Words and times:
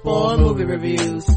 Spoil 0.00 0.38
movie 0.38 0.64
reviews. 0.64 1.28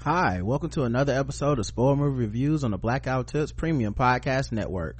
Hi, 0.00 0.42
welcome 0.42 0.70
to 0.70 0.82
another 0.82 1.12
episode 1.12 1.60
of 1.60 1.66
Spoil 1.66 1.94
Movie 1.94 2.22
Reviews 2.22 2.64
on 2.64 2.72
the 2.72 2.78
Black 2.78 3.04
Guy 3.04 3.16
Who 3.18 3.22
Tips 3.22 3.52
Premium 3.52 3.94
Podcast 3.94 4.50
Network. 4.50 4.98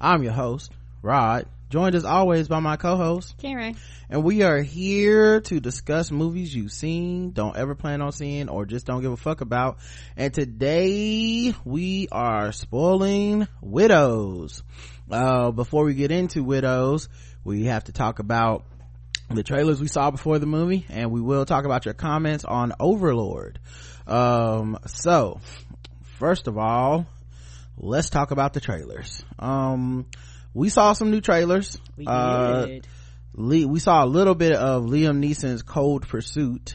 I'm 0.00 0.24
your 0.24 0.32
host, 0.32 0.72
Rod, 1.02 1.46
joined 1.70 1.94
as 1.94 2.04
always 2.04 2.48
by 2.48 2.58
my 2.58 2.76
co-host, 2.76 3.36
Karen. 3.38 3.76
and 4.10 4.24
we 4.24 4.42
are 4.42 4.60
here 4.60 5.40
to 5.42 5.60
discuss 5.60 6.10
movies 6.10 6.54
you've 6.54 6.72
seen, 6.72 7.30
don't 7.30 7.56
ever 7.56 7.76
plan 7.76 8.02
on 8.02 8.10
seeing, 8.10 8.48
or 8.48 8.66
just 8.66 8.86
don't 8.86 9.02
give 9.02 9.12
a 9.12 9.16
fuck 9.16 9.40
about. 9.40 9.78
And 10.16 10.34
today 10.34 11.54
we 11.64 12.08
are 12.10 12.50
spoiling 12.50 13.46
Widows. 13.62 14.64
Uh, 15.08 15.52
before 15.52 15.84
we 15.84 15.94
get 15.94 16.10
into 16.10 16.42
Widows, 16.42 17.08
we 17.44 17.66
have 17.66 17.84
to 17.84 17.92
talk 17.92 18.18
about 18.18 18.64
the 19.30 19.44
trailers 19.44 19.80
we 19.80 19.86
saw 19.86 20.10
before 20.10 20.40
the 20.40 20.46
movie, 20.46 20.84
and 20.88 21.12
we 21.12 21.20
will 21.20 21.44
talk 21.44 21.64
about 21.64 21.84
your 21.84 21.94
comments 21.94 22.44
on 22.44 22.72
Overlord. 22.80 23.60
Um, 24.08 24.76
so, 24.86 25.40
first 26.18 26.48
of 26.48 26.58
all, 26.58 27.06
let's 27.78 28.10
talk 28.10 28.32
about 28.32 28.54
the 28.54 28.60
trailers. 28.60 29.24
Um, 29.38 30.06
we 30.54 30.68
saw 30.68 30.92
some 30.92 31.10
new 31.10 31.20
trailers. 31.20 31.78
We 31.96 32.06
Uh, 32.06 32.66
did. 32.66 32.86
Lee, 33.34 33.64
we 33.64 33.78
saw 33.80 34.04
a 34.04 34.06
little 34.06 34.34
bit 34.34 34.52
of 34.52 34.84
Liam 34.84 35.18
Neeson's 35.24 35.62
Cold 35.62 36.06
Pursuit 36.08 36.74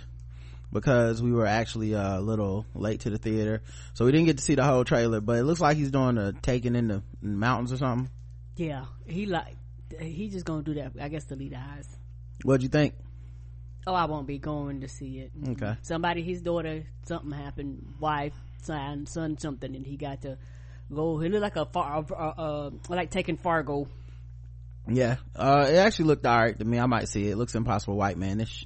because 0.71 1.21
we 1.21 1.31
were 1.31 1.45
actually 1.45 1.93
uh, 1.95 2.19
a 2.19 2.21
little 2.21 2.65
late 2.73 3.01
to 3.01 3.09
the 3.09 3.17
theater, 3.17 3.61
so 3.93 4.05
we 4.05 4.11
didn't 4.11 4.25
get 4.27 4.37
to 4.37 4.43
see 4.43 4.55
the 4.55 4.63
whole 4.63 4.83
trailer. 4.85 5.21
But 5.21 5.39
it 5.39 5.43
looks 5.43 5.59
like 5.61 5.77
he's 5.77 5.91
doing 5.91 6.17
a 6.17 6.31
Taken 6.33 6.75
in 6.75 6.87
the 6.87 7.03
mountains 7.21 7.71
or 7.73 7.77
something. 7.77 8.09
yeah, 8.55 8.85
he 9.05 9.25
like 9.25 9.55
he 9.99 10.29
just 10.29 10.45
gonna 10.45 10.63
do 10.63 10.73
that. 10.75 10.93
I 10.99 11.09
guess 11.09 11.25
to 11.25 11.35
lead 11.35 11.53
eyes. 11.53 11.87
What'd 12.43 12.63
you 12.63 12.69
think? 12.69 12.95
Oh, 13.87 13.93
I 13.93 14.05
won't 14.05 14.25
be 14.25 14.39
going 14.39 14.81
to 14.81 14.87
see 14.87 15.19
it. 15.19 15.31
Okay. 15.47 15.75
Somebody, 15.83 16.23
his 16.23 16.41
daughter, 16.41 16.85
something 17.07 17.31
happened. 17.31 17.93
Wife, 17.99 18.33
son, 18.63 19.05
son, 19.05 19.37
something, 19.37 19.75
and 19.75 19.85
he 19.85 19.95
got 19.95 20.23
to 20.23 20.37
go. 20.93 21.19
It 21.21 21.29
looked 21.31 21.41
like 21.43 21.55
a 21.55 21.65
far, 21.65 22.05
uh, 22.09 22.13
uh, 22.13 22.69
like 22.89 23.11
Taken 23.11 23.37
Fargo. 23.37 23.87
Yeah, 24.87 25.15
uh, 25.35 25.67
it 25.69 25.75
actually 25.77 26.05
looked 26.05 26.25
alright 26.25 26.57
to 26.59 26.65
me. 26.65 26.77
I 26.79 26.85
might 26.85 27.07
see 27.09 27.27
it. 27.27 27.31
It 27.31 27.37
looks 27.37 27.55
impossible 27.55 27.95
white 27.97 28.17
manish. 28.17 28.65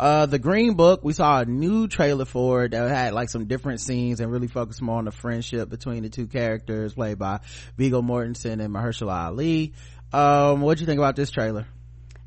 Uh, 0.00 0.26
the 0.26 0.38
Green 0.38 0.74
Book, 0.74 1.04
we 1.04 1.12
saw 1.12 1.40
a 1.40 1.44
new 1.44 1.86
trailer 1.86 2.24
for 2.24 2.64
it 2.64 2.70
that 2.72 2.88
had 2.90 3.12
like 3.12 3.28
some 3.28 3.44
different 3.44 3.80
scenes 3.80 4.18
and 4.18 4.32
really 4.32 4.48
focused 4.48 4.82
more 4.82 4.98
on 4.98 5.04
the 5.04 5.12
friendship 5.12 5.68
between 5.68 6.02
the 6.02 6.08
two 6.08 6.26
characters 6.26 6.94
played 6.94 7.18
by 7.18 7.38
Viggo 7.76 8.02
Mortensen 8.02 8.60
and 8.60 8.74
Mahershala 8.74 9.26
Ali. 9.26 9.74
Um, 10.12 10.62
what'd 10.62 10.80
you 10.80 10.86
think 10.86 10.98
about 10.98 11.14
this 11.14 11.30
trailer? 11.30 11.66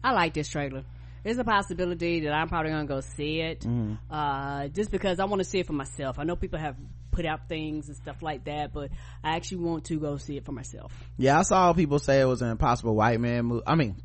I 0.03 0.13
like 0.13 0.33
this 0.33 0.47
trailer. 0.47 0.83
There's 1.23 1.39
a 1.39 1.43
possibility 1.43 2.21
that 2.21 2.31
I'm 2.33 2.47
probably 2.47 2.71
gonna 2.71 2.85
go 2.85 3.01
see 3.01 3.41
it, 3.41 3.61
Mm-hmm. 3.61 3.95
uh, 4.13 4.67
just 4.67 4.91
because 4.91 5.19
I 5.19 5.25
want 5.25 5.39
to 5.41 5.43
see 5.43 5.59
it 5.59 5.65
for 5.65 5.73
myself. 5.73 6.19
I 6.19 6.23
know 6.23 6.35
people 6.35 6.59
have 6.59 6.77
put 7.15 7.25
out 7.25 7.47
things 7.47 7.87
and 7.87 7.95
stuff 7.95 8.21
like 8.21 8.43
that, 8.45 8.73
but 8.73 8.91
I 9.23 9.37
actually 9.37 9.59
want 9.59 9.85
to 9.85 9.99
go 9.99 10.17
see 10.17 10.35
it 10.35 10.45
for 10.45 10.51
myself. 10.51 10.91
Yeah, 11.17 11.39
I 11.39 11.43
saw 11.43 11.71
people 11.73 11.99
say 11.99 12.19
it 12.19 12.25
was 12.25 12.41
an 12.41 12.49
impossible 12.49 12.93
white 12.93 13.19
man 13.19 13.45
movie. 13.45 13.63
I 13.65 13.75
mean, 13.75 13.95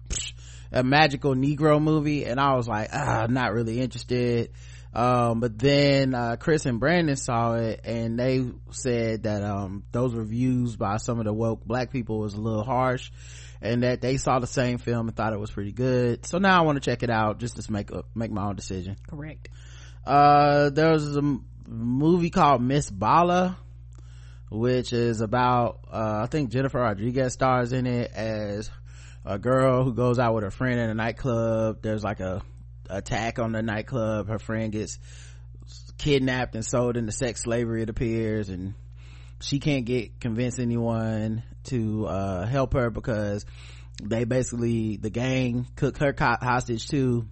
a 0.73 0.85
magical 0.85 1.35
Negro 1.35 1.83
movie, 1.83 2.25
and 2.25 2.39
I 2.39 2.55
was 2.55 2.69
like, 2.69 2.91
ah, 2.93 3.23
I'm 3.23 3.35
not 3.35 3.53
really 3.53 3.81
interested. 3.81 4.53
Um, 4.93 5.41
but 5.41 5.59
then, 5.59 6.15
uh, 6.15 6.37
Chris 6.37 6.67
and 6.67 6.81
Brandon 6.81 7.17
saw 7.17 7.55
it 7.55 7.83
and 7.85 8.19
they 8.19 8.45
said 8.73 9.23
that, 9.23 9.45
um, 9.45 9.85
those 9.93 10.15
reviews 10.15 10.75
by 10.75 10.97
some 10.97 11.21
of 11.21 11.27
the 11.27 11.33
woke 11.33 11.65
black 11.65 11.93
people 11.93 12.19
was 12.19 12.35
a 12.35 12.41
little 12.41 12.65
harsh 12.65 13.13
and 13.63 13.85
that 13.85 14.01
they 14.01 14.17
saw 14.17 14.41
the 14.41 14.49
same 14.49 14.79
film 14.79 15.07
and 15.07 15.17
thought 15.17 15.33
it 15.33 15.39
was 15.39 15.53
pretty 15.53 15.71
good. 15.71 16.27
So 16.27 16.39
now 16.39 16.61
I 16.61 16.65
want 16.65 16.83
to 16.83 16.91
check 16.91 17.05
it 17.05 17.11
out 17.11 17.39
just 17.39 17.63
to 17.63 17.73
make 17.73 17.93
a, 17.93 18.03
make 18.17 18.33
my 18.33 18.47
own 18.47 18.57
decision. 18.57 18.97
Correct. 19.09 19.49
Uh, 20.05 20.71
there 20.71 20.91
was 20.91 21.17
a 21.17 21.23
movie 21.71 22.31
called 22.31 22.63
Miss 22.63 22.91
Bala, 22.91 23.57
which 24.51 24.93
is 24.93 25.21
about, 25.21 25.81
uh, 25.91 26.21
I 26.25 26.27
think 26.27 26.51
Jennifer 26.51 26.79
Rodriguez 26.79 27.33
stars 27.33 27.73
in 27.73 27.87
it 27.87 28.11
as 28.13 28.71
a 29.25 29.39
girl 29.39 29.85
who 29.85 29.95
goes 29.95 30.19
out 30.19 30.35
with 30.35 30.45
her 30.45 30.51
friend 30.51 30.81
in 30.81 30.91
a 30.91 30.95
nightclub. 30.95 31.81
There's 31.83 32.03
like 32.03 32.21
a 32.21 32.43
attack 32.89 33.39
on 33.39 33.53
the 33.53 33.63
nightclub. 33.63 34.29
Her 34.29 34.39
friend 34.39 34.73
gets 34.73 34.99
kidnapped 35.99 36.55
and 36.55 36.65
sold 36.65 36.97
into 36.97 37.13
sex 37.13 37.43
slavery, 37.43 37.83
it 37.83 37.91
appears, 37.91 38.49
and 38.49 38.75
she 39.41 39.61
can't 39.61 39.85
get 39.85 40.21
convince 40.21 40.59
anyone 40.59 41.43
to 41.65 42.07
uh 42.07 42.47
help 42.47 42.73
her 42.73 42.91
because 42.91 43.45
they 44.03 44.25
basically 44.25 44.97
the 44.97 45.11
gang 45.11 45.67
took 45.77 45.99
her 45.99 46.15
hostage 46.19 46.89
too 46.89 47.27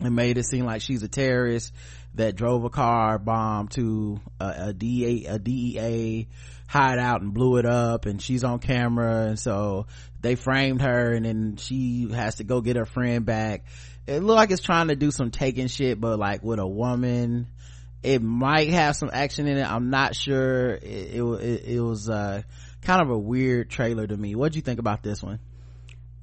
and 0.00 0.14
made 0.14 0.38
it 0.38 0.44
seem 0.44 0.64
like 0.64 0.82
she's 0.82 1.02
a 1.02 1.08
terrorist 1.08 1.72
that 2.14 2.36
drove 2.36 2.64
a 2.64 2.70
car 2.70 3.18
bomb 3.18 3.68
to 3.68 4.20
a, 4.40 4.54
a 4.68 4.72
DEA 4.72 5.26
a 5.26 5.38
DEA 5.38 6.28
hideout 6.68 7.20
and 7.22 7.34
blew 7.34 7.58
it 7.58 7.66
up 7.66 8.06
and 8.06 8.20
she's 8.20 8.44
on 8.44 8.58
camera 8.58 9.26
and 9.26 9.38
so 9.38 9.86
they 10.20 10.34
framed 10.34 10.80
her 10.80 11.12
and 11.12 11.24
then 11.26 11.56
she 11.56 12.08
has 12.12 12.36
to 12.36 12.44
go 12.44 12.60
get 12.60 12.76
her 12.76 12.86
friend 12.86 13.26
back. 13.26 13.64
It 14.06 14.20
looked 14.20 14.36
like 14.36 14.50
it's 14.50 14.62
trying 14.62 14.88
to 14.88 14.96
do 14.96 15.10
some 15.10 15.30
Taken 15.30 15.68
shit 15.68 16.00
but 16.00 16.18
like 16.18 16.42
with 16.42 16.58
a 16.58 16.66
woman 16.66 17.48
it 18.02 18.22
might 18.22 18.68
have 18.70 18.96
some 18.96 19.10
action 19.12 19.46
in 19.46 19.56
it. 19.56 19.70
I'm 19.70 19.88
not 19.88 20.14
sure. 20.14 20.72
It, 20.74 21.14
it, 21.14 21.22
it, 21.22 21.64
it 21.64 21.80
was 21.80 22.08
uh 22.10 22.42
kind 22.82 23.00
of 23.00 23.10
a 23.10 23.18
weird 23.18 23.70
trailer 23.70 24.06
to 24.06 24.16
me. 24.16 24.34
What'd 24.34 24.56
you 24.56 24.62
think 24.62 24.78
about 24.78 25.02
this 25.02 25.22
one 25.22 25.40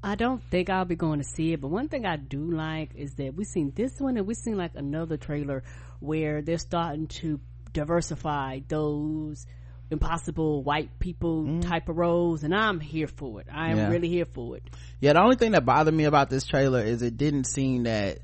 I 0.04 0.16
don't 0.16 0.42
think 0.50 0.70
I'll 0.70 0.86
be 0.86 0.96
going 0.96 1.20
to 1.20 1.26
see 1.26 1.54
it, 1.54 1.62
but 1.62 1.68
one 1.68 1.88
thing 1.88 2.06
I 2.06 2.16
do 2.16 2.52
like 2.52 2.96
is 2.96 3.14
that 3.16 3.36
we've 3.36 3.46
seen 3.46 3.72
this 3.76 4.00
one 4.00 4.18
and 4.18 4.26
we've 4.26 4.38
seen 4.38 4.58
like 4.58 4.72
another 4.76 5.18
trailer 5.18 5.64
where 6.00 6.42
they're 6.42 6.58
starting 6.58 7.08
to 7.08 7.40
diversify 7.72 8.60
those 8.68 9.46
impossible 9.92 10.64
white 10.64 10.98
people 11.00 11.44
mm-hmm. 11.44 11.60
type 11.60 11.90
of 11.90 11.98
roles 11.98 12.44
and 12.44 12.56
I'm 12.56 12.80
here 12.80 13.08
for 13.08 13.42
it. 13.42 13.48
I 13.52 13.72
am 13.72 13.78
Yeah. 13.78 13.90
really 13.90 14.10
here 14.10 14.26
for 14.26 14.58
it. 14.58 14.64
Yeah, 15.00 15.14
the 15.14 15.22
only 15.22 15.36
thing 15.36 15.52
that 15.52 15.66
bothered 15.66 15.94
me 15.94 16.06
about 16.06 16.30
this 16.30 16.46
trailer 16.48 16.82
is 16.82 17.02
it 17.02 17.18
didn't 17.18 17.46
seem 17.46 17.84
that 17.84 18.20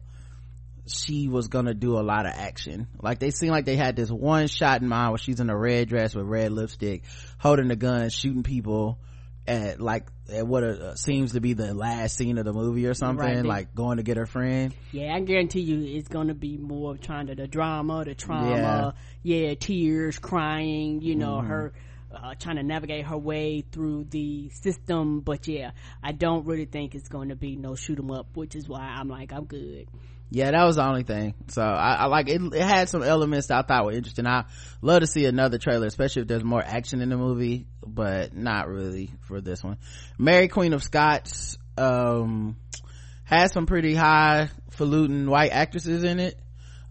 she 0.87 1.27
was 1.27 1.49
gonna 1.49 1.73
do 1.73 1.99
a 1.99 2.01
lot 2.01 2.25
of 2.25 2.31
action. 2.33 2.87
Like 3.01 3.19
they 3.19 3.29
seemed 3.29 3.51
like 3.51 3.65
they 3.65 3.75
had 3.75 3.95
this 3.95 4.09
one 4.09 4.47
shot 4.47 4.81
in 4.81 4.87
mind 4.87 5.11
where 5.11 5.17
she's 5.17 5.41
in 5.41 5.49
a 5.49 5.57
red 5.57 5.89
dress 5.89 6.15
with 6.15 6.25
red 6.25 6.51
lipstick, 6.53 7.03
holding 7.37 7.69
a 7.69 7.75
gun, 7.75 8.09
shooting 8.09 8.43
people 8.43 8.97
at 9.47 9.79
like 9.79 10.07
at 10.31 10.45
what 10.45 10.63
uh 10.63 10.95
seems 10.95 11.31
to 11.33 11.39
be 11.41 11.53
the 11.53 11.73
last 11.73 12.17
scene 12.17 12.37
of 12.37 12.45
the 12.45 12.53
movie 12.53 12.85
or 12.85 12.93
something, 12.93 13.25
Right. 13.25 13.45
like 13.45 13.73
going 13.73 13.97
to 13.97 14.03
get 14.03 14.17
her 14.17 14.25
friend. 14.25 14.73
Yeah, 14.91 15.15
I 15.15 15.21
guarantee 15.21 15.61
you 15.61 15.97
it's 15.97 16.09
gonna 16.09 16.33
be 16.33 16.57
more 16.57 16.91
of 16.91 17.01
trying 17.01 17.27
to 17.27 17.35
the 17.35 17.47
drama, 17.47 18.03
the 18.05 18.13
trauma, 18.15 18.93
yeah, 19.23 19.53
tears, 19.55 20.19
crying, 20.19 21.01
you 21.01 21.15
know, 21.15 21.39
her 21.39 21.73
uh, 22.13 22.33
trying 22.39 22.55
to 22.55 22.63
navigate 22.63 23.05
her 23.05 23.17
way 23.17 23.61
through 23.71 24.05
the 24.05 24.49
system. 24.49 25.19
But 25.21 25.47
yeah, 25.47 25.71
I 26.03 26.11
don't 26.13 26.45
really 26.45 26.65
think 26.65 26.95
it's 26.95 27.09
going 27.09 27.29
to 27.29 27.35
be 27.35 27.55
no 27.55 27.75
shoot 27.75 27.99
'em 27.99 28.11
up, 28.11 28.27
which 28.35 28.55
is 28.55 28.67
why 28.67 28.81
I'm 28.81 29.09
like, 29.09 29.31
I'm 29.33 29.45
good. 29.45 29.87
Yeah, 30.29 30.51
that 30.51 30.63
was 30.65 30.75
the 30.75 30.85
only 30.85 31.03
thing. 31.03 31.35
So 31.47 31.61
I, 31.61 31.93
I 31.93 32.05
like 32.07 32.27
it. 32.27 32.41
It 32.41 32.61
had 32.61 32.89
some 32.89 33.01
elements 33.01 33.47
that 33.47 33.63
I 33.63 33.67
thought 33.67 33.85
were 33.85 33.93
interesting. 33.93 34.27
I 34.27 34.45
love 34.81 34.99
to 34.99 35.07
see 35.07 35.25
another 35.25 35.57
trailer, 35.57 35.87
especially 35.87 36.23
if 36.23 36.27
there's 36.27 36.43
more 36.43 36.61
action 36.63 37.01
in 37.01 37.09
the 37.09 37.17
movie, 37.17 37.67
but 37.85 38.35
not 38.35 38.67
really 38.67 39.11
for 39.21 39.39
this 39.39 39.63
one. 39.63 39.77
Mary 40.17 40.49
Queen 40.49 40.73
of 40.73 40.83
Scots 40.83 41.57
um 41.77 42.57
has 43.23 43.51
some 43.51 43.65
pretty 43.65 43.93
highfalutin 43.93 45.29
white 45.29 45.51
actresses 45.51 46.03
in 46.03 46.19
it. 46.19 46.37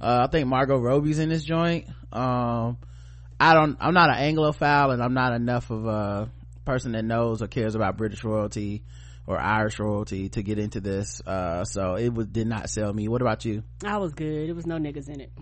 Uh, 0.01 0.27
I 0.29 0.31
think 0.31 0.47
Margot 0.49 0.79
Robbie's 0.79 1.19
in 1.19 1.31
this 1.31 1.43
joint. 1.43 1.89
Um, 2.13 2.79
I 3.41 3.55
don't. 3.55 3.77
I'm 3.81 3.95
not 3.95 4.11
an 4.11 4.35
Anglophile, 4.35 4.93
and 4.93 5.03
I'm 5.03 5.15
not 5.15 5.33
enough 5.33 5.71
of 5.71 5.87
a 5.87 6.31
person 6.65 6.93
that 6.93 7.05
knows 7.05 7.43
or 7.43 7.47
cares 7.47 7.75
about 7.75 7.97
British 7.97 8.25
royalty 8.25 8.83
or 9.27 9.39
Irish 9.39 9.79
royalty 9.79 10.29
to 10.31 10.43
get 10.43 10.59
into 10.59 10.81
this. 10.81 11.21
Uh, 11.27 11.65
so 11.65 11.95
it 11.97 12.13
was, 12.15 12.27
did 12.27 12.47
not 12.47 12.71
sell 12.71 12.93
me. 12.93 13.09
What 13.09 13.23
about 13.23 13.45
you? 13.45 13.63
I 13.85 13.99
was 13.99 14.13
good. 14.13 14.49
It 14.49 14.55
was 14.55 14.67
no 14.67 14.77
niggas 14.77 15.09
in 15.09 15.21
it. 15.21 15.33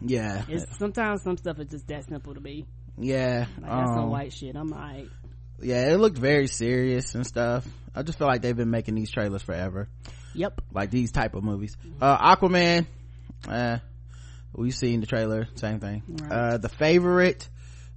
Yeah. 0.00 0.44
It's 0.48 0.78
sometimes 0.78 1.22
some 1.22 1.36
stuff 1.36 1.58
is 1.58 1.68
just 1.68 1.86
that 1.88 2.06
simple 2.08 2.34
to 2.34 2.40
me. 2.40 2.66
yeah. 2.98 3.46
Like 3.60 3.70
that's 3.70 3.90
some 3.90 4.04
um, 4.04 4.10
white 4.10 4.32
shit. 4.32 4.54
I'm 4.56 4.68
like. 4.68 5.08
yeah 5.60 5.90
it 5.92 5.96
looked 5.96 6.18
very 6.18 6.46
serious 6.46 7.14
and 7.16 7.26
stuff 7.26 7.66
i 7.94 8.02
just 8.04 8.16
feel 8.16 8.28
like 8.28 8.42
they've 8.42 8.56
been 8.56 8.70
making 8.70 8.94
these 8.94 9.10
trailers 9.10 9.42
forever 9.42 9.88
yep 10.32 10.60
like 10.72 10.90
these 10.92 11.10
type 11.10 11.34
of 11.34 11.42
movies 11.42 11.76
uh 12.00 12.16
aquaman 12.36 12.86
uh 13.48 13.78
we've 14.54 14.74
seen 14.74 15.00
the 15.00 15.06
trailer 15.06 15.48
same 15.56 15.80
thing 15.80 16.02
right. 16.06 16.30
uh 16.30 16.58
the 16.58 16.68
favorite 16.68 17.48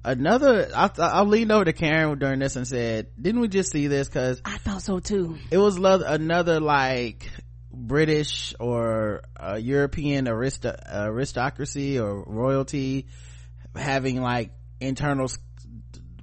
another 0.03 0.69
I, 0.75 0.89
I 0.97 1.21
leaned 1.23 1.51
over 1.51 1.65
to 1.65 1.73
karen 1.73 2.17
during 2.19 2.39
this 2.39 2.55
and 2.55 2.67
said 2.67 3.07
didn't 3.21 3.41
we 3.41 3.47
just 3.47 3.71
see 3.71 3.87
this? 3.87 4.07
Because 4.07 4.41
i 4.45 4.57
thought 4.57 4.81
so 4.81 4.99
too. 4.99 5.37
it 5.51 5.57
was 5.57 5.77
lo- 5.77 6.01
another 6.05 6.59
like 6.59 7.29
british 7.71 8.53
or 8.59 9.21
uh, 9.39 9.55
european 9.55 10.27
aristo- 10.27 10.75
aristocracy 10.91 11.99
or 11.99 12.23
royalty 12.23 13.07
having 13.75 14.21
like 14.21 14.51
internal 14.79 15.27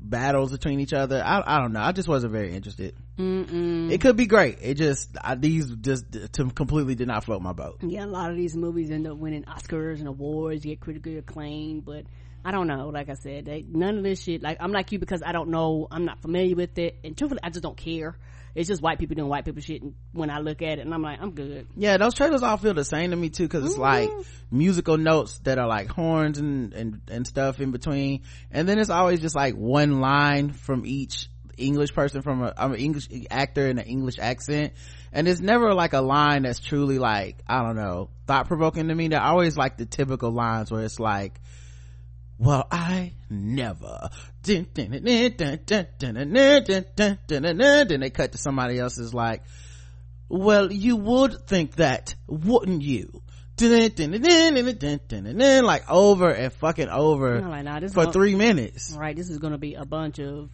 battles 0.00 0.50
between 0.52 0.80
each 0.80 0.92
other. 0.92 1.22
I, 1.24 1.42
I 1.44 1.60
don't 1.60 1.72
know. 1.72 1.80
I 1.80 1.92
just 1.92 2.08
wasn't 2.08 2.32
very 2.32 2.54
interested. 2.54 2.94
Mm-mm. 3.18 3.90
it 3.90 4.00
could 4.00 4.16
be 4.16 4.26
great. 4.26 4.58
It 4.62 4.74
just 4.74 5.10
I, 5.22 5.34
these 5.34 5.68
just 5.80 6.12
to 6.34 6.50
completely 6.50 6.94
did 6.94 7.08
not 7.08 7.24
float 7.24 7.42
my 7.42 7.52
boat. 7.52 7.78
Yeah 7.82 8.04
a 8.04 8.06
lot 8.06 8.30
of 8.30 8.36
these 8.36 8.56
movies 8.56 8.90
end 8.90 9.06
up 9.08 9.16
winning 9.16 9.42
oscars 9.44 9.98
and 9.98 10.06
awards 10.08 10.64
get 10.64 10.80
critically 10.80 11.18
acclaimed 11.18 11.84
but 11.84 12.04
I 12.48 12.50
don't 12.50 12.66
know. 12.66 12.88
Like 12.88 13.10
I 13.10 13.12
said, 13.12 13.44
they, 13.44 13.62
none 13.68 13.98
of 13.98 14.04
this 14.04 14.22
shit. 14.22 14.42
Like 14.42 14.56
I'm 14.58 14.72
like 14.72 14.90
you 14.90 14.98
because 14.98 15.22
I 15.22 15.32
don't 15.32 15.50
know. 15.50 15.86
I'm 15.90 16.06
not 16.06 16.22
familiar 16.22 16.56
with 16.56 16.78
it, 16.78 16.98
and 17.04 17.14
truthfully, 17.14 17.40
I 17.44 17.50
just 17.50 17.62
don't 17.62 17.76
care. 17.76 18.16
It's 18.54 18.66
just 18.66 18.80
white 18.80 18.98
people 18.98 19.16
doing 19.16 19.28
white 19.28 19.44
people 19.44 19.60
shit. 19.60 19.82
And 19.82 19.92
when 20.12 20.30
I 20.30 20.38
look 20.38 20.62
at 20.62 20.78
it, 20.78 20.86
and 20.86 20.94
I'm 20.94 21.02
like, 21.02 21.20
I'm 21.20 21.32
good. 21.32 21.66
Yeah, 21.76 21.98
those 21.98 22.14
trailers 22.14 22.42
all 22.42 22.56
feel 22.56 22.72
the 22.72 22.86
same 22.86 23.10
to 23.10 23.16
me 23.16 23.28
too, 23.28 23.42
because 23.42 23.66
it's 23.66 23.74
mm-hmm. 23.74 23.82
like 23.82 24.26
musical 24.50 24.96
notes 24.96 25.38
that 25.40 25.58
are 25.58 25.68
like 25.68 25.88
horns 25.88 26.38
and 26.38 26.72
and 26.72 27.02
and 27.08 27.26
stuff 27.26 27.60
in 27.60 27.70
between, 27.70 28.22
and 28.50 28.66
then 28.66 28.78
it's 28.78 28.88
always 28.88 29.20
just 29.20 29.36
like 29.36 29.54
one 29.54 30.00
line 30.00 30.52
from 30.54 30.86
each 30.86 31.28
English 31.58 31.92
person 31.92 32.22
from 32.22 32.42
a 32.42 32.54
I'm 32.56 32.72
an 32.72 32.78
English 32.78 33.10
actor 33.30 33.66
in 33.66 33.78
an 33.78 33.84
English 33.84 34.18
accent. 34.18 34.72
And 35.12 35.28
it's 35.28 35.40
never 35.40 35.74
like 35.74 35.92
a 35.92 36.00
line 36.00 36.44
that's 36.44 36.60
truly 36.60 36.98
like, 36.98 37.42
I 37.46 37.62
don't 37.62 37.76
know, 37.76 38.08
thought 38.26 38.48
provoking 38.48 38.88
to 38.88 38.94
me. 38.94 39.08
They're 39.08 39.20
always 39.20 39.54
like 39.54 39.76
the 39.76 39.84
typical 39.84 40.30
lines 40.30 40.70
where 40.70 40.82
it's 40.82 40.98
like, 40.98 41.40
well 42.38 42.66
i 42.70 43.12
never 43.28 44.08
then 47.84 48.00
they 48.00 48.10
cut 48.10 48.32
to 48.32 48.38
somebody 48.38 48.78
else's 48.78 49.12
like 49.12 49.42
well 50.28 50.72
you 50.72 50.96
would 50.96 51.46
think 51.46 51.76
that 51.76 52.14
wouldn't 52.26 52.82
you 52.82 53.22
like 55.64 55.90
over 55.90 56.30
and 56.30 56.52
fucking 56.52 56.88
over 56.88 57.40
like, 57.40 57.64
nah, 57.64 57.80
for 57.80 57.94
gonna, 57.94 58.12
three 58.12 58.34
minutes 58.36 58.94
right 58.96 59.16
this 59.16 59.30
is 59.30 59.38
gonna 59.38 59.58
be 59.58 59.74
a 59.74 59.84
bunch 59.84 60.20
of 60.20 60.48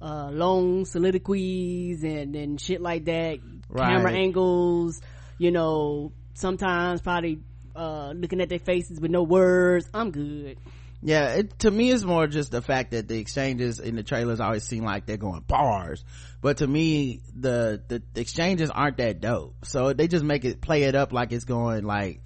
uh 0.00 0.30
long 0.30 0.84
soliloquies 0.84 2.02
and 2.04 2.34
and 2.36 2.60
shit 2.60 2.80
like 2.80 3.04
that 3.04 3.38
right. 3.68 3.90
camera 3.90 4.12
angles 4.12 5.00
you 5.36 5.50
know 5.50 6.12
sometimes 6.34 7.02
probably 7.02 7.38
uh 7.76 8.12
looking 8.16 8.40
at 8.40 8.48
their 8.48 8.58
faces 8.58 8.98
with 8.98 9.10
no 9.10 9.22
words 9.22 9.88
i'm 9.92 10.10
good 10.10 10.56
yeah 11.02 11.34
it, 11.34 11.58
to 11.60 11.70
me 11.70 11.90
it's 11.90 12.04
more 12.04 12.26
just 12.26 12.50
the 12.50 12.62
fact 12.62 12.90
that 12.90 13.08
the 13.08 13.18
exchanges 13.18 13.80
in 13.80 13.96
the 13.96 14.02
trailers 14.02 14.40
always 14.40 14.64
seem 14.64 14.84
like 14.84 15.06
they're 15.06 15.16
going 15.16 15.40
bars. 15.40 16.04
But 16.40 16.58
to 16.58 16.66
me 16.66 17.20
the, 17.34 17.82
the, 17.88 18.02
the 18.14 18.20
exchanges 18.20 18.70
aren't 18.70 18.98
that 18.98 19.20
dope. 19.20 19.56
So 19.64 19.92
they 19.92 20.08
just 20.08 20.24
make 20.24 20.44
it 20.44 20.60
play 20.60 20.84
it 20.84 20.94
up 20.94 21.12
like 21.12 21.32
it's 21.32 21.44
going 21.44 21.84
like 21.84 22.22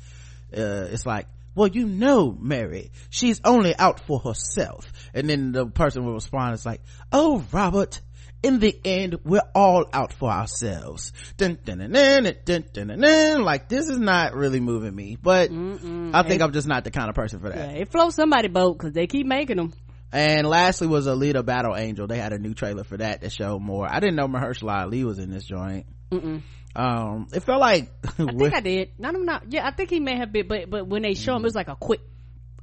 uh, 0.56 0.88
it's 0.90 1.06
like 1.06 1.26
well 1.54 1.68
you 1.68 1.86
know 1.86 2.36
mary 2.38 2.90
she's 3.10 3.40
only 3.44 3.76
out 3.76 4.00
for 4.00 4.18
herself. 4.18 4.92
And 5.14 5.28
then 5.28 5.52
the 5.52 5.66
person 5.66 6.04
will 6.04 6.14
respond 6.14 6.54
it's 6.54 6.66
like 6.66 6.82
oh 7.12 7.44
robert 7.52 8.00
in 8.42 8.58
the 8.58 8.78
end, 8.84 9.18
we're 9.24 9.40
all 9.54 9.86
out 9.92 10.12
for 10.12 10.30
ourselves. 10.30 11.12
Dun, 11.36 11.58
dun, 11.64 11.78
dun, 11.78 13.42
like 13.42 13.68
this 13.68 13.88
is 13.88 13.98
not 13.98 14.34
really 14.34 14.60
moving 14.60 14.94
me, 14.94 15.16
but 15.20 15.50
Mm-mm. 15.50 16.14
I 16.14 16.22
think 16.22 16.40
it, 16.40 16.44
I'm 16.44 16.52
just 16.52 16.66
not 16.66 16.84
the 16.84 16.90
kind 16.90 17.08
of 17.08 17.14
person 17.14 17.40
for 17.40 17.50
that. 17.50 17.70
Yeah, 17.70 17.76
it 17.76 17.90
floats 17.90 18.16
somebody 18.16 18.48
boat 18.48 18.78
because 18.78 18.92
they 18.92 19.06
keep 19.06 19.26
making 19.26 19.56
them. 19.56 19.72
And 20.12 20.46
lastly 20.46 20.88
was 20.88 21.06
Alita 21.06 21.44
Battle 21.44 21.74
Angel. 21.74 22.06
They 22.06 22.18
had 22.18 22.32
a 22.32 22.38
new 22.38 22.52
trailer 22.52 22.84
for 22.84 22.98
that 22.98 23.22
to 23.22 23.30
show 23.30 23.58
more. 23.58 23.88
I 23.90 23.98
didn't 24.00 24.16
know 24.16 24.28
Mahershala 24.28 24.82
Ali 24.82 25.04
was 25.04 25.18
in 25.18 25.30
this 25.30 25.44
joint. 25.44 25.86
Mm-mm. 26.10 26.42
Um, 26.74 27.28
it 27.32 27.40
felt 27.40 27.60
like 27.60 27.90
I 28.04 28.10
think 28.10 28.54
I 28.54 28.60
did. 28.60 28.90
No, 28.98 29.08
I'm 29.08 29.24
not. 29.24 29.44
Yeah, 29.50 29.66
I 29.66 29.70
think 29.70 29.90
he 29.90 30.00
may 30.00 30.16
have 30.16 30.32
been, 30.32 30.48
but 30.48 30.68
but 30.68 30.86
when 30.86 31.02
they 31.02 31.14
show 31.14 31.34
him, 31.36 31.42
it 31.42 31.44
was 31.44 31.54
like 31.54 31.68
a 31.68 31.76
quick 31.76 32.00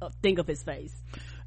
uh, 0.00 0.10
thing 0.22 0.38
of 0.38 0.46
his 0.46 0.62
face 0.62 0.94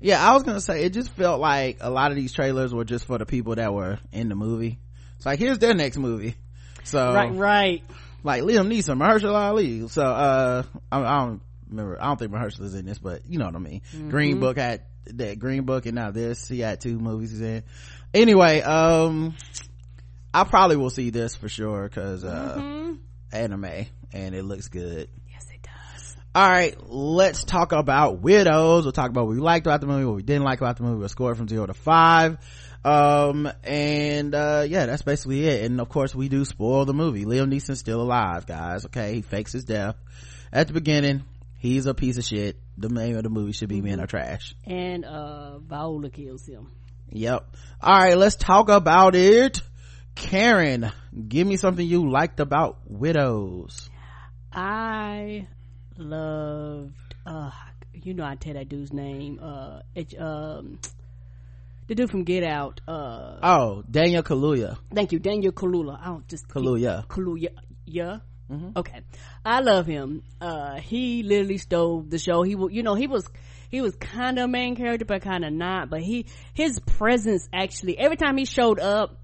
yeah 0.04 0.30
i 0.30 0.34
was 0.34 0.44
gonna 0.44 0.62
say 0.62 0.84
it 0.84 0.92
just 0.92 1.10
felt 1.12 1.40
like 1.40 1.78
a 1.80 1.90
lot 1.90 2.12
of 2.12 2.18
these 2.18 2.34
trailers 2.34 2.74
were 2.74 2.84
just 2.84 3.06
for 3.06 3.18
the 3.18 3.26
people 3.26 3.56
that 3.56 3.74
were 3.74 3.98
in 4.12 4.30
the 4.30 4.36
movie. 4.36 4.80
It's 5.16 5.26
like 5.26 5.40
here's 5.40 5.60
their 5.60 5.74
next 5.74 5.98
movie. 5.98 6.36
So 6.84 7.14
right 7.14 7.34
right. 7.34 7.84
like 8.24 8.44
liam 8.44 8.68
neeson 8.68 8.98
mahershala 8.98 9.50
ali. 9.50 9.88
So 9.88 10.04
uh 10.04 10.64
I, 10.92 11.00
I, 11.00 11.26
don't 11.26 11.42
remember 11.70 11.98
i 12.02 12.08
don't 12.08 12.20
think 12.20 12.60
is 12.60 12.76
in 12.76 12.86
this 12.86 13.00
but 13.00 13.22
you 13.28 13.40
know 13.40 13.46
what 13.46 13.56
i 13.56 13.60
mean. 13.60 13.82
Mm-hmm. 13.94 14.10
green 14.10 14.40
book 14.40 14.58
had 14.58 14.82
that 15.06 15.40
green 15.40 15.64
book 15.64 15.86
and 15.86 15.96
now 15.96 16.12
this 16.12 16.48
he 16.48 16.60
had 16.60 16.82
two 16.82 17.00
movies 17.00 17.32
he's 17.32 17.42
in. 17.42 17.64
Anyway 18.14 18.62
um 18.62 19.36
i 20.34 20.44
probably 20.44 20.76
will 20.76 20.90
see 20.90 21.10
this 21.10 21.36
for 21.36 21.48
sure 21.48 21.84
because 21.84 22.26
uh 22.26 22.58
mm-hmm. 22.60 22.94
anime 23.32 23.86
and 24.12 24.36
it 24.36 24.44
looks 24.44 24.68
good 24.68 25.08
all 26.36 26.50
right 26.50 26.76
let's 26.90 27.44
talk 27.44 27.72
about 27.74 28.20
widows. 28.22 28.86
We'll 28.86 28.92
talk 28.92 29.12
about 29.12 29.28
what 29.28 29.36
we 29.36 29.42
liked 29.42 29.68
about 29.68 29.82
the 29.82 29.88
movie 29.88 30.06
what 30.06 30.16
we 30.16 30.24
didn't 30.24 30.44
like 30.44 30.62
about 30.62 30.78
the 30.78 30.84
movie. 30.84 31.00
We'll 31.00 31.10
score 31.10 31.32
it 31.32 31.36
from 31.36 31.48
zero 31.48 31.68
to 31.68 31.76
five. 31.76 32.38
Um 32.84 33.52
and 33.64 34.34
uh 34.34 34.66
yeah 34.68 34.88
that's 34.88 35.04
basically 35.04 35.46
it. 35.46 35.64
And 35.64 35.80
of 35.80 35.90
course 35.90 36.16
we 36.16 36.30
do 36.30 36.44
spoil 36.44 36.86
the 36.86 36.94
movie. 36.94 37.26
Liam 37.26 37.54
neeson's 37.54 37.80
still 37.80 38.02
alive 38.02 38.48
guys 38.48 38.86
okay? 38.86 39.14
He 39.14 39.22
fakes 39.22 39.52
his 39.52 39.64
death. 39.64 39.96
At 40.52 40.68
the 40.68 40.74
beginning 40.74 41.24
he's 41.60 41.86
a 41.86 41.94
piece 41.94 42.18
of 42.18 42.24
shit. 42.24 42.58
The 42.80 42.90
name 42.90 43.16
of 43.16 43.24
the 43.24 43.30
movie 43.30 43.52
should 43.52 43.70
be 43.70 43.82
men 43.82 44.00
are 44.00 44.08
trash. 44.08 44.56
And 44.66 45.06
uh 45.06 45.60
viola 45.60 46.10
kills 46.10 46.48
him. 46.48 46.72
Yep. 47.12 47.56
All 47.80 47.94
right 47.94 48.18
let's 48.18 48.38
talk 48.38 48.70
about 48.70 49.14
it. 49.14 49.62
Karen 50.16 50.92
give 51.28 51.46
me 51.46 51.58
something 51.58 51.86
you 51.86 52.10
liked 52.10 52.40
about 52.40 52.80
widows. 52.88 53.90
I 54.52 55.48
loved 55.98 56.94
uh 57.26 57.52
you 57.94 58.14
know 58.14 58.26
I 58.26 58.36
tell 58.36 58.54
that 58.54 58.70
dude's 58.70 58.94
name 58.94 59.40
uh 59.42 59.82
it, 59.96 60.20
um 60.20 60.80
the 61.88 61.96
dude 61.96 62.10
from 62.10 62.24
Get 62.24 62.44
Out 62.44 62.82
uh 62.88 63.38
oh 63.44 63.84
Daniel 63.90 64.24
Kaluuya. 64.24 64.78
Thank 64.94 65.12
you 65.12 65.20
Daniel 65.20 65.52
Kaluuya. 65.52 66.00
I 66.02 66.06
don't 66.06 66.28
just 66.28 66.48
Kaluuya. 66.48 67.06
Kaluuya. 67.08 67.50
Yeah? 67.86 68.20
Mm-hmm. 68.52 68.78
okay. 68.78 69.02
I 69.46 69.62
love 69.62 69.86
him. 69.86 70.24
Uh 70.42 70.76
he 70.80 71.24
literally 71.24 71.58
stole 71.58 72.02
the 72.02 72.20
show. 72.20 72.44
He 72.44 72.52
you 72.52 72.84
know 72.84 72.96
he 72.96 73.08
was 73.08 73.30
he 73.70 73.82
was 73.82 73.96
kind 73.96 74.38
of 74.38 74.46
a 74.46 74.48
main 74.48 74.76
character 74.76 75.06
but 75.06 75.22
kind 75.22 75.44
of 75.46 75.54
not. 75.54 75.90
But 75.90 76.02
he 76.02 76.26
his 76.54 76.80
presence 76.80 77.48
actually 77.54 77.98
every 77.98 78.18
time 78.18 78.38
he 78.38 78.46
showed 78.46 78.80
up 78.80 79.18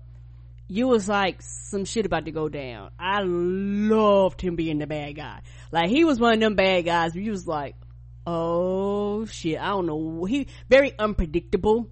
you 0.70 0.88
was 0.88 1.10
like 1.10 1.42
some 1.42 1.84
shit 1.84 2.06
about 2.06 2.26
to 2.26 2.32
go 2.32 2.48
down. 2.48 2.92
I 2.98 3.22
loved 3.24 4.40
him 4.40 4.56
being 4.56 4.78
the 4.78 4.88
bad 4.88 5.16
guy. 5.16 5.42
Like 5.72 5.90
he 5.90 6.06
was 6.06 6.20
one 6.20 6.36
of 6.36 6.40
them 6.40 6.56
bad 6.56 6.86
guys 6.86 7.16
you 7.16 7.32
was 7.32 7.48
like, 7.48 7.76
oh 8.26 9.26
shit, 9.26 9.60
I 9.60 9.70
don't 9.70 9.88
know. 9.88 10.26
He 10.26 10.48
very 10.70 10.98
unpredictable 10.98 11.90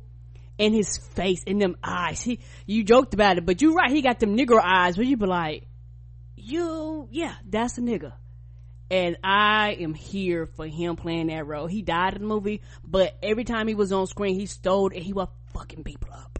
in 0.59 0.73
his 0.73 0.97
face, 0.97 1.43
in 1.43 1.57
them 1.57 1.75
eyes. 1.83 2.21
He, 2.21 2.39
you 2.67 2.83
joked 2.83 3.15
about 3.15 3.39
it, 3.39 3.45
but 3.45 3.61
you 3.61 3.75
right. 3.75 3.89
He 3.89 4.03
got 4.03 4.19
them 4.19 4.37
nigger 4.37 4.61
eyes 4.63 4.95
where 4.95 5.05
you 5.05 5.17
be 5.17 5.25
like, 5.25 5.63
you, 6.35 7.07
yeah, 7.11 7.33
that's 7.49 7.79
a 7.79 7.81
nigga. 7.81 8.13
And 8.89 9.17
I 9.23 9.75
am 9.79 9.95
here 9.95 10.45
for 10.45 10.65
him 10.65 10.95
playing 10.95 11.27
that 11.27 11.45
role. 11.45 11.67
He 11.67 11.81
died 11.81 12.13
in 12.13 12.21
the 12.21 12.27
movie, 12.27 12.61
but 12.85 13.17
every 13.21 13.43
time 13.43 13.67
he 13.67 13.75
was 13.75 13.91
on 13.91 14.07
screen, 14.07 14.35
he 14.35 14.45
stole 14.45 14.91
and 14.93 15.03
he 15.03 15.13
was 15.13 15.27
fucking 15.51 15.83
people 15.83 16.09
up 16.13 16.36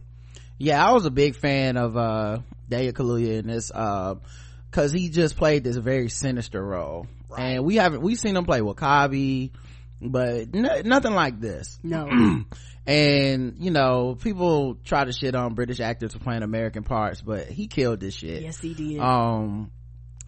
yeah 0.58 0.84
i 0.86 0.92
was 0.92 1.04
a 1.06 1.10
big 1.10 1.36
fan 1.36 1.76
of 1.76 1.96
uh 1.96 2.38
daniel 2.68 2.92
kaluuya 2.92 3.38
in 3.38 3.46
this 3.46 3.70
uh 3.72 4.14
because 4.70 4.92
he 4.92 5.08
just 5.08 5.36
played 5.36 5.64
this 5.64 5.76
very 5.76 6.08
sinister 6.08 6.62
role. 6.64 7.06
Right. 7.30 7.56
and 7.56 7.64
we 7.64 7.76
haven't 7.76 8.02
we've 8.02 8.18
seen 8.18 8.36
him 8.36 8.44
play 8.44 8.60
W'Kabi 8.60 9.50
but 10.00 10.54
n- 10.54 10.82
nothing 10.84 11.12
like 11.12 11.40
this. 11.40 11.78
No. 11.82 12.08
And 12.86 13.56
you 13.58 13.70
know 13.70 14.14
people 14.14 14.76
try 14.82 15.04
to 15.04 15.12
shit 15.12 15.34
on 15.34 15.52
british 15.54 15.78
actors 15.78 16.14
for 16.14 16.20
playing 16.20 16.42
american 16.42 16.84
parts 16.84 17.20
but 17.20 17.46
he 17.46 17.66
killed 17.66 18.00
this 18.00 18.14
shit. 18.14 18.40
Yes 18.40 18.60
he 18.60 18.72
did. 18.72 18.98
Um 19.00 19.70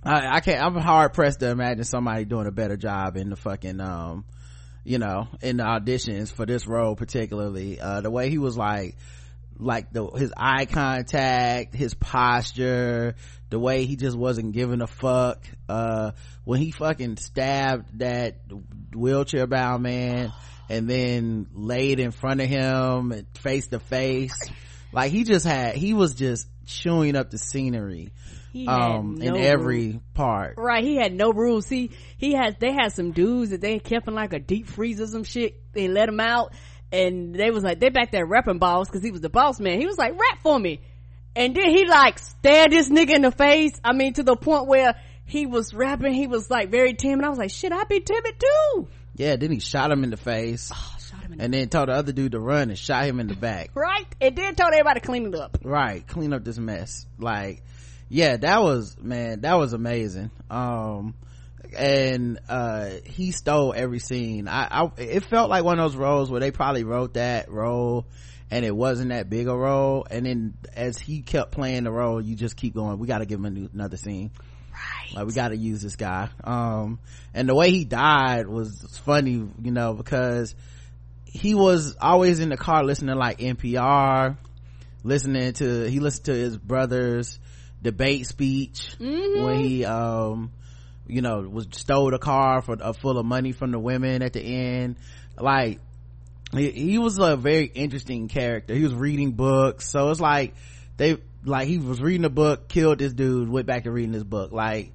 I, 0.04 0.36
I 0.36 0.40
can't 0.40 0.62
i'm 0.62 0.74
hard 0.76 1.14
pressed 1.14 1.40
to 1.40 1.48
imagine 1.48 1.84
somebody 1.84 2.26
doing 2.26 2.46
a 2.46 2.50
better 2.50 2.76
job 2.76 3.16
in 3.16 3.30
the 3.30 3.36
fucking 3.36 3.80
um 3.80 4.24
you 4.84 4.98
know 4.98 5.28
in 5.40 5.56
the 5.56 5.64
auditions 5.64 6.30
for 6.30 6.44
this 6.44 6.66
role 6.66 6.96
particularly. 6.96 7.80
Uh 7.80 8.02
the 8.02 8.10
way 8.10 8.28
he 8.28 8.36
was 8.36 8.58
like 8.58 8.96
like 9.60 9.92
the 9.92 10.06
his 10.06 10.32
eye 10.36 10.64
contact 10.64 11.74
his 11.74 11.94
posture 11.94 13.14
the 13.50 13.58
way 13.58 13.84
he 13.84 13.96
just 13.96 14.16
wasn't 14.16 14.52
giving 14.52 14.80
a 14.80 14.86
fuck. 14.86 15.44
Uh 15.68 16.12
when 16.44 16.60
he 16.60 16.70
fucking 16.70 17.16
stabbed 17.16 17.98
that 17.98 18.36
wheelchair 18.94 19.46
bound 19.46 19.82
man 19.82 20.32
and 20.68 20.88
then 20.88 21.46
laid 21.52 22.00
in 22.00 22.10
front 22.10 22.40
of 22.40 22.48
him 22.48 23.26
face 23.40 23.68
to 23.68 23.78
face 23.80 24.36
like 24.92 25.12
he 25.12 25.24
just 25.24 25.46
had 25.46 25.74
he 25.76 25.94
was 25.94 26.14
just 26.14 26.48
chewing 26.66 27.16
up 27.16 27.30
the 27.30 27.38
scenery 27.38 28.12
um 28.66 29.14
no 29.16 29.34
in 29.34 29.36
every 29.36 30.00
part. 30.14 30.54
Right 30.56 30.82
he 30.82 30.96
had 30.96 31.12
no 31.12 31.32
rules. 31.32 31.66
See 31.66 31.90
he 32.16 32.32
had 32.32 32.58
they 32.58 32.72
had 32.72 32.92
some 32.92 33.12
dudes 33.12 33.50
that 33.50 33.60
they 33.60 33.78
kept 33.78 34.08
in 34.08 34.14
like 34.14 34.32
a 34.32 34.40
deep 34.40 34.66
freezer 34.66 35.06
some 35.06 35.24
shit. 35.24 35.60
They 35.72 35.88
let 35.88 36.08
him 36.08 36.20
out 36.20 36.52
and 36.92 37.34
they 37.34 37.50
was 37.50 37.62
like 37.62 37.80
they 37.80 37.88
back 37.88 38.10
there 38.10 38.26
rapping 38.26 38.58
balls 38.58 38.88
because 38.88 39.02
he 39.02 39.10
was 39.10 39.20
the 39.20 39.28
boss 39.28 39.60
man. 39.60 39.78
He 39.80 39.86
was 39.86 39.98
like 39.98 40.12
rap 40.12 40.38
for 40.42 40.58
me. 40.58 40.80
And 41.36 41.54
then 41.54 41.70
he 41.70 41.86
like 41.86 42.18
stared 42.18 42.72
this 42.72 42.88
nigga 42.88 43.14
in 43.14 43.22
the 43.22 43.30
face 43.30 43.80
i 43.84 43.92
mean 43.92 44.14
to 44.14 44.24
the 44.24 44.36
point 44.36 44.66
where 44.66 44.96
he 45.24 45.46
was 45.46 45.72
rapping. 45.72 46.12
He 46.12 46.26
was 46.26 46.50
like 46.50 46.70
very 46.70 46.94
timid. 46.94 47.24
I 47.24 47.28
was 47.28 47.38
like 47.38 47.50
shit 47.50 47.72
i'd 47.72 47.88
be 47.88 48.00
timid 48.00 48.34
too. 48.38 48.88
Yeah 49.16 49.36
then 49.36 49.52
he 49.52 49.60
shot 49.60 49.90
him 49.90 50.04
in 50.04 50.10
the 50.10 50.16
face. 50.16 50.70
Oh, 50.74 50.96
and 51.38 51.54
then 51.54 51.68
told 51.68 51.88
the 51.88 51.92
other 51.92 52.12
dude 52.12 52.32
to 52.32 52.40
run 52.40 52.70
and 52.70 52.78
shot 52.78 53.04
him 53.04 53.20
in 53.20 53.28
the 53.28 53.36
back. 53.36 53.70
Right? 53.74 54.06
And 54.20 54.36
then 54.36 54.54
told 54.54 54.72
everybody 54.72 55.00
to 55.00 55.06
clean 55.06 55.26
it 55.26 55.34
up. 55.34 55.58
Right 55.62 56.06
clean 56.06 56.32
up 56.32 56.44
this 56.44 56.58
mess. 56.58 57.06
Like 57.18 57.62
yeah 58.08 58.36
that 58.36 58.62
was 58.62 58.96
man 59.00 59.42
that 59.42 59.54
was 59.54 59.72
amazing. 59.72 60.30
Um 60.50 61.14
and 61.76 62.38
uh 62.48 62.90
he 63.04 63.32
stole 63.32 63.74
every 63.76 63.98
scene. 63.98 64.48
I, 64.48 64.66
I 64.70 64.90
it 64.98 65.24
felt 65.24 65.50
like 65.50 65.64
one 65.64 65.78
of 65.78 65.90
those 65.90 65.96
roles 65.96 66.30
where 66.30 66.40
they 66.40 66.50
probably 66.50 66.84
wrote 66.84 67.14
that 67.14 67.50
role 67.50 68.06
and 68.50 68.64
it 68.64 68.74
wasn't 68.74 69.10
that 69.10 69.30
big 69.30 69.46
a 69.46 69.56
role. 69.56 70.06
And 70.10 70.26
then 70.26 70.54
as 70.74 70.98
he 70.98 71.22
kept 71.22 71.52
playing 71.52 71.84
the 71.84 71.92
role 71.92 72.20
you 72.20 72.36
just 72.36 72.56
keep 72.56 72.74
going. 72.74 72.98
We 72.98 73.06
got 73.06 73.18
to 73.18 73.26
give 73.26 73.38
him 73.38 73.46
a 73.46 73.50
new, 73.50 73.70
another 73.72 73.96
scene. 73.96 74.30
Right. 74.72 75.16
Like 75.16 75.26
we 75.26 75.32
got 75.32 75.48
to 75.48 75.56
use 75.56 75.82
this 75.82 75.96
guy. 75.96 76.30
Um 76.44 76.98
and 77.34 77.48
the 77.48 77.54
way 77.54 77.70
he 77.70 77.84
died 77.84 78.46
was 78.48 79.00
funny 79.04 79.32
you 79.32 79.70
know 79.70 79.94
because 79.94 80.54
he 81.24 81.54
was 81.54 81.96
always 82.00 82.40
in 82.40 82.48
the 82.48 82.56
car 82.56 82.82
listening 82.82 83.14
to 83.14 83.18
like 83.18 83.38
npr 83.38 84.36
listening 85.04 85.52
to 85.52 85.88
he 85.88 86.00
listened 86.00 86.24
to 86.26 86.34
his 86.34 86.58
brother's 86.58 87.38
debate 87.82 88.26
speech 88.26 88.94
mm-hmm. 88.98 89.42
when 89.42 89.60
he 89.60 89.84
um 89.84 90.52
you 91.10 91.22
know 91.22 91.40
was 91.40 91.66
stole 91.72 92.14
a 92.14 92.18
car 92.18 92.62
for 92.62 92.76
uh, 92.80 92.92
full 92.92 93.18
of 93.18 93.26
money 93.26 93.52
from 93.52 93.72
the 93.72 93.78
women 93.78 94.22
at 94.22 94.32
the 94.32 94.40
end. 94.40 94.96
Like 95.38 95.80
he, 96.52 96.70
he, 96.70 96.98
was 96.98 97.18
a 97.18 97.36
very 97.36 97.64
interesting 97.64 98.28
character. 98.28 98.74
He 98.74 98.82
was 98.82 98.94
reading 98.94 99.32
books. 99.32 99.88
So 99.88 100.10
it's 100.10 100.20
like 100.20 100.54
they 100.96 101.18
like 101.44 101.68
he 101.68 101.78
was 101.78 102.00
reading 102.00 102.24
a 102.24 102.30
book 102.30 102.68
killed 102.68 102.98
this 102.98 103.12
dude 103.12 103.48
went 103.48 103.66
back 103.66 103.84
to 103.84 103.90
reading 103.90 104.12
this 104.12 104.24
book. 104.24 104.52
Like 104.52 104.92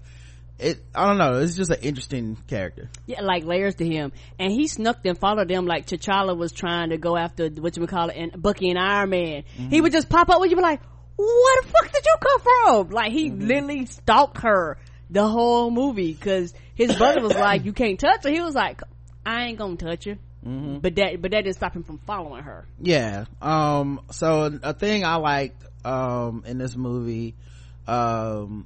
it 0.60 0.84
i 0.94 1.06
don't 1.06 1.18
know. 1.18 1.40
It's 1.40 1.56
just 1.56 1.72
an 1.72 1.80
interesting 1.82 2.38
character. 2.48 2.90
Yeah 3.06 3.22
like 3.22 3.44
layers 3.44 3.76
to 3.76 3.86
him. 3.86 4.12
And 4.40 4.52
he 4.52 4.68
snuck 4.68 5.06
and 5.06 5.18
followed 5.18 5.48
them 5.48 5.66
like 5.66 5.88
t'challa 5.88 6.38
was 6.38 6.52
trying 6.52 6.90
to 6.90 6.98
go 6.98 7.18
after 7.18 7.50
what 7.50 7.76
you 7.76 7.82
would 7.82 7.90
call 7.90 8.10
it 8.10 8.18
and 8.18 8.42
bucky 8.42 8.70
and 8.70 8.80
iron 8.80 9.10
man. 9.10 9.44
Mm-hmm. 9.58 9.70
he 9.70 9.82
would 9.82 9.92
just 9.92 10.10
pop 10.10 10.30
up 10.30 10.40
when 10.40 10.50
you 10.50 10.56
be 10.56 10.62
like 10.62 10.82
where 11.18 11.62
the 11.62 11.68
fuck 11.70 11.92
did 11.94 12.04
you 12.06 12.16
come 12.20 12.42
from? 12.42 12.90
Like 12.90 13.12
he 13.12 13.30
mm-hmm. 13.30 13.48
literally 13.48 13.86
stalked 13.86 14.42
her 14.42 14.78
the 15.16 15.28
whole 15.28 15.72
movie 15.72 16.14
because 16.14 16.54
his 16.76 16.96
brother 16.96 17.22
was 17.22 17.34
like 17.34 17.66
you 17.66 17.74
can't 17.74 18.00
touch 18.00 18.24
her 18.24 18.30
he 18.30 18.42
was 18.42 18.54
like 18.54 18.82
i 19.26 19.46
ain't 19.46 19.58
gonna 19.58 19.76
touch 19.76 20.04
her." 20.06 20.18
mm-hmm. 20.46 20.78
but 20.80 20.96
that 20.96 21.22
but 21.22 21.32
that 21.32 21.44
didn't 21.44 21.56
stop 21.56 21.74
him 21.76 21.84
from 21.84 21.98
following 22.00 22.44
her 22.44 22.68
yeah 22.80 23.26
um 23.42 24.02
so 24.12 24.60
a 24.62 24.74
thing 24.74 25.06
i 25.06 25.16
liked 25.16 25.64
um 25.86 26.44
in 26.46 26.58
this 26.58 26.76
movie 26.76 27.34
um 27.88 28.66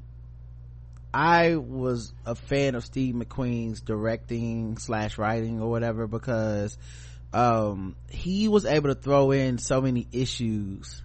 I 1.11 1.55
was 1.55 2.13
a 2.25 2.35
fan 2.35 2.75
of 2.75 2.85
Steve 2.85 3.15
McQueen's 3.15 3.81
directing 3.81 4.77
slash 4.77 5.17
writing 5.17 5.59
or 5.59 5.69
whatever 5.69 6.05
because 6.05 6.77
um, 7.33 7.95
he 8.09 8.47
was 8.47 8.65
able 8.65 8.89
to 8.89 8.95
throw 8.95 9.31
in 9.31 9.57
so 9.57 9.81
many 9.81 10.07
issues 10.11 11.01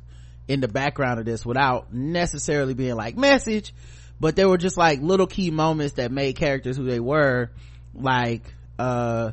in 0.46 0.60
the 0.60 0.68
background 0.68 1.20
of 1.20 1.26
this 1.26 1.46
without 1.46 1.92
necessarily 1.92 2.74
being 2.74 2.96
like 2.96 3.16
message, 3.16 3.72
but 4.20 4.36
there 4.36 4.48
were 4.48 4.58
just 4.58 4.76
like 4.76 5.00
little 5.00 5.26
key 5.26 5.50
moments 5.50 5.94
that 5.94 6.10
made 6.10 6.36
characters 6.36 6.76
who 6.76 6.84
they 6.84 7.00
were, 7.00 7.50
like 7.94 8.42
uh, 8.78 9.32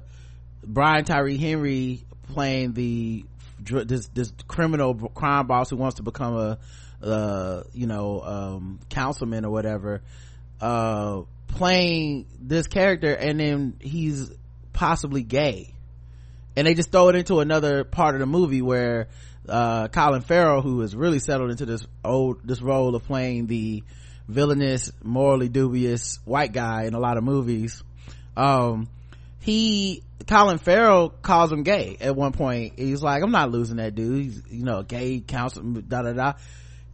Brian 0.64 1.06
Tyree 1.06 1.38
Henry 1.38 2.04
playing 2.34 2.74
the 2.74 3.26
this 3.60 4.08
this 4.08 4.34
criminal 4.48 4.96
crime 4.96 5.48
boss 5.48 5.70
who 5.70 5.76
wants 5.76 5.98
to 5.98 6.04
become 6.04 6.36
a 6.36 6.60
uh, 7.04 7.64
you 7.74 7.88
know 7.88 8.22
um, 8.22 8.80
councilman 8.90 9.46
or 9.46 9.52
whatever 9.52 10.02
uh 10.62 11.22
playing 11.48 12.26
this 12.40 12.68
character 12.68 13.14
and 13.14 13.40
then 13.40 13.74
he's 13.82 14.32
possibly 14.74 15.24
gay. 15.24 15.74
And 16.56 16.68
they 16.68 16.74
just 16.74 16.92
throw 16.92 17.10
it 17.10 17.16
into 17.16 17.40
another 17.40 17.84
part 17.84 18.16
of 18.16 18.20
the 18.20 18.26
movie 18.26 18.62
where 18.62 19.08
uh 19.50 19.88
colin 19.88 20.22
farrell 20.22 20.62
who 20.62 20.82
has 20.82 20.96
really 20.96 21.18
settled 21.18 21.50
into 21.50 21.66
this 21.66 21.86
old 22.06 22.40
this 22.44 22.62
role 22.62 22.96
of 22.96 23.04
playing 23.06 23.48
the 23.48 23.84
villainous 24.32 24.92
morally 25.04 25.50
dubious 25.50 26.20
white 26.26 26.54
guy 26.54 26.84
in 26.84 26.94
a 26.94 27.00
lot 27.00 27.18
of 27.18 27.24
movies. 27.24 27.84
Um 28.36 28.88
he 29.40 30.04
colin 30.28 30.60
farrell 30.60 31.10
calls 31.10 31.52
him 31.52 31.64
gay 31.64 31.98
at 32.00 32.16
one 32.16 32.32
point. 32.32 32.74
He's 32.78 33.02
like 33.02 33.24
i'm 33.24 33.32
not 33.32 33.52
losing 33.52 33.78
that 33.78 33.96
dude. 33.96 34.24
He's 34.24 34.44
you 34.50 34.64
know 34.64 34.84
gay 34.84 35.20
counsel 35.20 35.64
da 35.64 36.04
da 36.04 36.14
da. 36.14 36.34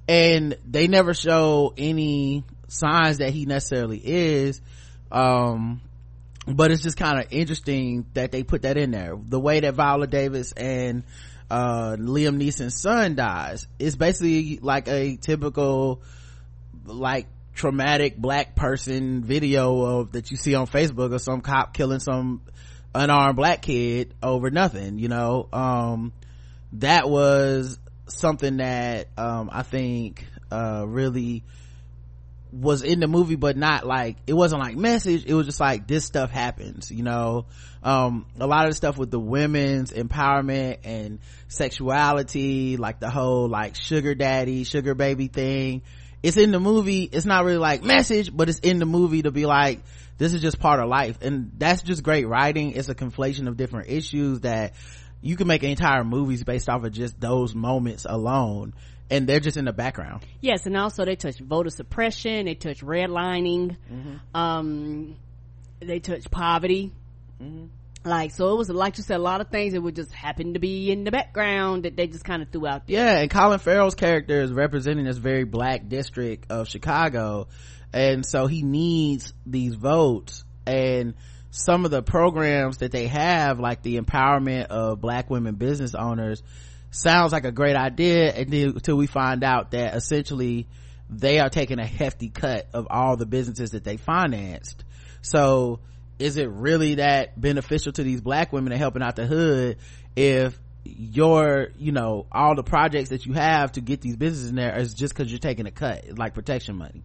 And 0.08 0.58
they 0.66 0.88
never 0.88 1.14
show 1.14 1.74
any 1.78 2.44
signs 2.70 3.18
that 3.18 3.32
he 3.32 3.46
necessarily 3.46 4.02
is. 4.04 4.62
Um 5.12 5.82
but 6.48 6.72
it's 6.72 6.82
just 6.82 6.98
kind 6.98 7.20
of 7.20 7.28
interesting 7.32 8.06
that 8.14 8.32
they 8.32 8.44
put 8.44 8.62
that 8.62 8.78
in 8.78 8.92
there. 8.92 9.18
The 9.22 9.40
way 9.40 9.60
that 9.60 9.74
viola 9.74 10.08
davis 10.08 10.54
and 10.54 11.04
uh 11.50 11.96
liam 11.98 12.38
neeson's 12.38 12.82
son 12.82 13.16
dies 13.16 13.68
is 13.80 13.96
basically 13.96 14.60
like 14.62 14.88
a 14.88 15.18
typical 15.18 16.02
like 16.88 17.28
traumatic 17.58 18.16
black 18.16 18.56
person 18.56 19.24
video 19.24 19.82
of 19.82 20.12
that 20.12 20.30
you 20.30 20.38
see 20.38 20.54
on 20.54 20.68
facebook 20.68 21.14
of 21.14 21.22
some 21.22 21.42
cop 21.42 21.74
killing 21.74 22.00
some 22.00 22.42
unarmed 22.94 23.36
black 23.36 23.62
kid 23.62 24.14
over 24.22 24.50
nothing 24.50 25.00
you 25.00 25.08
know? 25.08 25.48
Um 25.52 26.14
that 26.74 27.10
was 27.10 27.80
something 28.08 28.58
that 28.58 29.08
um 29.18 29.50
i 29.52 29.64
think 29.64 30.26
uh 30.52 30.86
really 30.88 31.44
was 32.52 32.82
in 32.84 33.00
the 33.00 33.08
movie 33.08 33.36
but 33.36 33.58
not 33.58 33.86
like 33.86 34.18
it 34.26 34.34
wasn't 34.34 34.62
like 34.62 34.78
message 34.78 35.26
it 35.26 35.34
was 35.34 35.48
just 35.48 35.60
like 35.60 35.88
this 35.88 36.06
stuff 36.06 36.30
happens 36.30 36.92
you 36.92 37.04
know? 37.04 37.46
Um 37.82 38.28
a 38.40 38.46
lot 38.46 38.66
of 38.66 38.72
the 38.72 38.76
stuff 38.76 38.98
with 38.98 39.10
the 39.10 39.20
women's 39.20 39.92
empowerment 39.92 40.80
and 40.84 41.20
sexuality 41.48 42.78
like 42.78 43.00
the 43.00 43.10
whole 43.10 43.50
like 43.50 43.76
sugar 43.76 44.14
daddy 44.14 44.64
sugar 44.64 44.94
baby 44.94 45.28
thing 45.28 45.82
it's 46.24 46.38
in 46.38 46.52
the 46.52 46.60
movie 46.60 47.04
it's 47.04 47.26
not 47.26 47.46
really 47.46 47.58
like 47.58 47.84
message 47.84 48.36
but 48.36 48.50
it's 48.50 48.60
in 48.60 48.80
the 48.80 48.86
movie 48.86 49.22
to 49.22 49.32
be 49.32 49.46
like 49.46 49.82
this 50.18 50.34
is 50.34 50.42
just 50.42 50.60
part 50.60 50.80
of 50.80 50.90
life. 50.90 51.20
And 51.22 51.52
that's 51.58 51.82
just 51.82 52.04
great 52.04 52.28
writing. 52.28 52.74
It's 52.74 52.90
a 52.90 52.96
conflation 52.96 53.48
of 53.48 53.58
different 53.58 53.90
issues 53.90 54.42
that 54.42 54.74
you 55.22 55.36
can 55.36 55.48
make 55.48 55.64
entire 55.64 56.04
movies 56.04 56.44
based 56.44 56.70
off 56.70 56.84
of 56.84 56.92
just 56.92 57.20
those 57.20 57.56
moments 57.56 58.06
alone. 58.08 58.74
And 59.10 59.28
they're 59.28 59.40
just 59.40 59.56
in 59.58 59.66
the 59.66 59.74
background. 59.74 60.26
Yes 60.42 60.66
and 60.66 60.76
also 60.76 61.06
they 61.06 61.16
touch 61.16 61.40
voter 61.40 61.70
suppression 61.70 62.46
they 62.46 62.56
touch 62.56 62.82
redlining 62.82 63.78
mm-hmm. 63.90 64.16
um 64.34 65.16
they 65.80 66.00
touch 66.00 66.30
poverty. 66.30 66.92
Mm-hmm. 67.42 67.68
Like 68.08 68.32
so 68.32 68.52
it 68.54 68.58
was 68.58 68.70
like 68.70 68.98
you 68.98 69.04
said 69.04 69.18
a 69.18 69.24
lot 69.24 69.42
of 69.42 69.50
things 69.50 69.74
that 69.74 69.82
would 69.82 69.96
just 69.96 70.12
happen 70.12 70.54
to 70.54 70.60
be 70.60 70.92
in 70.92 71.04
the 71.04 71.12
background 71.12 71.84
that 71.84 71.96
they 71.96 72.08
just 72.08 72.24
kind 72.24 72.42
of 72.42 72.50
threw 72.50 72.68
out 72.68 72.88
there. 72.88 72.96
yeah 72.96 73.20
and 73.20 73.30
colin 73.30 73.60
farrell's 73.60 73.96
character 73.96 74.42
is 74.42 74.52
representing 74.52 75.06
this 75.06 75.18
very 75.18 75.44
black 75.44 75.88
district 75.88 76.52
of 76.52 76.68
chicago 76.68 77.48
and 77.94 78.26
so 78.26 78.48
he 78.48 78.64
needs 78.64 79.34
these 79.46 79.76
votes 79.76 80.44
and 80.66 81.14
some 81.50 81.86
of 81.86 81.92
the 81.92 82.04
programs 82.04 82.78
that 82.78 82.92
they 82.92 83.08
have 83.08 83.60
like 83.60 83.82
the 83.82 84.00
empowerment 84.00 84.66
of 84.68 85.00
black 85.00 85.30
women 85.30 85.56
business 85.56 85.96
owners 85.96 86.44
sounds 86.92 87.32
like 87.32 87.46
a 87.46 87.52
great 87.52 87.76
idea 87.76 88.34
until 88.36 88.96
we 88.96 89.08
find 89.08 89.44
out 89.44 89.72
that 89.72 89.96
essentially 89.96 90.68
they 91.10 91.40
are 91.40 91.50
taking 91.50 91.80
a 91.80 91.86
hefty 91.86 92.30
cut 92.30 92.68
of 92.74 92.88
all 92.90 93.16
the 93.18 93.26
businesses 93.26 93.72
that 93.72 93.84
they 93.84 93.98
financed 93.98 94.84
so 95.22 95.80
is 96.20 96.38
it 96.38 96.50
really 96.50 96.96
that 96.96 97.40
beneficial 97.40 97.92
to 97.92 98.04
these 98.04 98.22
black 98.22 98.52
women 98.52 98.72
and 98.72 98.80
helping 98.80 99.02
out 99.02 99.16
the 99.16 99.26
hood 99.26 99.78
if 100.16 100.58
your 100.84 101.70
you 101.78 101.92
know 101.92 102.26
all 102.32 102.56
the 102.56 102.64
projects 102.64 103.10
that 103.10 103.26
you 103.26 103.34
have 103.34 103.72
to 103.74 103.82
get 103.82 104.02
these 104.02 104.16
businesses 104.16 104.50
in 104.50 104.56
there 104.56 104.78
is 104.80 104.94
just 104.94 105.14
because 105.14 105.32
you're 105.32 105.40
taking 105.40 105.68
a 105.68 105.72
cut 105.72 106.18
like 106.18 106.34
protection 106.34 106.76
money? 106.76 107.04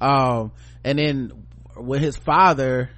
Um 0.00 0.52
and 0.84 0.98
then 0.98 1.46
when 1.76 2.00
his 2.00 2.16
father 2.16 2.90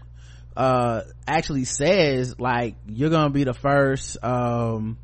uh 0.56 1.02
actually 1.26 1.64
says 1.64 2.38
like 2.38 2.74
you're 2.86 3.10
gonna 3.10 3.30
be 3.30 3.44
the 3.44 3.54
first 3.54 4.22
um 4.22 4.98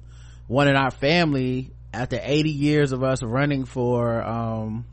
one 0.47 0.69
in 0.69 0.77
our 0.77 0.91
family 0.91 1.71
after 1.93 2.19
80 2.23 2.51
years 2.51 2.93
of 2.93 3.03
us 3.03 3.23
running 3.23 3.65
for 3.65 4.23
um 4.23 4.85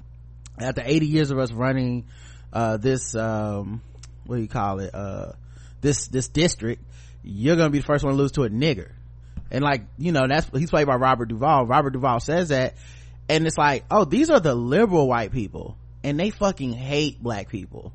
after 0.60 0.82
80 0.86 1.08
years 1.08 1.32
of 1.32 1.40
us 1.40 1.52
running 1.52 2.06
uh 2.54 2.78
this 2.78 3.16
um 3.16 3.82
what 4.26 4.38
do 4.38 4.42
you 4.42 4.48
call 4.48 4.80
it 4.80 4.94
uh 4.94 5.34
this 5.82 6.08
this 6.08 6.28
district 6.28 6.84
you're 7.26 7.56
gonna 7.56 7.70
be 7.70 7.80
the 7.80 7.86
first 7.86 8.04
one 8.04 8.14
to 8.14 8.18
lose 8.18 8.34
to 8.34 8.44
a 8.44 8.50
nigger. 8.50 8.92
And 9.52 9.64
like 9.64 9.84
you 9.98 10.12
know 10.12 10.28
that's 10.28 10.48
he's 10.58 10.70
played 10.70 10.88
by 10.88 10.96
robert 10.96 11.28
duvall. 11.28 11.66
Robert 11.66 11.92
duvall 11.92 12.20
says 12.20 12.50
that 12.50 12.76
and 13.28 13.46
it's 13.46 13.58
like 13.58 13.86
oh 13.90 14.06
these 14.06 14.30
are 14.30 14.40
the 14.40 14.56
liberal 14.56 15.08
white 15.08 15.32
people 15.32 15.78
and 16.04 16.20
they 16.20 16.30
fucking 16.30 16.74
hate 16.74 17.22
black 17.22 17.50
people. 17.50 17.94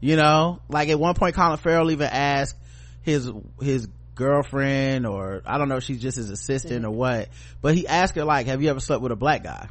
You 0.00 0.16
know 0.16 0.60
like 0.68 0.88
at 0.88 0.98
one 0.98 1.14
point 1.14 1.34
colin 1.34 1.58
farrell 1.58 1.90
even 1.90 2.08
asked 2.10 2.56
his 3.02 3.30
his 3.60 3.88
girlfriend 4.14 5.06
or 5.06 5.42
i 5.44 5.58
don't 5.58 5.68
know 5.68 5.76
if 5.76 5.82
she's 5.82 6.00
just 6.00 6.16
his 6.16 6.30
assistant 6.30 6.84
or 6.84 6.90
what 6.90 7.28
but 7.60 7.74
he 7.74 7.88
asked 7.88 8.14
her 8.14 8.24
like 8.24 8.46
have 8.46 8.62
you 8.62 8.70
ever 8.70 8.78
slept 8.78 9.02
with 9.02 9.12
a 9.12 9.16
black 9.16 9.42
guy? 9.42 9.68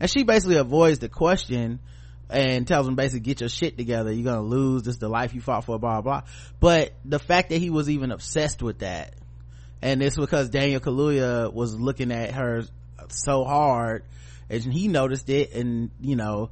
And 0.00 0.10
she 0.10 0.22
basically 0.22 0.56
avoids 0.56 0.98
the 1.00 1.08
question 1.08 1.80
and 2.30 2.66
tells 2.66 2.86
him 2.86 2.94
basically 2.94 3.20
get 3.20 3.40
your 3.40 3.48
shit 3.48 3.76
together. 3.76 4.12
You're 4.12 4.24
gonna 4.24 4.46
lose. 4.46 4.82
This 4.82 4.94
is 4.94 5.00
the 5.00 5.08
life 5.08 5.34
you 5.34 5.40
fought 5.40 5.64
for 5.64 5.78
blah 5.78 6.00
blah. 6.00 6.22
But 6.60 6.92
the 7.04 7.18
fact 7.18 7.50
that 7.50 7.58
he 7.58 7.70
was 7.70 7.88
even 7.88 8.10
obsessed 8.12 8.62
with 8.62 8.80
that 8.80 9.14
and 9.80 10.02
it's 10.02 10.16
because 10.16 10.48
daniel 10.50 10.80
kaluuya 10.80 11.52
was 11.52 11.78
looking 11.78 12.10
at 12.10 12.32
her 12.32 12.64
so 13.10 13.44
hard 13.44 14.04
and 14.50 14.72
he 14.72 14.88
noticed 14.88 15.30
it 15.30 15.52
and 15.52 15.90
you 16.00 16.16
know 16.16 16.50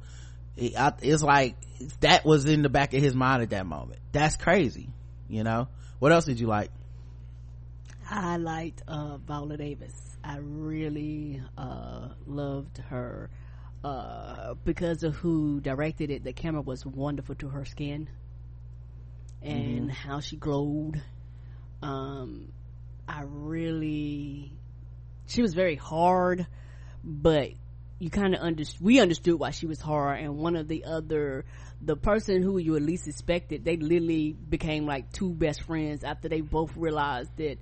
it's 0.55 1.21
like 1.23 1.55
that 1.99 2.25
was 2.25 2.45
in 2.45 2.63
the 2.63 2.69
back 2.69 2.93
of 2.95 3.01
his 3.03 3.13
mind 3.13 3.43
at 3.43 3.51
that 3.51 3.67
moment. 3.67 3.99
That's 4.11 4.37
crazy 4.37 4.89
you 5.29 5.43
know? 5.43 5.67
What 5.99 6.11
else 6.11 6.25
did 6.25 6.39
you 6.39 6.47
like? 6.47 6.71
I 8.09 8.37
liked 8.37 8.83
uh 8.87 9.17
viola 9.17 9.57
davis. 9.57 10.17
I 10.23 10.37
really 10.37 11.41
uh 11.57 12.09
loved 12.25 12.77
her 12.89 13.29
uh 13.87 14.53
because 14.65 15.03
of 15.03 15.15
who 15.15 15.59
directed 15.61 16.09
it 16.09 16.23
the 16.23 16.33
camera 16.33 16.61
was 16.61 16.85
wonderful 16.85 17.35
to 17.35 17.47
her 17.47 17.65
skin 17.65 18.09
and 19.41 19.81
mm-hmm. 19.83 19.89
how 19.89 20.19
she 20.19 20.35
glowed 20.35 21.01
um 21.81 22.51
i 23.07 23.21
really 23.25 24.51
she 25.27 25.41
was 25.41 25.53
very 25.53 25.75
hard 25.75 26.47
but 27.03 27.51
you 27.99 28.09
kind 28.09 28.35
of 28.35 28.41
understood 28.41 28.81
we 28.81 28.99
understood 28.99 29.35
why 29.39 29.51
she 29.51 29.65
was 29.65 29.79
hard 29.79 30.19
and 30.19 30.37
one 30.37 30.55
of 30.55 30.67
the 30.67 30.83
other 30.85 31.45
the 31.81 31.95
person 31.95 32.41
who 32.41 32.57
you 32.57 32.75
at 32.75 32.81
least 32.81 33.07
expected 33.07 33.63
they 33.63 33.77
literally 33.77 34.33
became 34.33 34.85
like 34.85 35.11
two 35.11 35.29
best 35.29 35.61
friends 35.63 36.03
after 36.03 36.27
they 36.27 36.41
both 36.41 36.75
realized 36.75 37.29
that 37.37 37.57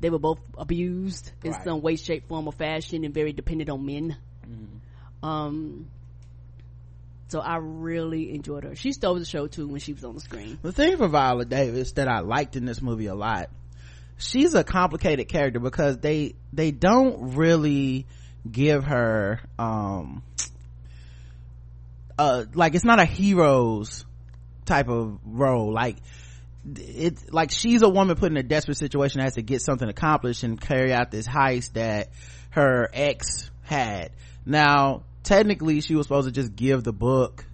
they 0.00 0.10
were 0.10 0.18
both 0.18 0.40
abused 0.56 1.30
in 1.44 1.52
right. 1.52 1.64
some 1.64 1.80
way 1.80 1.96
shape 1.96 2.28
form 2.28 2.46
or 2.46 2.52
fashion 2.52 3.04
and 3.04 3.12
very 3.12 3.32
dependent 3.32 3.70
on 3.70 3.84
men 3.84 4.16
mm-hmm. 4.44 4.78
Um 5.22 5.86
so 7.32 7.40
I 7.40 7.56
really 7.56 8.34
enjoyed 8.34 8.64
her. 8.64 8.76
She 8.76 8.92
stole 8.92 9.14
the 9.14 9.24
show 9.24 9.46
too 9.46 9.66
when 9.66 9.80
she 9.80 9.94
was 9.94 10.04
on 10.04 10.12
the 10.14 10.20
screen. 10.20 10.58
The 10.60 10.70
thing 10.70 10.98
for 10.98 11.08
Viola 11.08 11.46
Davis 11.46 11.92
that 11.92 12.06
I 12.06 12.20
liked 12.20 12.56
in 12.56 12.66
this 12.66 12.82
movie 12.82 13.06
a 13.06 13.14
lot, 13.14 13.48
she's 14.18 14.52
a 14.52 14.62
complicated 14.62 15.28
character 15.28 15.58
because 15.58 15.96
they 15.96 16.34
they 16.52 16.72
don't 16.72 17.34
really 17.34 18.06
give 18.50 18.84
her 18.84 19.40
um 19.58 20.22
uh 22.18 22.44
like 22.52 22.74
it's 22.74 22.84
not 22.84 22.98
a 22.98 23.04
hero's 23.06 24.04
type 24.66 24.88
of 24.88 25.18
role 25.24 25.72
like 25.72 25.96
it's 26.76 27.32
like 27.32 27.50
she's 27.50 27.80
a 27.82 27.88
woman 27.88 28.16
put 28.16 28.30
in 28.30 28.36
a 28.36 28.42
desperate 28.42 28.76
situation 28.76 29.18
that 29.18 29.24
has 29.24 29.34
to 29.34 29.42
get 29.42 29.62
something 29.62 29.88
accomplished 29.88 30.42
and 30.42 30.60
carry 30.60 30.92
out 30.92 31.10
this 31.10 31.26
heist 31.26 31.72
that 31.72 32.10
her 32.50 32.90
ex 32.92 33.50
had 33.62 34.10
now 34.44 35.02
technically 35.22 35.80
she 35.80 35.94
was 35.94 36.06
supposed 36.06 36.26
to 36.26 36.32
just 36.32 36.54
give 36.54 36.84
the 36.84 36.92
book 36.92 37.44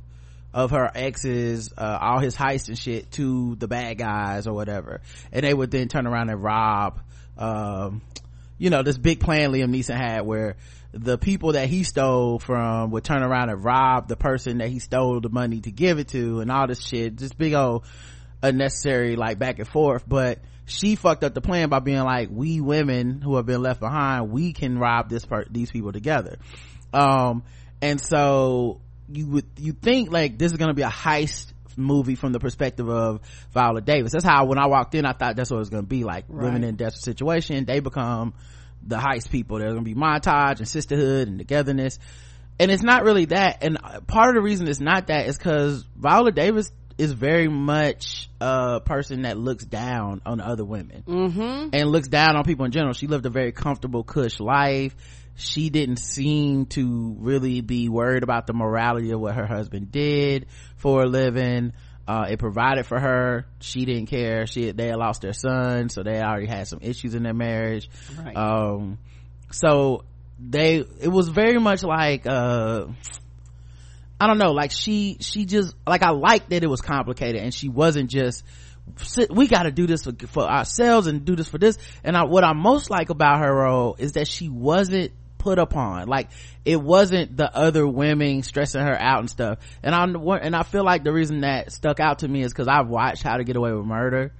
of 0.54 0.70
her 0.70 0.90
exes 0.94 1.72
uh, 1.76 1.98
all 2.00 2.20
his 2.20 2.34
heists 2.34 2.68
and 2.68 2.78
shit 2.78 3.10
to 3.12 3.54
the 3.56 3.68
bad 3.68 3.98
guys 3.98 4.46
or 4.46 4.54
whatever. 4.54 5.00
And 5.32 5.44
they 5.44 5.52
would 5.52 5.70
then 5.70 5.88
turn 5.88 6.06
around 6.06 6.30
and 6.30 6.42
rob 6.42 7.00
um, 7.36 8.02
you 8.58 8.70
know 8.70 8.82
this 8.82 8.98
big 8.98 9.20
plan 9.20 9.52
liam 9.52 9.70
neeson 9.70 9.96
had 9.96 10.22
where 10.26 10.56
the 10.92 11.16
people 11.16 11.52
that 11.52 11.68
he 11.68 11.84
stole 11.84 12.38
from 12.38 12.90
would 12.90 13.04
turn 13.04 13.22
around 13.22 13.50
and 13.50 13.64
rob 13.64 14.08
the 14.08 14.16
person 14.16 14.58
that 14.58 14.68
he 14.68 14.78
stole 14.78 15.20
the 15.20 15.28
money 15.28 15.60
to 15.60 15.70
give 15.70 15.98
it 15.98 16.08
to 16.08 16.40
and 16.40 16.50
all 16.50 16.66
this 16.66 16.82
shit. 16.82 17.16
Just 17.16 17.36
big 17.38 17.52
old 17.52 17.84
unnecessary 18.42 19.14
like 19.16 19.38
back 19.38 19.58
and 19.58 19.68
forth. 19.68 20.04
But 20.08 20.40
she 20.66 20.96
fucked 20.96 21.24
up 21.24 21.34
the 21.34 21.40
plan 21.40 21.68
by 21.68 21.78
being 21.80 22.02
like 22.02 22.30
we 22.32 22.60
women 22.60 23.20
who 23.20 23.36
have 23.36 23.46
been 23.46 23.62
left 23.62 23.80
behind 23.80 24.30
we 24.30 24.52
can 24.52 24.78
rob 24.78 25.08
this 25.08 25.24
part 25.24 25.48
these 25.52 25.70
people 25.70 25.92
together. 25.92 26.38
Um 26.92 27.44
and 27.80 28.00
so 28.00 28.80
you 29.08 29.26
would 29.26 29.46
you 29.56 29.72
think 29.72 30.10
like 30.10 30.38
this 30.38 30.52
is 30.52 30.58
gonna 30.58 30.74
be 30.74 30.82
a 30.82 30.88
heist 30.90 31.52
movie 31.76 32.16
from 32.16 32.32
the 32.32 32.40
perspective 32.40 32.88
of 32.88 33.20
Viola 33.52 33.80
Davis. 33.80 34.12
That's 34.12 34.24
how 34.24 34.46
when 34.46 34.58
I 34.58 34.66
walked 34.66 34.96
in, 34.96 35.06
I 35.06 35.12
thought 35.12 35.36
that's 35.36 35.50
what 35.50 35.58
it 35.58 35.60
was 35.60 35.70
going 35.70 35.84
to 35.84 35.88
be 35.88 36.02
like. 36.02 36.24
Right. 36.28 36.46
Women 36.46 36.64
in 36.64 36.74
desperate 36.74 37.04
situation, 37.04 37.66
they 37.66 37.78
become 37.78 38.34
the 38.86 38.96
heist 38.96 39.30
people 39.30 39.58
there's 39.58 39.72
gonna 39.72 39.82
be 39.82 39.94
montage 39.94 40.58
and 40.58 40.68
sisterhood 40.68 41.28
and 41.28 41.38
togetherness 41.38 41.98
and 42.60 42.70
it's 42.70 42.82
not 42.82 43.04
really 43.04 43.26
that 43.26 43.62
and 43.62 43.78
part 44.06 44.28
of 44.30 44.34
the 44.34 44.40
reason 44.40 44.68
it's 44.68 44.80
not 44.80 45.08
that 45.08 45.26
is 45.26 45.36
because 45.36 45.84
viola 45.96 46.32
davis 46.32 46.70
is 46.96 47.12
very 47.12 47.48
much 47.48 48.28
a 48.40 48.80
person 48.80 49.22
that 49.22 49.36
looks 49.38 49.64
down 49.64 50.20
on 50.26 50.40
other 50.40 50.64
women 50.64 51.04
mm-hmm. 51.06 51.68
and 51.72 51.90
looks 51.90 52.08
down 52.08 52.36
on 52.36 52.44
people 52.44 52.64
in 52.64 52.72
general 52.72 52.92
she 52.92 53.06
lived 53.06 53.26
a 53.26 53.30
very 53.30 53.52
comfortable 53.52 54.02
cush 54.02 54.40
life 54.40 54.94
she 55.38 55.70
didn't 55.70 55.98
seem 55.98 56.66
to 56.66 57.16
really 57.20 57.60
be 57.60 57.88
worried 57.88 58.24
about 58.24 58.46
the 58.46 58.52
morality 58.52 59.12
of 59.12 59.20
what 59.20 59.34
her 59.34 59.46
husband 59.46 59.92
did 59.92 60.46
for 60.76 61.02
a 61.02 61.06
living. 61.06 61.72
Uh, 62.08 62.26
it 62.30 62.38
provided 62.38 62.86
for 62.86 62.98
her. 62.98 63.46
She 63.60 63.84
didn't 63.84 64.06
care. 64.06 64.46
She 64.46 64.72
they 64.72 64.88
had 64.88 64.96
lost 64.96 65.22
their 65.22 65.32
son 65.32 65.90
so 65.90 66.02
they 66.02 66.20
already 66.20 66.46
had 66.46 66.66
some 66.66 66.80
issues 66.82 67.14
in 67.14 67.22
their 67.22 67.34
marriage. 67.34 67.88
Right. 68.18 68.36
um 68.36 68.98
so 69.50 70.04
they 70.38 70.84
it 71.00 71.08
was 71.08 71.28
very 71.28 71.58
much 71.58 71.82
like 71.82 72.26
uh 72.26 72.86
i 74.20 74.26
don't 74.26 74.38
know 74.38 74.52
like 74.52 74.70
she 74.70 75.16
she 75.20 75.46
just 75.46 75.74
like 75.86 76.02
i 76.02 76.10
liked 76.10 76.50
that 76.50 76.62
it 76.62 76.68
was 76.68 76.80
complicated 76.80 77.42
and 77.42 77.52
she 77.52 77.68
wasn't 77.68 78.10
just 78.10 78.44
we 79.30 79.48
got 79.48 79.64
to 79.64 79.70
do 79.70 79.86
this 79.86 80.04
for, 80.04 80.12
for 80.28 80.42
ourselves 80.44 81.06
and 81.06 81.24
do 81.24 81.36
this 81.36 81.48
for 81.48 81.58
this. 81.58 81.76
And 82.04 82.16
I, 82.16 82.24
what 82.24 82.44
i 82.44 82.52
most 82.52 82.90
like 82.90 83.10
about 83.10 83.40
her 83.40 83.54
role 83.54 83.96
is 83.98 84.12
that 84.12 84.28
she 84.28 84.48
wasn't 84.48 85.12
put 85.38 85.58
upon. 85.58 86.08
Like 86.08 86.30
it 86.64 86.80
wasn't 86.80 87.36
the 87.36 87.54
other 87.54 87.86
women 87.86 88.42
stressing 88.42 88.82
her 88.82 89.00
out 89.00 89.20
and 89.20 89.30
stuff. 89.30 89.58
And 89.82 89.94
i 89.94 90.04
and 90.04 90.54
i 90.56 90.62
feel 90.62 90.84
like 90.84 91.04
the 91.04 91.12
reason 91.12 91.40
that 91.40 91.72
stuck 91.72 92.00
out 92.00 92.20
to 92.20 92.28
me 92.28 92.42
is 92.42 92.52
because 92.52 92.68
i've 92.68 92.88
watched 92.88 93.22
how 93.22 93.36
to 93.36 93.44
get 93.44 93.56
away 93.56 93.72
with 93.72 93.86
murder 93.86 94.32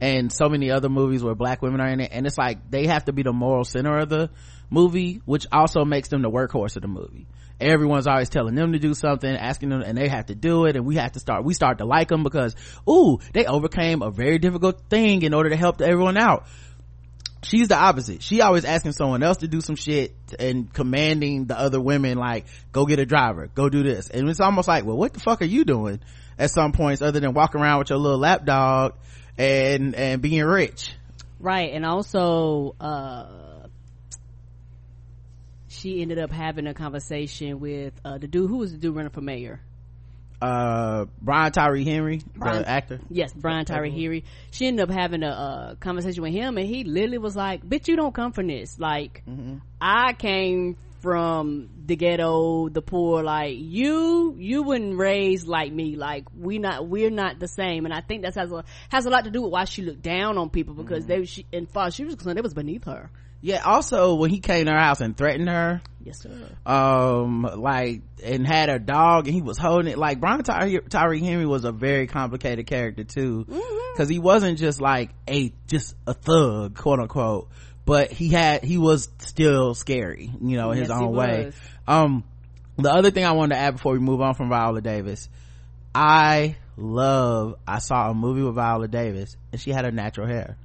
and 0.00 0.32
so 0.32 0.48
many 0.48 0.70
other 0.70 0.88
movies 0.88 1.22
where 1.22 1.34
black 1.34 1.62
women 1.62 1.80
are 1.80 1.88
in 1.88 2.00
it. 2.00 2.10
And 2.12 2.26
it's 2.26 2.38
like 2.38 2.70
they 2.70 2.86
have 2.86 3.04
to 3.06 3.12
be 3.12 3.22
the 3.22 3.32
moral 3.32 3.64
center 3.64 3.98
of 3.98 4.08
the 4.08 4.30
movie 4.70 5.20
which 5.24 5.46
also 5.52 5.84
makes 5.84 6.08
them 6.08 6.22
the 6.22 6.30
workhorse 6.30 6.76
of 6.76 6.82
the 6.82 6.88
movie. 6.88 7.26
Everyone's 7.60 8.06
always 8.06 8.28
telling 8.28 8.56
them 8.56 8.72
to 8.72 8.78
do 8.78 8.94
something 8.94 9.30
asking 9.30 9.68
them 9.68 9.82
and 9.82 9.96
they 9.96 10.08
have 10.08 10.26
to 10.26 10.34
do 10.34 10.66
it 10.66 10.76
and 10.76 10.84
we 10.84 10.96
have 10.96 11.12
to 11.12 11.20
start 11.20 11.44
we 11.44 11.54
start 11.54 11.78
to 11.78 11.84
like 11.84 12.08
them 12.08 12.24
because 12.24 12.56
ooh 12.88 13.18
they 13.32 13.46
overcame 13.46 14.02
a 14.02 14.10
very 14.10 14.38
difficult 14.38 14.88
thing 14.90 15.22
in 15.22 15.32
order 15.32 15.50
to 15.50 15.56
help 15.56 15.80
everyone 15.80 16.16
out 16.16 16.46
she's 17.44 17.68
the 17.68 17.76
opposite. 17.76 18.22
She 18.22 18.40
always 18.40 18.64
asking 18.64 18.92
someone 18.92 19.22
else 19.22 19.38
to 19.38 19.48
do 19.48 19.60
some 19.60 19.76
shit 19.76 20.14
and 20.38 20.72
commanding 20.72 21.46
the 21.46 21.58
other 21.58 21.80
women 21.80 22.18
like 22.18 22.46
go 22.72 22.86
get 22.86 22.98
a 22.98 23.06
driver 23.06 23.48
go 23.54 23.68
do 23.68 23.82
this. 23.82 24.10
And 24.10 24.28
it's 24.28 24.40
almost 24.40 24.68
like 24.68 24.84
well 24.84 24.96
what 24.96 25.12
the 25.12 25.20
fuck 25.20 25.42
are 25.42 25.46
you 25.46 25.64
doing 25.64 26.00
at 26.38 26.50
some 26.50 26.72
points 26.72 27.02
other 27.02 27.20
than 27.20 27.32
walking 27.34 27.60
around 27.60 27.80
with 27.80 27.90
your 27.90 27.98
little 27.98 28.18
lap 28.18 28.44
dog 28.44 28.94
and 29.38 29.94
and 29.94 30.20
being 30.20 30.44
rich? 30.44 30.92
Right. 31.38 31.72
And 31.72 31.84
also 31.84 32.74
uh 32.80 33.68
she 35.68 36.00
ended 36.00 36.18
up 36.18 36.30
having 36.30 36.66
a 36.66 36.74
conversation 36.74 37.60
with 37.60 37.92
uh 38.04 38.18
the 38.18 38.26
dude 38.28 38.50
who 38.50 38.58
was 38.58 38.72
the 38.72 38.78
dude 38.78 38.94
running 38.94 39.10
for 39.10 39.20
mayor 39.20 39.60
uh 40.44 41.06
Brian 41.20 41.52
Tyree 41.52 41.84
Henry, 41.84 42.22
Brian, 42.36 42.62
the 42.62 42.68
actor. 42.68 43.00
Yes, 43.10 43.32
Brian 43.32 43.64
Tyree 43.64 43.90
Henry. 43.90 44.24
She 44.50 44.66
ended 44.66 44.88
up 44.88 44.94
having 44.94 45.22
a, 45.22 45.76
conversation 45.80 46.22
with 46.22 46.32
him, 46.32 46.58
and 46.58 46.66
he 46.66 46.84
literally 46.84 47.18
was 47.18 47.34
like, 47.34 47.64
"Bitch, 47.66 47.88
you 47.88 47.96
don't 47.96 48.14
come 48.14 48.32
from 48.32 48.48
this. 48.48 48.78
Like, 48.78 49.22
mm-hmm. 49.28 49.56
I 49.80 50.12
came 50.12 50.76
from 51.00 51.68
the 51.86 51.96
ghetto, 51.96 52.68
the 52.68 52.82
poor. 52.82 53.22
Like 53.22 53.56
you, 53.58 54.34
you 54.38 54.62
wouldn't 54.62 54.98
raise 54.98 55.46
like 55.46 55.72
me. 55.72 55.96
Like 55.96 56.24
we 56.38 56.58
not, 56.58 56.86
we're 56.86 57.10
not 57.10 57.38
the 57.38 57.48
same. 57.48 57.84
And 57.84 57.94
I 57.94 58.00
think 58.00 58.22
that 58.22 58.34
has 58.34 58.52
a 58.52 58.64
has 58.90 59.06
a 59.06 59.10
lot 59.10 59.24
to 59.24 59.30
do 59.30 59.42
with 59.42 59.52
why 59.52 59.64
she 59.64 59.82
looked 59.82 60.02
down 60.02 60.38
on 60.38 60.50
people 60.50 60.74
because 60.74 61.04
mm-hmm. 61.04 61.20
they, 61.20 61.24
she, 61.24 61.46
and 61.52 61.70
far 61.70 61.90
she 61.90 62.04
was 62.04 62.14
concerned, 62.16 62.38
it 62.38 62.44
was 62.44 62.54
beneath 62.54 62.84
her." 62.84 63.10
Yeah 63.44 63.60
also 63.62 64.14
when 64.14 64.30
he 64.30 64.40
came 64.40 64.64
to 64.64 64.72
her 64.72 64.78
house 64.78 65.02
and 65.02 65.14
threatened 65.14 65.50
her 65.50 65.82
yes 66.02 66.22
sir. 66.22 66.30
um 66.64 67.42
like 67.58 68.00
and 68.24 68.46
had 68.46 68.70
a 68.70 68.78
dog 68.78 69.26
and 69.26 69.34
he 69.34 69.42
was 69.42 69.58
holding 69.58 69.92
it 69.92 69.98
like 69.98 70.18
brian 70.18 70.42
Ty- 70.42 70.78
tyree 70.88 71.20
henry 71.20 71.44
was 71.44 71.64
a 71.64 71.72
very 71.72 72.06
complicated 72.06 72.66
character 72.66 73.04
too. 73.04 73.44
Because 73.44 73.60
mm-hmm. 73.98 74.12
he 74.12 74.18
wasn't 74.18 74.58
just 74.58 74.80
like 74.80 75.10
a 75.28 75.52
just 75.66 75.94
a 76.06 76.14
thug 76.14 76.74
quote 76.74 77.00
unquote 77.00 77.50
but 77.84 78.10
he 78.10 78.30
had 78.30 78.64
he 78.64 78.78
was 78.78 79.10
still 79.18 79.74
scary 79.74 80.32
you 80.40 80.56
know 80.56 80.70
in 80.70 80.78
yes, 80.78 80.88
his 80.88 80.98
own 80.98 81.12
way. 81.12 81.52
um 81.86 82.24
the 82.78 82.90
other 82.90 83.10
thing 83.10 83.26
i 83.26 83.32
wanted 83.32 83.56
to 83.56 83.60
add 83.60 83.72
before 83.72 83.92
we 83.92 83.98
move 83.98 84.22
on 84.22 84.32
from 84.32 84.48
viola 84.48 84.80
davis 84.80 85.28
i 85.94 86.56
love 86.78 87.56
i 87.68 87.78
saw 87.78 88.10
a 88.10 88.14
movie 88.14 88.40
with 88.40 88.54
viola 88.54 88.88
davis 88.88 89.36
and 89.52 89.60
she 89.60 89.70
had 89.70 89.84
her 89.84 89.92
natural 89.92 90.26
hair 90.26 90.56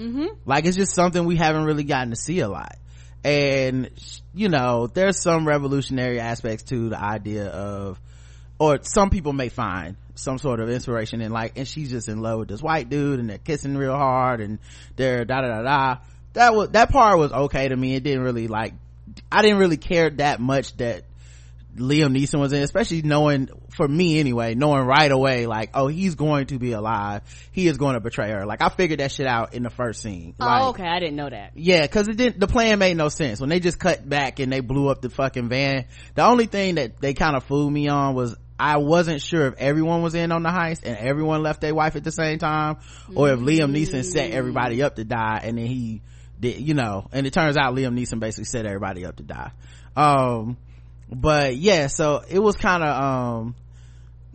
mm-hmm. 0.00 0.26
like 0.46 0.64
it's 0.64 0.76
just 0.76 0.94
something 0.94 1.24
we 1.24 1.36
haven't 1.36 1.64
really 1.64 1.84
gotten 1.84 2.10
to 2.10 2.16
see 2.16 2.40
a 2.40 2.48
lot. 2.48 2.76
And 3.22 3.90
you 4.34 4.48
know 4.48 4.86
there's 4.86 5.20
some 5.20 5.46
revolutionary 5.46 6.20
aspects 6.20 6.64
to 6.64 6.88
the 6.88 6.98
idea 6.98 7.48
of 7.48 8.00
or 8.58 8.78
some 8.82 9.10
people 9.10 9.32
may 9.32 9.50
find 9.50 9.96
some 10.14 10.38
sort 10.38 10.60
of 10.60 10.68
inspiration 10.70 11.20
in 11.20 11.30
like 11.30 11.58
and 11.58 11.68
she's 11.68 11.90
just 11.90 12.08
in 12.08 12.20
love 12.20 12.38
with 12.38 12.48
this 12.48 12.62
white 12.62 12.88
dude 12.88 13.20
and 13.20 13.28
they're 13.28 13.38
kissing 13.38 13.76
real 13.76 13.96
hard 13.96 14.40
and 14.40 14.58
they're 14.96 15.24
da 15.24 15.42
da 15.42 15.48
da 15.48 15.62
da. 15.62 15.96
That 16.32 16.54
was 16.54 16.70
that 16.70 16.90
part 16.90 17.18
was 17.18 17.32
okay 17.32 17.68
to 17.68 17.76
me. 17.76 17.94
It 17.94 18.02
didn't 18.02 18.22
really 18.22 18.48
like 18.48 18.74
i 19.30 19.42
didn't 19.42 19.58
really 19.58 19.76
care 19.76 20.08
that 20.10 20.40
much 20.40 20.76
that 20.76 21.04
Liam 21.76 22.16
Neeson 22.16 22.40
was 22.40 22.52
in, 22.52 22.62
especially 22.62 23.02
knowing, 23.02 23.48
for 23.70 23.86
me 23.86 24.18
anyway, 24.18 24.54
knowing 24.54 24.84
right 24.84 25.10
away, 25.10 25.46
like, 25.46 25.70
oh, 25.74 25.86
he's 25.86 26.14
going 26.14 26.46
to 26.46 26.58
be 26.58 26.72
alive. 26.72 27.22
He 27.52 27.66
is 27.68 27.76
going 27.78 27.94
to 27.94 28.00
betray 28.00 28.30
her. 28.30 28.44
Like, 28.44 28.60
I 28.60 28.68
figured 28.68 29.00
that 29.00 29.12
shit 29.12 29.26
out 29.26 29.54
in 29.54 29.62
the 29.62 29.70
first 29.70 30.02
scene. 30.02 30.34
Oh, 30.40 30.44
Like, 30.44 30.62
okay. 30.70 30.86
I 30.86 30.98
didn't 30.98 31.16
know 31.16 31.30
that. 31.30 31.52
yeah, 31.54 31.86
cause 31.86 32.08
it 32.08 32.16
didn't, 32.16 32.40
the 32.40 32.48
plan 32.48 32.78
made 32.78 32.96
no 32.96 33.08
sense. 33.08 33.40
When 33.40 33.50
they 33.50 33.60
just 33.60 33.78
cut 33.78 34.06
back 34.08 34.40
and 34.40 34.52
they 34.52 34.60
blew 34.60 34.88
up 34.88 35.00
the 35.00 35.10
fucking 35.10 35.48
van, 35.48 35.86
the 36.14 36.24
only 36.24 36.46
thing 36.46 36.74
that 36.76 37.00
they 37.00 37.14
kind 37.14 37.36
of 37.36 37.44
fooled 37.44 37.72
me 37.72 37.88
on 37.88 38.14
was 38.14 38.36
I 38.58 38.76
wasn't 38.76 39.22
sure 39.22 39.46
if 39.46 39.54
everyone 39.56 40.02
was 40.02 40.14
in 40.14 40.32
on 40.32 40.42
the 40.42 40.50
heist 40.50 40.82
and 40.84 40.96
everyone 40.98 41.42
left 41.42 41.62
their 41.62 41.74
wife 41.74 41.96
at 41.96 42.04
the 42.04 42.12
same 42.12 42.38
time, 42.38 42.76
or 43.14 43.30
if 43.30 43.40
Liam 43.40 43.72
Neeson 43.74 44.04
set 44.04 44.32
everybody 44.32 44.82
up 44.82 44.96
to 44.96 45.04
die 45.04 45.40
and 45.44 45.56
then 45.56 45.64
he 45.64 46.02
did, 46.38 46.60
you 46.60 46.74
know, 46.74 47.06
and 47.12 47.26
it 47.26 47.32
turns 47.32 47.56
out 47.56 47.74
Liam 47.74 47.98
Neeson 47.98 48.20
basically 48.20 48.44
set 48.44 48.66
everybody 48.66 49.06
up 49.06 49.16
to 49.16 49.22
die. 49.22 49.52
Um, 49.96 50.58
but 51.10 51.56
yeah, 51.56 51.88
so 51.88 52.22
it 52.28 52.38
was 52.38 52.56
kind 52.56 52.82
of, 52.82 53.02
um, 53.02 53.54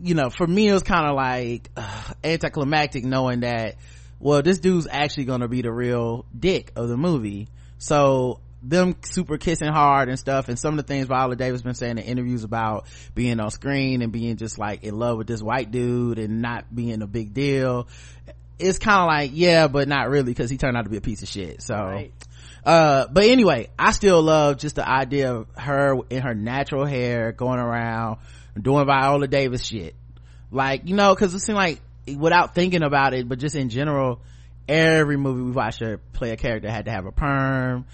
you 0.00 0.14
know, 0.14 0.30
for 0.30 0.46
me, 0.46 0.68
it 0.68 0.72
was 0.72 0.82
kind 0.82 1.08
of 1.08 1.16
like 1.16 1.70
uh, 1.76 2.12
anticlimactic 2.22 3.04
knowing 3.04 3.40
that, 3.40 3.76
well, 4.20 4.42
this 4.42 4.58
dude's 4.58 4.86
actually 4.90 5.24
gonna 5.24 5.48
be 5.48 5.62
the 5.62 5.72
real 5.72 6.26
dick 6.38 6.72
of 6.76 6.88
the 6.88 6.96
movie. 6.96 7.48
So 7.78 8.40
them 8.62 8.96
super 9.02 9.38
kissing 9.38 9.68
hard 9.68 10.08
and 10.08 10.18
stuff, 10.18 10.48
and 10.48 10.58
some 10.58 10.78
of 10.78 10.84
the 10.84 10.92
things 10.92 11.06
Viola 11.06 11.36
Davis 11.36 11.62
been 11.62 11.74
saying 11.74 11.98
in 11.98 12.04
interviews 12.04 12.44
about 12.44 12.86
being 13.14 13.40
on 13.40 13.50
screen 13.50 14.02
and 14.02 14.12
being 14.12 14.36
just 14.36 14.58
like 14.58 14.82
in 14.82 14.98
love 14.98 15.18
with 15.18 15.26
this 15.26 15.42
white 15.42 15.70
dude 15.70 16.18
and 16.18 16.42
not 16.42 16.74
being 16.74 17.02
a 17.02 17.06
big 17.06 17.32
deal. 17.32 17.88
It's 18.58 18.78
kind 18.78 19.00
of 19.00 19.06
like, 19.06 19.30
yeah, 19.34 19.68
but 19.68 19.86
not 19.86 20.08
really 20.08 20.24
because 20.24 20.50
he 20.50 20.56
turned 20.56 20.76
out 20.76 20.84
to 20.84 20.90
be 20.90 20.96
a 20.96 21.02
piece 21.02 21.22
of 21.22 21.28
shit. 21.28 21.62
So, 21.62 21.74
Right. 21.76 22.12
Uh, 22.66 23.06
but 23.12 23.24
anyway, 23.24 23.70
I 23.78 23.92
still 23.92 24.20
love 24.20 24.58
just 24.58 24.74
the 24.74 24.88
idea 24.88 25.32
of 25.32 25.46
her 25.56 26.00
in 26.10 26.22
her 26.22 26.34
natural 26.34 26.84
hair 26.84 27.30
going 27.30 27.60
around 27.60 28.18
doing 28.60 28.86
Viola 28.86 29.28
Davis 29.28 29.64
shit. 29.64 29.94
Like, 30.50 30.82
you 30.88 30.96
know, 30.96 31.14
cause 31.14 31.32
it 31.32 31.40
seemed 31.40 31.56
like 31.56 31.80
without 32.18 32.56
thinking 32.56 32.82
about 32.82 33.14
it, 33.14 33.28
but 33.28 33.38
just 33.38 33.54
in 33.54 33.68
general, 33.68 34.20
every 34.68 35.16
movie 35.16 35.42
we 35.42 35.52
watched 35.52 35.78
her 35.80 35.98
play 36.12 36.32
a 36.32 36.36
character 36.36 36.68
had 36.68 36.86
to 36.86 36.90
have 36.90 37.06
a 37.06 37.12
perm, 37.12 37.86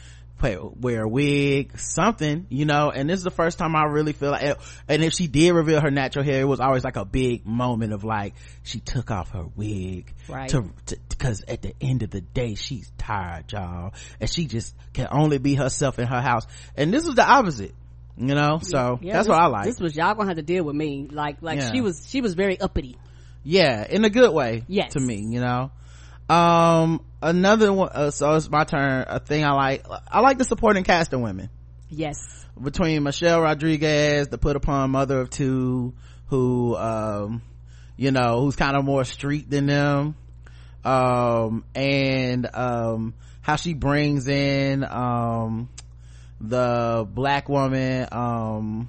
wear 0.42 1.02
a 1.02 1.08
wig, 1.08 1.78
something, 1.78 2.46
you 2.50 2.64
know, 2.64 2.90
and 2.90 3.08
this 3.08 3.18
is 3.18 3.24
the 3.24 3.30
first 3.30 3.58
time 3.58 3.74
I 3.76 3.84
really 3.84 4.12
feel 4.12 4.30
like, 4.30 4.58
and 4.88 5.02
if 5.04 5.12
she 5.12 5.26
did 5.26 5.52
reveal 5.52 5.80
her 5.80 5.90
natural 5.90 6.24
hair, 6.24 6.40
it 6.40 6.44
was 6.44 6.60
always 6.60 6.84
like 6.84 6.96
a 6.96 7.04
big 7.04 7.46
moment 7.46 7.92
of 7.92 8.04
like, 8.04 8.34
she 8.62 8.80
took 8.80 9.10
off 9.10 9.30
her 9.30 9.46
wig 9.56 10.12
Right. 10.28 10.48
to, 10.50 10.70
to, 10.86 10.96
cause 11.18 11.44
at 11.46 11.62
the 11.62 11.74
end 11.80 12.02
of 12.02 12.10
the 12.10 12.20
day, 12.20 12.54
she's 12.54 12.90
tired, 12.98 13.50
y'all, 13.52 13.94
and 14.20 14.28
she 14.28 14.46
just 14.46 14.74
can 14.92 15.08
only 15.10 15.38
be 15.38 15.54
herself 15.54 15.98
in 15.98 16.06
her 16.06 16.20
house. 16.20 16.46
And 16.76 16.92
this 16.92 17.06
was 17.06 17.14
the 17.14 17.24
opposite, 17.28 17.74
you 18.16 18.34
know, 18.34 18.58
so 18.62 18.98
Yeah, 19.00 19.12
that's 19.14 19.26
this- 19.26 19.30
what 19.32 19.40
I 19.40 19.46
like. 19.46 19.64
This 19.66 19.80
was 19.80 19.96
y'all 19.96 20.14
gonna 20.14 20.28
have 20.28 20.36
to 20.36 20.42
deal 20.42 20.64
with 20.64 20.74
me. 20.76 21.08
Like, 21.10 21.42
like 21.42 21.60
Yeah. 21.60 21.72
she 21.72 21.80
was, 21.80 22.06
she 22.08 22.20
was 22.20 22.34
very 22.34 22.60
uppity. 22.60 22.96
yeah 23.44 23.84
in 23.88 24.04
a 24.04 24.10
good 24.10 24.32
way 24.32 24.62
Yes. 24.68 24.92
to 24.92 25.00
me 25.00 25.16
you 25.16 25.40
know 25.40 25.72
um 26.28 27.04
another 27.20 27.72
one 27.72 27.88
uh, 27.92 28.10
so 28.10 28.34
it's 28.34 28.50
my 28.50 28.64
turn. 28.64 29.04
A 29.08 29.18
thing 29.20 29.44
i 29.44 29.52
like 29.52 29.84
i 30.10 30.20
like 30.20 30.38
the 30.38 30.44
supporting 30.44 30.84
cast 30.84 31.12
of 31.12 31.20
women. 31.20 31.50
Yes. 31.90 32.16
between 32.62 33.02
michelle 33.02 33.40
rodriguez 33.40 34.28
the 34.28 34.38
put 34.38 34.56
upon 34.56 34.90
mother 34.90 35.20
of 35.20 35.30
two 35.30 35.92
who 36.28 36.74
um 36.76 37.42
you 37.96 38.10
know 38.10 38.40
who's 38.40 38.56
kind 38.56 38.76
of 38.76 38.84
more 38.84 39.04
street 39.04 39.50
than 39.50 39.66
them. 39.66 40.16
Um 40.84 41.64
and 41.74 42.48
um 42.54 43.14
how 43.42 43.56
she 43.56 43.74
brings 43.74 44.26
in 44.28 44.82
um 44.84 45.68
the 46.40 47.06
black 47.08 47.48
woman 47.48 48.08
um 48.10 48.88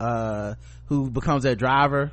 uh 0.00 0.54
who 0.86 1.10
becomes 1.10 1.42
their 1.42 1.54
driver 1.54 2.10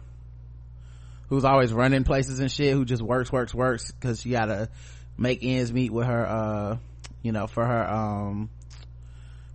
who's 1.29 1.45
always 1.45 1.73
running 1.73 2.03
places 2.03 2.39
and 2.39 2.51
shit 2.51 2.73
who 2.73 2.85
just 2.85 3.01
works 3.01 3.31
works 3.31 3.53
works 3.53 3.91
because 3.91 4.21
she 4.21 4.29
gotta 4.31 4.69
make 5.17 5.39
ends 5.41 5.71
meet 5.71 5.91
with 5.91 6.07
her 6.07 6.25
uh 6.25 6.77
you 7.21 7.31
know 7.31 7.47
for 7.47 7.65
her 7.65 7.89
um 7.89 8.49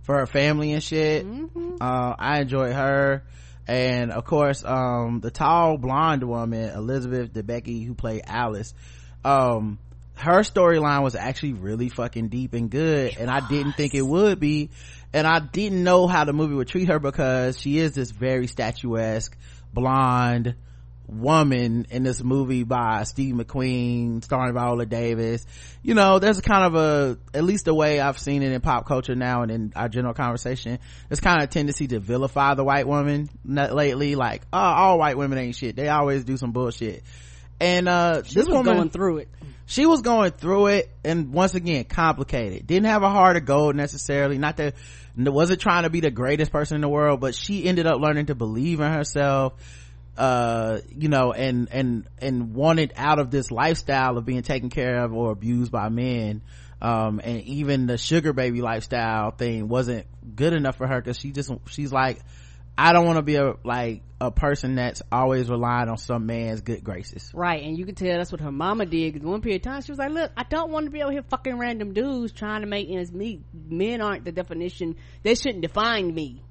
for 0.03 0.17
her 0.17 0.25
family 0.25 0.73
and 0.73 0.83
shit. 0.83 1.25
Uh 1.79 2.15
i 2.17 2.41
enjoyed 2.41 2.73
her. 2.73 3.23
And 3.67 4.11
of 4.11 4.25
course 4.25 4.65
um 4.65 5.19
the 5.21 5.31
tall 5.31 5.77
blonde 5.77 6.23
woman 6.23 6.71
elizabeth 6.75 7.31
debicki 7.33 7.85
who 7.85 7.93
played 7.93 8.23
alice 8.25 8.73
um 9.23 9.77
her 10.15 10.41
storyline 10.41 11.03
was 11.03 11.15
actually 11.15 11.53
really 11.53 11.89
fucking 11.89 12.27
deep 12.27 12.53
and 12.53 12.69
good 12.69 13.15
and 13.17 13.29
i 13.29 13.47
didn't 13.47 13.73
think 13.73 13.93
it 13.93 14.01
would 14.01 14.39
be 14.39 14.69
and 15.13 15.25
i 15.25 15.39
didn't 15.39 15.83
know 15.83 16.07
how 16.07 16.25
the 16.25 16.33
movie 16.33 16.55
would 16.55 16.67
treat 16.67 16.89
her 16.89 16.99
because 16.99 17.59
she 17.59 17.77
is 17.77 17.93
this 17.93 18.11
very 18.11 18.47
statuesque 18.47 19.37
blonde 19.73 20.55
woman 21.11 21.85
in 21.89 22.03
this 22.03 22.23
movie 22.23 22.63
by 22.63 23.03
Steve 23.03 23.35
McQueen 23.35 24.23
starring 24.23 24.53
Viola 24.53 24.85
Davis. 24.85 25.45
You 25.83 25.93
know, 25.93 26.19
there's 26.19 26.39
kind 26.41 26.63
of 26.65 26.75
a, 26.75 27.17
at 27.37 27.43
least 27.43 27.65
the 27.65 27.73
way 27.73 27.99
I've 27.99 28.17
seen 28.17 28.43
it 28.43 28.51
in 28.51 28.61
pop 28.61 28.85
culture 28.87 29.15
now 29.15 29.41
and 29.41 29.51
in 29.51 29.73
our 29.75 29.89
general 29.89 30.13
conversation, 30.13 30.79
there's 31.09 31.19
kind 31.19 31.37
of 31.41 31.49
a 31.49 31.51
tendency 31.51 31.87
to 31.87 31.99
vilify 31.99 32.53
the 32.53 32.63
white 32.63 32.87
woman 32.87 33.29
lately. 33.45 34.15
Like, 34.15 34.43
oh, 34.53 34.57
all 34.57 34.99
white 34.99 35.17
women 35.17 35.37
ain't 35.37 35.55
shit. 35.55 35.75
They 35.75 35.89
always 35.89 36.23
do 36.23 36.37
some 36.37 36.51
bullshit. 36.51 37.03
And, 37.59 37.87
uh, 37.87 38.23
She 38.23 38.35
this 38.35 38.47
was 38.47 38.55
woman, 38.57 38.75
going 38.75 38.89
through 38.89 39.17
it. 39.17 39.29
she 39.67 39.85
was 39.85 40.01
going 40.01 40.31
through 40.31 40.67
it 40.67 40.89
and 41.03 41.31
once 41.31 41.53
again 41.53 41.83
complicated 41.83 42.65
didn't 42.65 42.87
have 42.87 43.03
a 43.03 43.09
heart 43.09 43.37
of 43.37 43.45
gold 43.45 43.75
necessarily 43.75 44.39
not 44.39 44.57
that 44.57 44.73
wasn't 45.15 45.61
trying 45.61 45.83
to 45.83 45.91
be 45.91 45.99
the 45.99 46.09
greatest 46.09 46.51
person 46.51 46.73
in 46.75 46.81
the 46.81 46.89
world 46.89 47.19
but 47.19 47.35
she 47.35 47.65
ended 47.65 47.85
up 47.85 48.01
learning 48.01 48.25
to 48.25 48.33
believe 48.35 48.79
in 48.79 48.91
herself 48.91 49.53
uh 50.17 50.79
you 50.89 51.07
know 51.07 51.31
and 51.31 51.69
and 51.71 52.07
and 52.19 52.53
wanted 52.53 52.93
out 52.95 53.19
of 53.19 53.31
this 53.31 53.49
lifestyle 53.49 54.17
of 54.17 54.25
being 54.25 54.41
taken 54.41 54.69
care 54.69 55.03
of 55.03 55.13
or 55.13 55.31
abused 55.31 55.71
by 55.71 55.87
men 55.89 56.41
um 56.81 57.21
and 57.23 57.41
even 57.43 57.85
the 57.87 57.97
sugar 57.97 58.33
baby 58.33 58.61
lifestyle 58.61 59.31
thing 59.31 59.67
wasn't 59.67 60.05
good 60.35 60.53
enough 60.53 60.75
for 60.77 60.85
her 60.87 60.99
because 60.99 61.17
she 61.17 61.31
just 61.31 61.49
she's 61.69 61.93
like 61.93 62.19
i 62.77 62.91
don't 62.91 63.05
want 63.05 63.17
to 63.17 63.21
be 63.21 63.35
a 63.35 63.53
like 63.63 64.01
a 64.19 64.29
person 64.31 64.75
that's 64.75 65.01
always 65.11 65.49
relying 65.49 65.89
on 65.89 65.97
some 65.97 66.25
man's 66.27 66.61
good 66.61 66.83
graces 66.83 67.31
Right, 67.33 67.63
and 67.63 67.75
you 67.77 67.85
can 67.85 67.95
tell 67.95 68.17
that's 68.17 68.31
what 68.31 68.41
her 68.41 68.51
mama 68.51 68.85
did. 68.85 69.13
'cause 69.13 69.23
one 69.23 69.41
period 69.41 69.65
of 69.65 69.71
time, 69.71 69.81
she 69.81 69.91
was 69.91 69.97
like, 69.97 70.11
"Look, 70.11 70.31
I 70.37 70.43
don't 70.43 70.71
want 70.71 70.85
to 70.85 70.91
be 70.91 71.01
over 71.01 71.11
here 71.11 71.23
fucking 71.23 71.57
random 71.57 71.93
dudes 71.93 72.31
trying 72.31 72.61
to 72.61 72.67
make 72.67 72.87
ends 72.87 73.11
meet. 73.11 73.41
Men 73.51 73.99
aren't 73.99 74.23
the 74.23 74.31
definition. 74.31 74.95
They 75.23 75.33
shouldn't 75.33 75.61
define 75.61 76.13
me." 76.13 76.43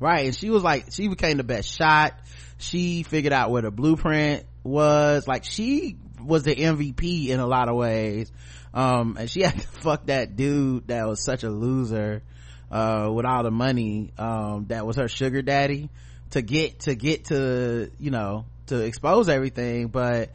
right 0.00 0.26
and 0.26 0.34
she 0.36 0.48
was 0.48 0.62
like 0.62 0.86
she 0.92 1.08
became 1.08 1.38
the 1.38 1.42
best 1.44 1.76
shot 1.76 2.14
she 2.58 3.02
figured 3.02 3.32
out 3.32 3.50
where 3.50 3.62
the 3.62 3.70
blueprint 3.70 4.44
was. 4.62 5.26
Like 5.26 5.44
she 5.44 5.96
was 6.22 6.42
the 6.42 6.54
mvp 6.54 7.28
in 7.28 7.40
a 7.40 7.46
lot 7.46 7.68
of 7.68 7.76
ways. 7.76 8.30
Um 8.74 9.16
and 9.18 9.30
she 9.30 9.42
had 9.42 9.58
to 9.58 9.66
fuck 9.80 10.06
that 10.06 10.36
dude 10.36 10.88
that 10.88 11.06
was 11.06 11.24
such 11.24 11.44
a 11.44 11.50
loser 11.50 12.22
uh 12.70 13.10
with 13.12 13.24
all 13.24 13.42
the 13.42 13.50
money 13.50 14.12
um 14.18 14.66
that 14.68 14.84
was 14.84 14.96
her 14.96 15.08
sugar 15.08 15.40
daddy 15.40 15.88
to 16.30 16.42
get 16.42 16.80
to 16.80 16.94
get 16.94 17.24
to 17.26 17.90
you 17.98 18.10
know 18.10 18.44
to 18.68 18.80
expose 18.80 19.28
everything. 19.28 19.88
But 19.88 20.30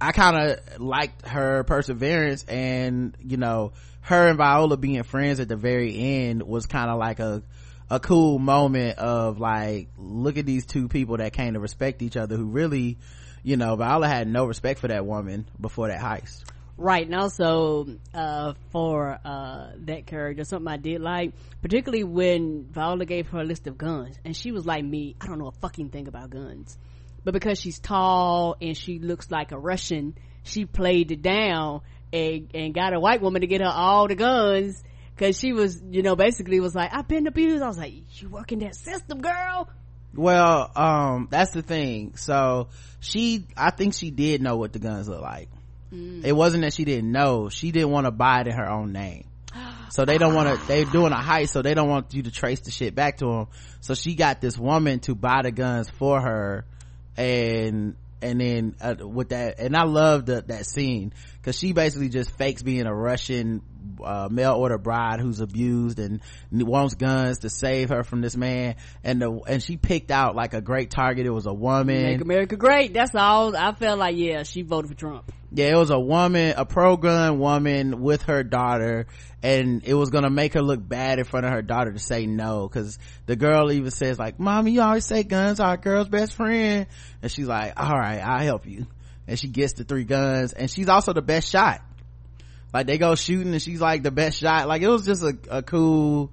I 0.00 0.12
kind 0.12 0.36
of 0.36 0.80
liked 0.80 1.26
her 1.26 1.64
perseverance 1.64 2.44
and, 2.44 3.16
you 3.22 3.36
know, 3.36 3.72
her 4.02 4.28
and 4.28 4.36
Viola 4.36 4.76
being 4.76 5.02
friends 5.02 5.40
at 5.40 5.48
the 5.48 5.56
very 5.56 5.96
end 5.98 6.42
was 6.42 6.66
kind 6.66 6.90
of 6.90 6.98
like 6.98 7.20
a, 7.20 7.42
a 7.90 8.00
cool 8.00 8.38
moment 8.38 8.98
of 8.98 9.38
like, 9.38 9.88
look 9.98 10.38
at 10.38 10.46
these 10.46 10.66
two 10.66 10.88
people 10.88 11.18
that 11.18 11.32
came 11.32 11.54
to 11.54 11.60
respect 11.60 12.02
each 12.02 12.16
other 12.16 12.36
who 12.36 12.44
really, 12.44 12.98
you 13.42 13.56
know, 13.56 13.76
Viola 13.76 14.08
had 14.08 14.26
no 14.26 14.46
respect 14.46 14.80
for 14.80 14.88
that 14.88 15.04
woman 15.04 15.46
before 15.60 15.88
that 15.88 16.00
heist. 16.00 16.44
Right, 16.76 17.06
and 17.06 17.14
also 17.14 17.86
uh, 18.12 18.54
for 18.70 19.20
uh, 19.24 19.68
that 19.84 20.06
character, 20.06 20.42
something 20.42 20.66
I 20.66 20.76
did 20.76 21.00
like, 21.00 21.32
particularly 21.62 22.02
when 22.02 22.66
Viola 22.68 23.04
gave 23.04 23.28
her 23.28 23.40
a 23.40 23.44
list 23.44 23.68
of 23.68 23.78
guns, 23.78 24.18
and 24.24 24.36
she 24.36 24.50
was 24.50 24.66
like 24.66 24.84
me, 24.84 25.14
I 25.20 25.28
don't 25.28 25.38
know 25.38 25.46
a 25.46 25.52
fucking 25.52 25.90
thing 25.90 26.08
about 26.08 26.30
guns, 26.30 26.76
but 27.22 27.32
because 27.32 27.60
she's 27.60 27.78
tall 27.78 28.56
and 28.60 28.76
she 28.76 28.98
looks 28.98 29.30
like 29.30 29.52
a 29.52 29.58
Russian, 29.58 30.16
she 30.42 30.64
played 30.64 31.12
it 31.12 31.22
down 31.22 31.82
and 32.12 32.50
and 32.54 32.74
got 32.74 32.92
a 32.92 32.98
white 32.98 33.22
woman 33.22 33.42
to 33.42 33.46
get 33.46 33.60
her 33.60 33.70
all 33.70 34.08
the 34.08 34.16
guns. 34.16 34.82
Cause 35.16 35.38
she 35.38 35.52
was, 35.52 35.80
you 35.90 36.02
know, 36.02 36.16
basically 36.16 36.58
was 36.60 36.74
like, 36.74 36.92
I've 36.92 37.06
been 37.06 37.26
abused. 37.26 37.62
I 37.62 37.68
was 37.68 37.78
like, 37.78 37.92
you 38.20 38.28
work 38.28 38.50
in 38.50 38.58
that 38.60 38.74
system, 38.74 39.20
girl. 39.20 39.68
Well, 40.14 40.70
um, 40.74 41.28
that's 41.30 41.52
the 41.52 41.62
thing. 41.62 42.16
So 42.16 42.68
she, 43.00 43.46
I 43.56 43.70
think 43.70 43.94
she 43.94 44.10
did 44.10 44.42
know 44.42 44.56
what 44.56 44.72
the 44.72 44.78
guns 44.78 45.08
look 45.08 45.20
like. 45.22 45.48
It 45.92 46.32
wasn't 46.32 46.64
that 46.64 46.72
she 46.72 46.84
didn't 46.84 47.12
know. 47.12 47.48
She 47.48 47.70
didn't 47.70 47.90
want 47.90 48.06
to 48.06 48.10
buy 48.10 48.40
it 48.40 48.48
in 48.48 48.54
her 48.54 48.68
own 48.68 48.92
name. 48.92 49.26
so 49.90 50.04
they 50.04 50.18
don't 50.18 50.34
want 50.34 50.58
to 50.58 50.66
they're 50.66 50.84
doing 50.84 51.12
a 51.12 51.16
heist 51.16 51.50
so 51.50 51.62
they 51.62 51.74
don't 51.74 51.88
want 51.88 52.12
you 52.14 52.24
to 52.24 52.30
trace 52.30 52.60
the 52.60 52.72
shit 52.72 52.94
back 52.94 53.18
to 53.18 53.26
them 53.26 53.46
so 53.80 53.94
she 53.94 54.16
got 54.16 54.40
this 54.40 54.58
woman 54.58 54.98
to 54.98 55.14
buy 55.14 55.42
the 55.42 55.52
guns 55.52 55.88
for 55.90 56.20
her 56.20 56.64
and 57.16 57.94
and 58.24 58.40
then 58.40 58.74
uh, 58.80 59.06
with 59.06 59.28
that 59.28 59.58
and 59.60 59.76
i 59.76 59.84
love 59.84 60.26
the, 60.26 60.42
that 60.46 60.66
scene 60.66 61.12
because 61.36 61.56
she 61.58 61.72
basically 61.72 62.08
just 62.08 62.30
fakes 62.32 62.62
being 62.62 62.86
a 62.86 62.94
russian 62.94 63.62
uh, 64.02 64.28
mail 64.30 64.54
order 64.54 64.78
bride 64.78 65.20
who's 65.20 65.40
abused 65.40 65.98
and 65.98 66.20
wants 66.50 66.94
guns 66.94 67.40
to 67.40 67.50
save 67.50 67.90
her 67.90 68.02
from 68.02 68.22
this 68.22 68.34
man. 68.34 68.76
And 69.02 69.20
the 69.20 69.30
and 69.46 69.62
she 69.62 69.76
picked 69.76 70.10
out 70.10 70.34
like 70.34 70.54
a 70.54 70.62
great 70.62 70.90
target. 70.90 71.26
It 71.26 71.30
was 71.30 71.46
a 71.46 71.52
woman. 71.52 72.02
Make 72.02 72.20
america 72.22 72.56
great. 72.56 72.94
That's 72.94 73.14
all 73.14 73.54
i 73.54 73.72
felt 73.72 73.98
like 73.98 74.16
yeah 74.16 74.42
she 74.42 74.62
voted 74.62 74.90
for 74.90 74.96
trump 74.96 75.30
yeah 75.54 75.70
it 75.70 75.76
was 75.76 75.90
a 75.90 75.98
woman 75.98 76.54
a 76.56 76.64
pro-gun 76.64 77.38
woman 77.38 78.00
with 78.00 78.22
her 78.22 78.42
daughter 78.42 79.06
and 79.42 79.82
it 79.84 79.94
was 79.94 80.10
gonna 80.10 80.30
make 80.30 80.54
her 80.54 80.62
look 80.62 80.86
bad 80.86 81.18
in 81.18 81.24
front 81.24 81.46
of 81.46 81.52
her 81.52 81.62
daughter 81.62 81.92
to 81.92 81.98
say 81.98 82.26
no 82.26 82.68
because 82.68 82.98
the 83.26 83.36
girl 83.36 83.70
even 83.70 83.90
says 83.90 84.18
like 84.18 84.38
mommy 84.40 84.72
you 84.72 84.82
always 84.82 85.06
say 85.06 85.22
guns 85.22 85.60
are 85.60 85.74
a 85.74 85.76
girl's 85.78 86.08
best 86.08 86.34
friend 86.34 86.86
and 87.22 87.30
she's 87.30 87.46
like 87.46 87.72
all 87.76 87.96
right 87.96 88.18
i'll 88.18 88.44
help 88.44 88.66
you 88.66 88.86
and 89.26 89.38
she 89.38 89.48
gets 89.48 89.74
the 89.74 89.84
three 89.84 90.04
guns 90.04 90.52
and 90.52 90.70
she's 90.70 90.88
also 90.88 91.12
the 91.12 91.22
best 91.22 91.50
shot 91.50 91.80
like 92.72 92.86
they 92.86 92.98
go 92.98 93.14
shooting 93.14 93.52
and 93.52 93.62
she's 93.62 93.80
like 93.80 94.02
the 94.02 94.10
best 94.10 94.38
shot 94.38 94.66
like 94.66 94.82
it 94.82 94.88
was 94.88 95.06
just 95.06 95.22
a, 95.22 95.36
a 95.50 95.62
cool 95.62 96.32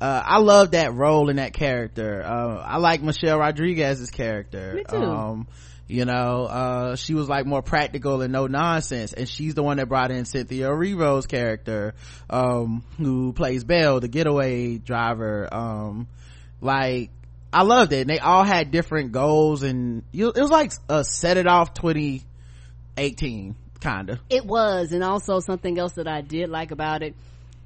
uh, 0.00 0.22
I 0.24 0.38
love 0.38 0.72
that 0.72 0.94
role 0.94 1.28
in 1.28 1.36
that 1.36 1.52
character. 1.52 2.22
Uh, 2.24 2.62
I 2.64 2.76
like 2.76 3.02
Michelle 3.02 3.38
Rodriguez's 3.38 4.10
character. 4.10 4.74
Me 4.74 4.84
too. 4.88 4.96
Um, 4.96 5.48
you 5.88 6.04
know 6.04 6.44
uh, 6.44 6.96
she 6.96 7.14
was 7.14 7.28
like 7.28 7.46
more 7.46 7.62
practical 7.62 8.20
and 8.20 8.32
no 8.32 8.46
nonsense. 8.46 9.12
And 9.12 9.28
she's 9.28 9.54
the 9.54 9.62
one 9.62 9.78
that 9.78 9.88
brought 9.88 10.10
in 10.10 10.24
cynthia 10.26 10.68
erivo's 10.68 11.26
character 11.26 11.94
um, 12.30 12.84
who 12.98 13.32
plays 13.32 13.64
belle 13.64 13.98
the 14.00 14.08
getaway 14.08 14.76
driver. 14.78 15.48
Um, 15.50 16.06
like 16.60 17.10
i 17.52 17.62
loved 17.62 17.92
it. 17.92 18.02
And 18.02 18.10
they 18.10 18.18
all 18.18 18.44
had 18.44 18.70
different 18.70 19.12
goals 19.12 19.62
and 19.62 20.02
you, 20.12 20.28
it 20.28 20.40
was 20.40 20.50
like 20.50 20.72
a 20.88 21.02
set 21.04 21.38
it 21.38 21.46
off 21.46 21.72
2018 21.74 23.56
kind 23.80 24.10
of 24.10 24.20
it 24.28 24.44
was. 24.44 24.92
And 24.92 25.02
also 25.02 25.40
something 25.40 25.78
else 25.78 25.94
that 25.94 26.06
i 26.06 26.20
did 26.20 26.50
like 26.50 26.70
about 26.70 27.02
it 27.02 27.14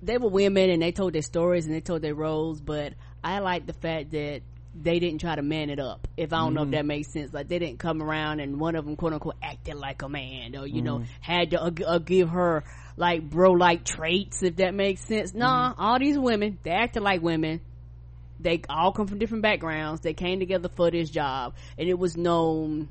they 0.03 0.19
were 0.19 0.29
women 0.29 0.69
and 0.69 0.83
they 0.83 0.93
told 0.93 1.13
their 1.13 1.23
stories 1.23 1.67
and 1.67 1.75
they 1.75 1.81
told 1.81 2.03
their 2.03 2.15
roles 2.15 2.61
but 2.61 2.93
i 3.23 3.39
like 3.39 3.67
the 3.67 3.73
fact 3.73 4.11
that 4.11 4.43
they 4.75 4.99
didn't 4.99 5.21
try 5.21 5.35
to 5.35 5.43
man 5.43 5.71
it 5.71 5.79
up. 5.79 6.09
If 6.17 6.33
I 6.33 6.39
don't 6.39 6.53
mm 6.53 6.55
know 6.55 6.63
if 6.63 6.67
mm-hmm. 6.67 6.75
that 6.77 6.87
makes 6.87 7.13
sense, 7.13 7.33
like 7.33 7.49
they 7.49 7.59
didn't 7.59 7.79
come 7.79 8.03
around 8.03 8.41
and 8.41 8.59
one 8.59 8.75
of 8.75 8.85
them 8.85 8.97
quote 8.97 9.13
unquote 9.13 9.37
acted 9.43 9.75
like 9.75 10.03
a 10.03 10.09
man, 10.09 10.57
or 10.57 10.67
you 10.67 10.83
mm 10.83 10.85
know 10.85 11.03
had 11.21 11.51
to 11.51 11.63
uh, 11.63 11.71
uh, 11.87 11.99
give 11.99 12.31
her 12.31 12.65
like 12.97 13.29
bro 13.29 13.53
like 13.53 13.85
traits. 13.85 14.43
If 14.43 14.57
that 14.57 14.75
makes 14.75 15.03
sense. 15.05 15.35
Nah, 15.35 15.73
mm 15.73 15.75
all 15.79 15.99
these 15.99 16.19
women 16.19 16.59
they 16.63 16.71
acted 16.71 17.03
like 17.03 17.23
women. 17.23 17.61
They 18.41 18.61
all 18.69 18.93
come 18.93 19.07
from 19.07 19.19
different 19.19 19.43
backgrounds. 19.43 20.01
They 20.01 20.15
came 20.15 20.41
together 20.41 20.69
for 20.69 20.91
this 20.91 21.11
job, 21.11 21.55
and 21.79 21.89
it 21.89 21.99
was 21.99 22.17
no. 22.17 22.87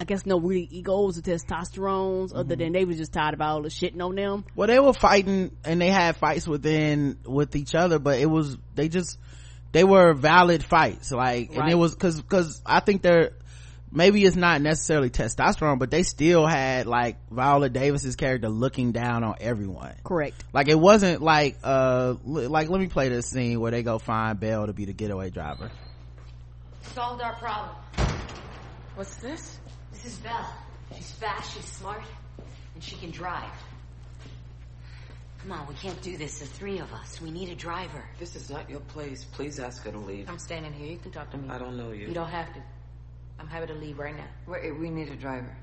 I 0.00 0.04
guess 0.04 0.26
no 0.26 0.40
really 0.40 0.68
egos 0.72 1.16
or 1.16 1.22
testosterones 1.22 2.30
mm-hmm. 2.30 2.36
other 2.36 2.56
than 2.56 2.72
they 2.72 2.84
was 2.84 2.96
just 2.98 3.12
tired 3.12 3.32
of 3.32 3.40
all 3.40 3.62
the 3.62 3.68
shitting 3.68 4.02
on 4.02 4.16
them. 4.16 4.44
Well, 4.56 4.66
they 4.66 4.80
were 4.80 4.92
fighting 4.92 5.56
and 5.64 5.80
they 5.80 5.86
had 5.86 6.16
fights 6.16 6.48
within 6.48 7.16
with 7.24 7.54
each 7.54 7.76
other, 7.76 8.00
but 8.00 8.18
it 8.18 8.26
was 8.26 8.58
they 8.74 8.88
just 8.88 9.18
they 9.74 9.84
were 9.84 10.14
valid 10.14 10.64
fights 10.64 11.10
like 11.12 11.50
right. 11.50 11.58
and 11.58 11.70
it 11.70 11.74
was 11.74 11.92
because 11.92 12.20
because 12.20 12.62
i 12.64 12.80
think 12.80 13.02
they're 13.02 13.32
maybe 13.94 14.24
it's 14.24 14.36
not 14.36 14.60
necessarily 14.60 15.08
testosterone 15.08 15.78
but 15.78 15.90
they 15.90 16.02
still 16.02 16.46
had 16.46 16.86
like 16.86 17.16
viola 17.30 17.68
davis's 17.68 18.16
character 18.16 18.48
looking 18.48 18.92
down 18.92 19.22
on 19.22 19.36
everyone. 19.40 19.94
Correct. 20.02 20.42
Like 20.52 20.68
it 20.68 20.78
wasn't 20.78 21.22
like 21.22 21.58
uh 21.62 22.14
like 22.24 22.68
let 22.68 22.80
me 22.80 22.88
play 22.88 23.08
this 23.08 23.26
scene 23.30 23.60
where 23.60 23.70
they 23.70 23.82
go 23.82 23.98
find 23.98 24.38
belle 24.38 24.66
to 24.66 24.72
be 24.72 24.84
the 24.84 24.92
getaway 24.92 25.30
driver. 25.30 25.70
Solved 26.94 27.22
our 27.22 27.34
problem. 27.36 27.76
What's 28.96 29.16
this? 29.16 29.58
This 29.92 30.04
is 30.06 30.16
belle. 30.18 30.52
She's 30.96 31.12
fast 31.12 31.54
she's 31.54 31.64
smart 31.64 32.02
and 32.74 32.82
she 32.82 32.96
can 32.96 33.10
drive 33.10 33.50
Come 35.44 35.60
on, 35.60 35.66
we 35.66 35.74
can't 35.74 36.00
do 36.00 36.16
this. 36.16 36.38
The 36.38 36.46
three 36.46 36.78
of 36.78 36.90
us. 36.94 37.20
We 37.20 37.30
need 37.30 37.50
a 37.50 37.54
driver. 37.54 38.02
This 38.18 38.34
is 38.34 38.48
not 38.48 38.70
your 38.70 38.80
place. 38.80 39.24
Please 39.24 39.60
ask 39.60 39.84
her 39.84 39.92
to 39.92 39.98
leave. 39.98 40.30
I'm 40.30 40.38
standing 40.38 40.72
here. 40.72 40.92
You 40.92 40.96
can 40.96 41.10
talk 41.10 41.30
to 41.32 41.36
me. 41.36 41.50
I 41.50 41.58
don't 41.58 41.76
know 41.76 41.92
you. 41.92 42.06
You 42.06 42.14
don't 42.14 42.30
have 42.30 42.50
to. 42.54 42.62
I'm 43.38 43.46
happy 43.46 43.66
to 43.66 43.74
leave 43.74 43.98
right 43.98 44.16
now. 44.16 44.24
Wait, 44.46 44.72
we 44.72 44.88
need 44.88 45.10
a 45.10 45.16
driver. 45.16 45.54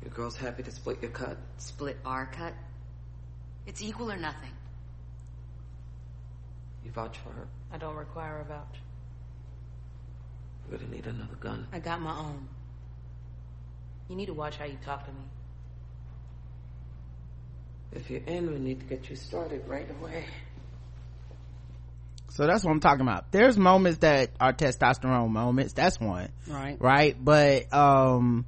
Your 0.00 0.12
girl's 0.12 0.38
happy 0.38 0.62
to 0.62 0.70
split 0.70 1.02
your 1.02 1.10
cut. 1.10 1.36
Split 1.58 1.98
our 2.06 2.24
cut? 2.24 2.54
It's 3.66 3.82
equal 3.82 4.10
or 4.10 4.16
nothing. 4.16 4.52
You 6.86 6.90
vouch 6.90 7.18
for 7.18 7.32
her? 7.32 7.46
I 7.70 7.76
don't 7.76 7.96
require 7.96 8.40
a 8.40 8.44
vouch. 8.44 8.78
We're 10.70 10.78
gonna 10.78 10.90
need 10.90 11.06
another 11.06 11.36
gun. 11.40 11.66
I 11.72 11.78
got 11.78 12.00
my 12.00 12.16
own. 12.16 12.48
You 14.08 14.16
need 14.16 14.26
to 14.26 14.34
watch 14.34 14.56
how 14.56 14.64
you 14.64 14.78
talk 14.84 15.04
to 15.06 15.12
me. 15.12 15.24
If 17.92 18.10
you're 18.10 18.22
in, 18.26 18.50
we 18.50 18.58
need 18.58 18.80
to 18.80 18.86
get 18.86 19.10
you 19.10 19.16
started 19.16 19.62
right 19.66 19.88
away. 20.00 20.24
So 22.30 22.46
that's 22.46 22.64
what 22.64 22.70
I'm 22.70 22.80
talking 22.80 23.02
about. 23.02 23.30
There's 23.30 23.58
moments 23.58 23.98
that 23.98 24.30
are 24.40 24.54
testosterone 24.54 25.28
moments. 25.28 25.74
That's 25.74 26.00
one. 26.00 26.30
Right. 26.48 26.78
Right. 26.80 27.14
But, 27.22 27.72
um, 27.74 28.46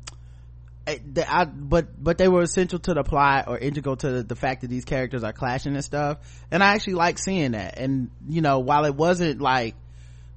I, 0.87 1.00
I, 1.29 1.44
but 1.44 2.03
but 2.03 2.18
they 2.18 2.29
were 2.29 2.42
essential 2.42 2.79
to 2.79 2.94
the 2.94 3.03
plot 3.03 3.44
or 3.48 3.59
integral 3.59 3.96
to 3.96 4.11
the, 4.11 4.22
the, 4.22 4.37
fact 4.37 4.62
that 4.62 4.68
these 4.68 4.85
characters 4.85 5.24
are 5.24 5.33
clashing 5.33 5.74
and 5.74 5.83
stuff 5.85 6.18
and 6.50 6.62
i 6.62 6.74
actually 6.74 6.94
like 6.94 7.18
seeing 7.18 7.53
that 7.53 7.79
and 7.79 8.11
you 8.29 8.42
know 8.42 8.59
while 8.59 8.85
it 8.85 8.94
wasn't 8.94 9.40
like 9.40 9.77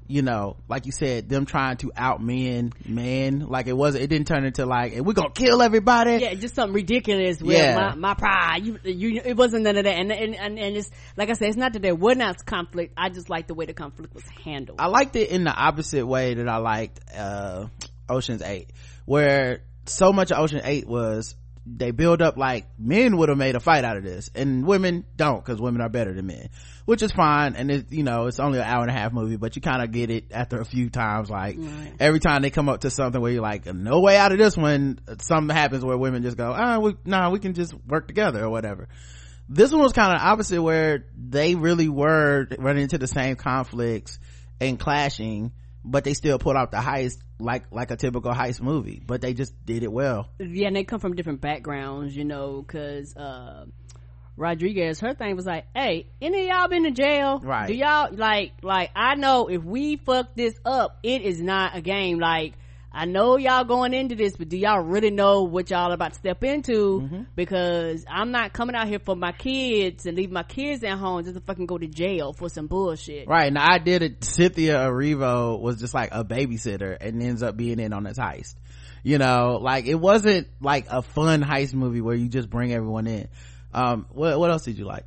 you 0.07 0.21
know, 0.21 0.55
like 0.69 0.85
you 0.85 0.91
said, 0.91 1.27
them 1.27 1.45
trying 1.45 1.77
to 1.77 1.91
out 1.95 2.21
men, 2.21 2.71
man, 2.85 3.39
like 3.39 3.67
it 3.67 3.75
wasn't, 3.75 4.03
it 4.05 4.07
didn't 4.07 4.27
turn 4.27 4.45
into 4.45 4.65
like, 4.65 4.97
we're 4.99 5.13
gonna 5.13 5.31
kill 5.31 5.61
everybody. 5.61 6.17
Yeah, 6.17 6.33
just 6.33 6.55
something 6.55 6.73
ridiculous 6.73 7.41
with 7.41 7.57
yeah. 7.57 7.75
my, 7.75 7.95
my 7.95 8.13
pride. 8.13 8.65
You, 8.65 8.79
you, 8.83 9.21
it 9.23 9.35
wasn't 9.35 9.63
none 9.63 9.77
of 9.77 9.83
that. 9.83 9.97
And, 9.97 10.11
and, 10.11 10.35
and, 10.35 10.57
and 10.57 10.77
it's, 10.77 10.89
like 11.17 11.29
I 11.29 11.33
said, 11.33 11.49
it's 11.49 11.57
not 11.57 11.73
that 11.73 11.81
there 11.81 11.95
was 11.95 12.15
not 12.15 12.45
conflict. 12.45 12.93
I 12.95 13.09
just 13.09 13.29
like 13.29 13.47
the 13.47 13.53
way 13.53 13.65
the 13.65 13.73
conflict 13.73 14.13
was 14.13 14.23
handled. 14.43 14.79
I 14.79 14.87
liked 14.87 15.15
it 15.17 15.29
in 15.29 15.43
the 15.43 15.53
opposite 15.53 16.05
way 16.05 16.35
that 16.35 16.47
I 16.47 16.57
liked, 16.57 16.99
uh, 17.13 17.67
Ocean's 18.09 18.41
8, 18.41 18.69
where 19.05 19.63
so 19.85 20.13
much 20.13 20.31
of 20.31 20.39
Ocean 20.39 20.61
8 20.63 20.87
was, 20.87 21.35
they 21.69 21.91
build 21.91 22.21
up 22.21 22.37
like 22.37 22.65
men 22.79 23.17
would 23.17 23.27
have 23.27 23.37
made 23.37 23.55
a 23.55 23.59
fight 23.59 23.83
out 23.83 23.97
of 23.97 24.03
this 24.03 24.31
and 24.33 24.65
women 24.65 25.05
don't 25.17 25.43
because 25.43 25.59
women 25.59 25.81
are 25.81 25.89
better 25.89 26.13
than 26.13 26.25
men 26.25 26.47
which 26.87 27.01
is 27.01 27.11
fine 27.11 27.57
and 27.57 27.69
it 27.69 27.91
you 27.91 28.01
know 28.01 28.27
it's 28.27 28.39
only 28.39 28.59
an 28.59 28.63
hour 28.63 28.81
and 28.81 28.89
a 28.89 28.93
half 28.93 29.11
movie 29.11 29.35
but 29.35 29.57
you 29.57 29.61
kind 29.61 29.83
of 29.83 29.91
get 29.91 30.09
it 30.09 30.31
after 30.31 30.61
a 30.61 30.63
few 30.63 30.89
times 30.89 31.29
like 31.29 31.57
right. 31.59 31.91
every 31.99 32.21
time 32.21 32.41
they 32.41 32.49
come 32.49 32.69
up 32.69 32.79
to 32.79 32.89
something 32.89 33.21
where 33.21 33.29
you're 33.29 33.41
like 33.41 33.65
no 33.65 33.99
way 33.99 34.15
out 34.15 34.31
of 34.31 34.37
this 34.37 34.55
one, 34.55 34.97
something 35.19 35.53
happens 35.53 35.83
where 35.83 35.97
women 35.97 36.23
just 36.23 36.37
go 36.37 36.53
ah 36.55 36.79
we 36.79 36.95
nah 37.03 37.29
we 37.29 37.39
can 37.39 37.53
just 37.53 37.73
work 37.85 38.07
together 38.07 38.41
or 38.41 38.49
whatever 38.49 38.87
this 39.49 39.69
one 39.69 39.81
was 39.81 39.91
kind 39.91 40.15
of 40.15 40.21
opposite 40.21 40.61
where 40.61 41.03
they 41.13 41.55
really 41.55 41.89
were 41.89 42.47
running 42.57 42.83
into 42.83 42.97
the 42.97 43.07
same 43.07 43.35
conflicts 43.35 44.17
and 44.61 44.79
clashing 44.79 45.51
but 45.83 46.05
they 46.05 46.13
still 46.13 46.39
put 46.39 46.55
out 46.55 46.71
the 46.71 46.77
heist 46.77 47.17
like 47.37 47.65
like 47.69 47.91
a 47.91 47.97
typical 47.97 48.31
heist 48.31 48.61
movie 48.61 49.03
but 49.05 49.19
they 49.19 49.33
just 49.33 49.53
did 49.65 49.83
it 49.83 49.91
well 49.91 50.29
yeah 50.39 50.67
and 50.67 50.75
they 50.77 50.85
come 50.85 51.01
from 51.01 51.15
different 51.15 51.41
backgrounds 51.41 52.15
you 52.15 52.23
know 52.23 52.61
because 52.61 53.13
uh 53.17 53.65
Rodriguez, 54.37 54.99
her 54.99 55.13
thing 55.15 55.35
was 55.35 55.45
like, 55.45 55.65
"Hey, 55.75 56.07
any 56.21 56.43
of 56.43 56.47
y'all 56.47 56.67
been 56.67 56.83
to 56.83 56.91
jail? 56.91 57.39
Right? 57.39 57.67
Do 57.67 57.73
y'all 57.73 58.09
like 58.13 58.53
like 58.61 58.91
I 58.95 59.15
know 59.15 59.47
if 59.47 59.63
we 59.63 59.97
fuck 59.97 60.35
this 60.35 60.53
up, 60.63 60.99
it 61.03 61.23
is 61.23 61.41
not 61.41 61.75
a 61.75 61.81
game. 61.81 62.19
Like 62.19 62.53
I 62.97 63.05
know 63.05 63.37
y'all 63.37 63.63
going 63.63 63.93
into 63.93 64.15
this, 64.15 64.35
but 64.37 64.49
do 64.49 64.57
y'all 64.57 64.79
really 64.81 65.11
know 65.11 65.43
what 65.43 65.69
y'all 65.69 65.91
about 65.91 66.13
to 66.13 66.19
step 66.19 66.43
into? 66.43 67.01
Mm-hmm. 67.01 67.21
Because 67.35 68.05
I'm 68.09 68.31
not 68.31 68.53
coming 68.53 68.75
out 68.75 68.87
here 68.87 68.99
for 68.99 69.15
my 69.15 69.31
kids 69.31 70.05
and 70.05 70.17
leave 70.17 70.31
my 70.31 70.43
kids 70.43 70.83
at 70.83 70.97
home 70.97 71.23
just 71.23 71.35
to 71.35 71.41
fucking 71.41 71.67
go 71.67 71.77
to 71.77 71.87
jail 71.87 72.33
for 72.33 72.49
some 72.49 72.65
bullshit. 72.65 73.27
Right. 73.27 73.53
Now 73.53 73.71
I 73.71 73.77
did 73.77 74.01
it. 74.01 74.23
Cynthia 74.23 74.77
Erivo 74.77 75.59
was 75.59 75.79
just 75.79 75.93
like 75.93 76.09
a 76.11 76.23
babysitter 76.23 76.97
and 76.99 77.21
ends 77.21 77.43
up 77.43 77.55
being 77.55 77.79
in 77.79 77.93
on 77.93 78.03
this 78.03 78.17
heist. 78.17 78.55
You 79.03 79.19
know, 79.19 79.59
like 79.61 79.85
it 79.85 79.95
wasn't 79.95 80.47
like 80.59 80.87
a 80.89 81.01
fun 81.01 81.43
heist 81.43 81.73
movie 81.73 82.01
where 82.01 82.15
you 82.15 82.29
just 82.29 82.49
bring 82.49 82.73
everyone 82.73 83.05
in 83.05 83.27
um 83.77 84.05
what, 84.11 84.39
what 84.39 84.49
else 84.49 84.63
did 84.63 84.77
you 84.77 84.85
like 84.85 85.05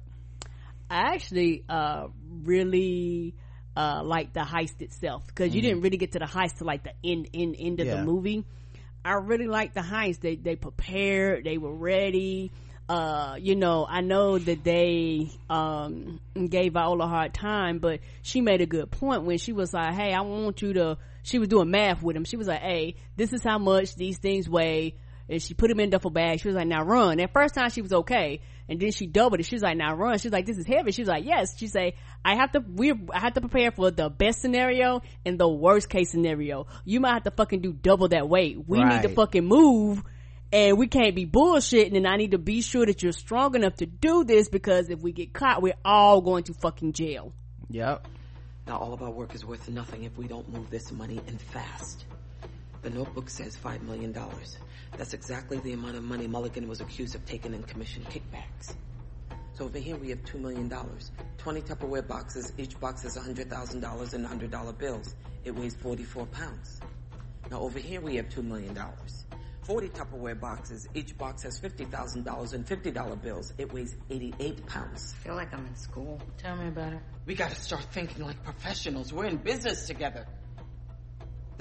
i 0.88 1.14
actually 1.14 1.64
uh 1.68 2.06
really 2.42 3.34
uh 3.76 4.02
like 4.04 4.32
the 4.32 4.40
heist 4.40 4.80
itself 4.80 5.26
because 5.26 5.48
mm-hmm. 5.48 5.56
you 5.56 5.62
didn't 5.62 5.80
really 5.80 5.96
get 5.96 6.12
to 6.12 6.18
the 6.18 6.24
heist 6.24 6.58
to 6.58 6.64
like 6.64 6.84
the 6.84 6.92
end 7.04 7.28
end 7.34 7.56
end 7.58 7.80
of 7.80 7.86
yeah. 7.86 7.96
the 7.96 8.04
movie 8.04 8.44
i 9.04 9.14
really 9.14 9.46
liked 9.46 9.74
the 9.74 9.80
heist 9.80 10.20
they 10.20 10.36
they 10.36 10.56
prepared 10.56 11.44
they 11.44 11.58
were 11.58 11.74
ready 11.74 12.52
uh, 12.90 13.36
you 13.40 13.54
know, 13.54 13.86
I 13.88 14.00
know 14.00 14.36
that 14.36 14.64
they, 14.64 15.30
um, 15.48 16.18
gave 16.34 16.72
Viola 16.72 17.04
a 17.04 17.08
hard 17.08 17.32
time, 17.32 17.78
but 17.78 18.00
she 18.22 18.40
made 18.40 18.62
a 18.62 18.66
good 18.66 18.90
point 18.90 19.22
when 19.22 19.38
she 19.38 19.52
was 19.52 19.72
like, 19.72 19.94
Hey, 19.94 20.12
I 20.12 20.22
want 20.22 20.60
you 20.60 20.72
to, 20.72 20.98
she 21.22 21.38
was 21.38 21.46
doing 21.46 21.70
math 21.70 22.02
with 22.02 22.16
him. 22.16 22.24
She 22.24 22.36
was 22.36 22.48
like, 22.48 22.62
Hey, 22.62 22.96
this 23.14 23.32
is 23.32 23.44
how 23.44 23.58
much 23.58 23.94
these 23.94 24.18
things 24.18 24.48
weigh. 24.48 24.96
And 25.28 25.40
she 25.40 25.54
put 25.54 25.70
him 25.70 25.78
in 25.78 25.90
duffel 25.90 26.10
bag. 26.10 26.40
She 26.40 26.48
was 26.48 26.56
like, 26.56 26.66
now 26.66 26.82
run. 26.82 27.20
At 27.20 27.32
first 27.32 27.54
time 27.54 27.70
she 27.70 27.80
was 27.80 27.92
okay. 27.92 28.40
And 28.70 28.78
then 28.78 28.92
she 28.92 29.08
doubled 29.08 29.40
it. 29.40 29.46
She 29.46 29.56
was 29.56 29.62
like, 29.62 29.76
now 29.76 29.96
run. 29.96 30.16
She 30.18 30.28
was 30.28 30.32
like, 30.32 30.46
this 30.46 30.56
is 30.56 30.64
heavy. 30.64 30.92
She 30.92 31.02
was 31.02 31.08
like, 31.08 31.24
yes. 31.24 31.58
She 31.58 31.66
say, 31.66 31.96
I 32.24 32.36
have 32.36 32.52
to, 32.52 32.60
we, 32.60 32.92
I 33.12 33.18
have 33.18 33.34
to 33.34 33.40
prepare 33.40 33.72
for 33.72 33.90
the 33.90 34.08
best 34.08 34.40
scenario 34.40 35.02
and 35.26 35.40
the 35.40 35.48
worst 35.48 35.88
case 35.90 36.12
scenario. 36.12 36.68
You 36.84 37.00
might 37.00 37.14
have 37.14 37.24
to 37.24 37.32
fucking 37.32 37.62
do 37.62 37.72
double 37.72 38.06
that 38.08 38.28
weight. 38.28 38.68
We 38.68 38.82
need 38.84 39.02
to 39.02 39.08
fucking 39.08 39.44
move 39.44 40.04
and 40.52 40.78
we 40.78 40.86
can't 40.86 41.16
be 41.16 41.26
bullshitting 41.26 41.96
and 41.96 42.06
I 42.06 42.16
need 42.16 42.30
to 42.30 42.38
be 42.38 42.62
sure 42.62 42.86
that 42.86 43.02
you're 43.02 43.12
strong 43.12 43.56
enough 43.56 43.74
to 43.76 43.86
do 43.86 44.22
this 44.22 44.48
because 44.48 44.88
if 44.88 45.00
we 45.00 45.10
get 45.10 45.32
caught, 45.32 45.62
we're 45.62 45.74
all 45.84 46.20
going 46.20 46.44
to 46.44 46.54
fucking 46.54 46.92
jail. 46.92 47.32
yep 47.68 48.06
Now, 48.68 48.78
all 48.78 48.92
of 48.92 49.02
our 49.02 49.10
work 49.10 49.34
is 49.34 49.44
worth 49.44 49.68
nothing 49.68 50.04
if 50.04 50.16
we 50.16 50.28
don't 50.28 50.48
move 50.48 50.70
this 50.70 50.92
money 50.92 51.20
and 51.26 51.40
fast. 51.40 52.04
The 52.82 52.90
notebook 52.90 53.28
says 53.28 53.56
$5 53.56 53.82
million. 53.82 54.16
That's 54.96 55.12
exactly 55.12 55.58
the 55.58 55.72
amount 55.72 55.96
of 55.96 56.02
money 56.02 56.26
Mulligan 56.26 56.66
was 56.66 56.80
accused 56.80 57.14
of 57.14 57.24
taking 57.26 57.52
in 57.52 57.62
commission 57.62 58.04
kickbacks. 58.04 58.74
So 59.52 59.66
over 59.66 59.78
here 59.78 59.96
we 59.96 60.08
have 60.08 60.22
$2 60.24 60.40
million. 60.40 60.72
20 61.36 61.60
Tupperware 61.60 62.06
boxes, 62.06 62.52
each 62.56 62.80
box 62.80 63.04
is 63.04 63.18
$100,000 63.18 64.14
in 64.14 64.26
$100 64.26 64.78
bills. 64.78 65.14
It 65.44 65.54
weighs 65.54 65.74
44 65.74 66.26
pounds. 66.26 66.80
Now 67.50 67.60
over 67.60 67.78
here 67.78 68.00
we 68.00 68.16
have 68.16 68.30
$2 68.30 68.42
million. 68.42 68.78
40 69.62 69.88
Tupperware 69.90 70.40
boxes, 70.40 70.88
each 70.94 71.16
box 71.18 71.42
has 71.42 71.60
$50,000 71.60 72.54
in 72.54 72.64
$50 72.64 73.22
bills. 73.22 73.52
It 73.58 73.72
weighs 73.72 73.94
88 74.08 74.66
pounds. 74.66 75.14
I 75.20 75.24
feel 75.26 75.34
like 75.34 75.52
I'm 75.52 75.66
in 75.66 75.76
school. 75.76 76.20
Tell 76.38 76.56
me 76.56 76.68
about 76.68 76.94
it. 76.94 77.00
We 77.26 77.34
gotta 77.34 77.54
start 77.54 77.84
thinking 77.92 78.24
like 78.24 78.42
professionals. 78.42 79.12
We're 79.12 79.26
in 79.26 79.36
business 79.36 79.86
together. 79.86 80.26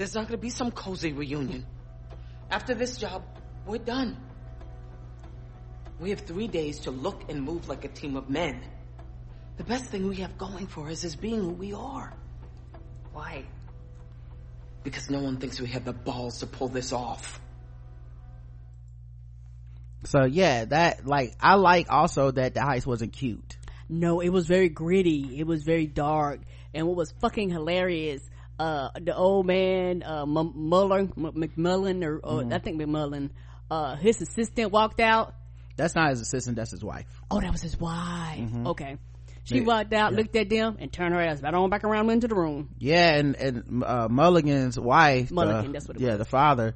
There's 0.00 0.14
not 0.14 0.28
gonna 0.28 0.38
be 0.38 0.48
some 0.48 0.70
cozy 0.70 1.12
reunion. 1.12 1.66
After 2.50 2.74
this 2.74 2.96
job, 2.96 3.22
we're 3.66 3.76
done. 3.76 4.16
We 5.98 6.08
have 6.08 6.20
three 6.20 6.48
days 6.48 6.78
to 6.86 6.90
look 6.90 7.28
and 7.28 7.42
move 7.42 7.68
like 7.68 7.84
a 7.84 7.88
team 7.88 8.16
of 8.16 8.30
men. 8.30 8.62
The 9.58 9.64
best 9.64 9.84
thing 9.90 10.08
we 10.08 10.16
have 10.16 10.38
going 10.38 10.68
for 10.68 10.88
us 10.88 11.04
is 11.04 11.16
being 11.16 11.42
who 11.42 11.50
we 11.50 11.74
are. 11.74 12.14
Why? 13.12 13.44
Because 14.84 15.10
no 15.10 15.20
one 15.20 15.36
thinks 15.36 15.60
we 15.60 15.68
have 15.68 15.84
the 15.84 15.92
balls 15.92 16.38
to 16.38 16.46
pull 16.46 16.68
this 16.68 16.94
off. 16.94 17.38
so 20.04 20.24
yeah 20.24 20.64
that 20.64 21.06
like 21.06 21.34
i 21.38 21.56
like 21.56 21.88
also 21.90 22.30
that 22.30 22.54
the 22.54 22.60
heist 22.60 22.86
wasn't 22.86 23.12
cute 23.12 23.58
No, 23.90 24.20
it 24.20 24.28
was 24.28 24.46
very 24.46 24.68
gritty. 24.68 25.40
It 25.40 25.46
was 25.48 25.64
very 25.64 25.88
dark. 25.88 26.40
And 26.72 26.86
what 26.86 26.94
was 26.96 27.12
fucking 27.20 27.50
hilarious, 27.50 28.22
uh, 28.60 28.90
the 29.00 29.16
old 29.16 29.46
man, 29.46 30.02
uh, 30.02 30.22
M- 30.22 30.52
Muller, 30.54 31.00
M- 31.00 31.10
McMullen, 31.16 32.04
or, 32.04 32.18
or 32.18 32.44
I 32.52 32.58
think 32.58 32.80
McMullen, 32.80 33.30
uh, 33.70 33.96
his 33.96 34.20
assistant 34.20 34.70
walked 34.72 35.00
out. 35.00 35.34
that's 35.76 35.94
not 35.94 36.10
his 36.10 36.20
assistant 36.20 36.56
that's 36.56 36.70
his 36.72 36.84
wife 36.84 37.06
Oh, 37.30 37.40
that 37.40 37.50
was 37.52 37.62
his 37.62 37.78
wife. 37.78 38.50
Okay. 38.66 38.98
She 39.44 39.58
Yeah. 39.58 39.64
walked 39.64 39.92
out, 39.94 40.12
looked 40.12 40.36
at 40.36 40.50
them, 40.50 40.76
and 40.80 40.92
turned 40.92 41.14
her 41.14 41.20
ass 41.20 41.40
right 41.42 41.54
on 41.54 41.70
back 41.70 41.84
around 41.84 42.10
into 42.10 42.28
the 42.28 42.34
room. 42.34 42.68
yeah 42.78 43.14
and 43.18 43.34
and 43.36 43.82
uh 43.84 44.06
mulligan's 44.10 44.78
wife 44.78 45.30
Mulligan, 45.30 45.66
the- 45.68 45.72
that's 45.72 45.88
what 45.88 45.96
it 45.96 46.02
yeah 46.02 46.10
was. 46.10 46.18
the 46.18 46.24
father 46.26 46.74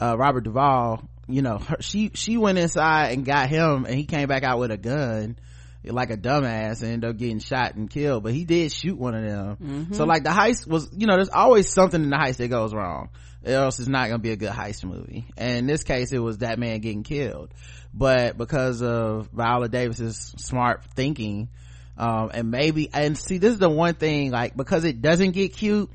uh 0.00 0.16
robert 0.18 0.42
duvall 0.44 1.02
you 1.28 1.42
know 1.42 1.58
her, 1.58 1.76
she 1.80 2.10
she 2.14 2.36
went 2.36 2.58
inside 2.58 3.12
and 3.12 3.24
got 3.24 3.48
him 3.48 3.84
and 3.84 3.94
he 3.94 4.04
came 4.04 4.26
back 4.26 4.42
out 4.42 4.58
with 4.58 4.70
a 4.72 4.76
gun 4.76 5.36
like 5.84 6.10
a 6.10 6.16
dumbass 6.16 6.82
and 6.82 6.92
ended 6.92 7.10
up 7.10 7.16
getting 7.16 7.38
shot 7.38 7.74
and 7.74 7.88
killed 7.88 8.22
but 8.22 8.32
he 8.32 8.44
did 8.44 8.70
shoot 8.72 8.98
one 8.98 9.14
of 9.14 9.22
them. 9.22 9.56
Mm-hmm. 9.56 9.94
so 9.94 10.04
like 10.04 10.22
the 10.24 10.30
heist 10.30 10.66
was 10.66 10.90
you 10.96 11.06
know 11.06 11.14
there's 11.14 11.30
always 11.30 11.72
something 11.72 12.02
in 12.02 12.10
the 12.10 12.16
heist 12.16 12.36
that 12.36 12.48
goes 12.48 12.74
wrong 12.74 13.08
else 13.44 13.78
it's 13.78 13.88
not 13.88 14.08
gonna 14.08 14.18
be 14.18 14.32
a 14.32 14.36
good 14.36 14.50
heist 14.50 14.84
movie. 14.84 15.26
And 15.36 15.58
in 15.58 15.66
this 15.66 15.82
case 15.82 16.12
it 16.12 16.18
was 16.18 16.38
that 16.38 16.58
man 16.58 16.80
getting 16.80 17.02
killed. 17.02 17.54
But 17.94 18.36
because 18.36 18.82
of 18.82 19.28
viola 19.32 19.68
davis's 19.68 20.34
smart 20.36 20.84
thinking 20.94 21.48
um 21.96 22.30
and 22.32 22.50
maybe 22.50 22.88
and 22.92 23.16
see 23.16 23.38
this 23.38 23.52
is 23.52 23.58
the 23.58 23.68
one 23.68 23.94
thing 23.94 24.30
like 24.30 24.56
because 24.56 24.84
it 24.84 25.02
doesn't 25.02 25.32
get 25.32 25.54
cute 25.54 25.90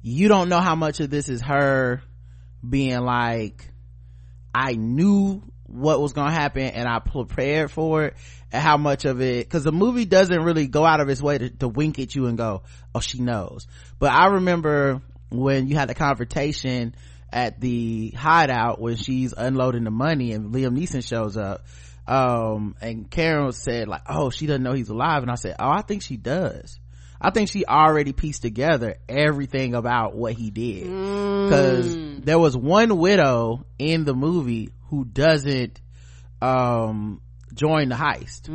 you 0.00 0.28
don't 0.28 0.48
know 0.48 0.60
how 0.60 0.74
much 0.74 1.00
of 1.00 1.10
this 1.10 1.28
is 1.28 1.42
her 1.42 2.02
being 2.68 3.00
like 3.00 3.70
i 4.54 4.72
knew 4.72 5.42
what 5.68 6.00
was 6.00 6.12
gonna 6.12 6.32
happen 6.32 6.62
and 6.62 6.88
i 6.88 6.98
prepared 6.98 7.70
for 7.70 8.04
it 8.06 8.16
and 8.50 8.62
how 8.62 8.76
much 8.76 9.04
of 9.04 9.20
it 9.20 9.46
because 9.46 9.64
the 9.64 9.72
movie 9.72 10.06
doesn't 10.06 10.42
really 10.42 10.66
go 10.66 10.84
out 10.84 11.00
of 11.00 11.08
its 11.08 11.20
way 11.20 11.36
to, 11.38 11.50
to 11.50 11.68
wink 11.68 11.98
at 11.98 12.14
you 12.14 12.26
and 12.26 12.38
go 12.38 12.62
oh 12.94 13.00
she 13.00 13.20
knows. 13.20 13.66
But 13.98 14.12
i 14.12 14.26
remember 14.26 15.02
when 15.30 15.68
you 15.68 15.76
had 15.76 15.88
the 15.88 15.94
confrontation 15.94 16.94
at 17.30 17.60
the 17.60 18.10
hideout 18.16 18.80
when 18.80 18.96
she's 18.96 19.34
unloading 19.36 19.84
the 19.84 19.90
money 19.90 20.32
and 20.32 20.54
liam 20.54 20.78
neeson 20.78 21.06
shows 21.06 21.36
up 21.36 21.66
um 22.06 22.74
and 22.80 23.10
karen 23.10 23.52
said 23.52 23.86
like 23.86 24.00
oh 24.08 24.30
she 24.30 24.46
doesn't 24.46 24.62
know 24.62 24.72
he's 24.72 24.88
alive. 24.88 25.22
And 25.22 25.30
i 25.30 25.34
said 25.34 25.56
oh 25.58 25.68
i 25.68 25.82
think 25.82 26.02
she 26.02 26.16
does. 26.16 26.78
I 27.20 27.30
think 27.30 27.48
she 27.48 27.66
already 27.66 28.12
pieced 28.12 28.42
together 28.42 28.96
everything 29.08 29.74
about 29.74 30.14
what 30.14 30.34
he 30.34 30.50
did. 30.52 30.84
Because 30.84 31.96
there 32.20 32.38
was 32.38 32.56
one 32.56 32.96
widow 32.96 33.66
in 33.76 34.04
the 34.04 34.14
movie 34.14 34.70
who 34.88 35.04
doesn't 35.04 35.80
um 36.40 37.20
join 37.54 37.88
the 37.88 37.94
heist. 37.94 38.48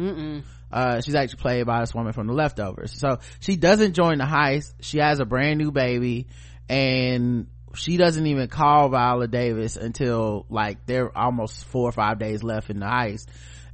Uh 0.72 1.02
she's 1.02 1.16
actually 1.16 1.40
played 1.40 1.66
by 1.66 1.82
this 1.82 1.94
woman 1.94 2.14
from 2.14 2.28
the 2.28 2.34
leftovers. 2.34 2.98
So 3.00 3.20
she 3.40 3.56
doesn't 3.56 3.94
join 3.94 4.18
the 4.18 4.24
heist. 4.26 4.74
She 4.82 4.98
has 5.00 5.20
a 5.20 5.26
brand 5.26 5.60
new 5.60 5.72
baby 5.72 6.28
and 6.70 7.48
she 7.76 7.98
doesn't 7.98 8.26
even 8.26 8.48
call 8.48 8.90
viola 8.90 9.28
davis 9.28 9.76
until 9.78 10.46
like 10.50 10.86
there 10.86 11.06
are 11.06 11.26
almost 11.26 11.66
four 11.66 11.90
or 11.90 11.92
five 11.92 12.20
days 12.20 12.44
left 12.44 12.70
in 12.70 12.80
the 12.80 12.86
heist 12.86 13.28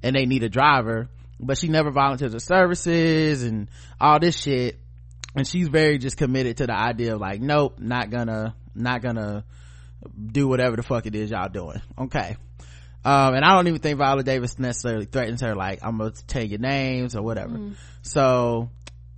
and 0.04 0.16
they 0.16 0.26
need 0.26 0.44
a 0.44 0.50
driver. 0.50 1.10
But 1.40 1.58
she 1.58 1.70
never 1.70 1.90
volunteers 1.90 2.34
her 2.34 2.40
services 2.40 3.44
and 3.44 3.70
all 4.00 4.20
this 4.20 4.38
shit. 4.38 4.78
And 5.36 5.48
she's 5.48 5.70
very 5.70 6.00
just 6.00 6.18
committed 6.18 6.58
to 6.58 6.68
the 6.68 6.78
idea 6.78 7.14
of 7.14 7.22
like 7.22 7.40
nope 7.40 7.80
not 7.80 8.10
gonna 8.10 8.56
not 8.76 9.02
gonna 9.02 9.46
do 10.32 10.48
whatever 10.48 10.76
the 10.76 10.84
fuck 10.84 11.06
it 11.06 11.16
is 11.16 11.32
y'all 11.32 11.50
doing. 11.50 11.82
Okay 11.98 12.36
um 13.10 13.34
and 13.36 13.44
i 13.44 13.54
don't 13.56 13.68
even 13.68 13.80
think 13.80 13.98
viola 13.98 14.24
davis 14.24 14.60
necessarily 14.60 15.06
threatens 15.06 15.42
her 15.42 15.56
like 15.56 15.80
i'm 15.82 15.98
gonna 15.98 16.12
tell 16.28 16.44
your 16.44 16.60
names 16.60 17.16
or 17.16 17.22
whatever. 17.22 17.58
So 18.02 18.70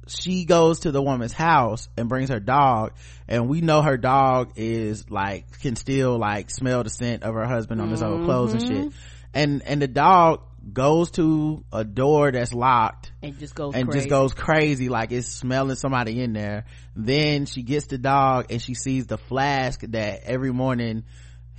she 0.08 0.46
goes 0.46 0.82
to 0.82 0.92
the 0.92 1.02
woman's 1.02 1.32
house 1.34 1.88
and 1.96 2.10
brings 2.10 2.30
her 2.30 2.40
dog 2.40 2.94
and 3.28 3.48
we 3.48 3.62
know 3.62 3.82
her 3.82 3.98
dog 3.98 4.54
is 4.56 5.10
like 5.10 5.60
can 5.62 5.76
still 5.76 6.18
like 6.18 6.50
smell 6.50 6.84
the 6.84 6.90
scent 6.90 7.24
of 7.24 7.34
her 7.36 7.46
husband 7.46 7.80
on 7.82 7.90
his 7.90 8.02
old 8.04 8.26
clothes 8.26 8.54
and 8.54 8.62
shit. 8.68 8.94
And 9.34 9.62
and 9.66 9.82
the 9.82 9.88
dog 9.88 10.42
goes 10.74 11.12
to 11.12 11.64
a 11.72 11.84
door 11.84 12.32
that's 12.32 12.54
locked 12.54 13.12
And 13.22 13.38
just 13.40 13.56
goes 13.56 13.74
and 13.74 13.88
crazy. 13.88 14.00
just 14.00 14.10
goes 14.10 14.34
crazy 14.34 14.90
like 14.90 15.12
it's 15.12 15.28
smelling 15.28 15.76
somebody 15.76 16.22
in 16.22 16.34
there. 16.34 16.66
Then 16.96 17.46
she 17.46 17.62
gets 17.64 17.86
the 17.88 17.98
dog 17.98 18.48
and 18.52 18.62
she 18.62 18.74
sees 18.74 19.06
the 19.08 19.18
flask 19.18 19.82
that 19.82 20.24
every 20.26 20.52
morning 20.52 21.04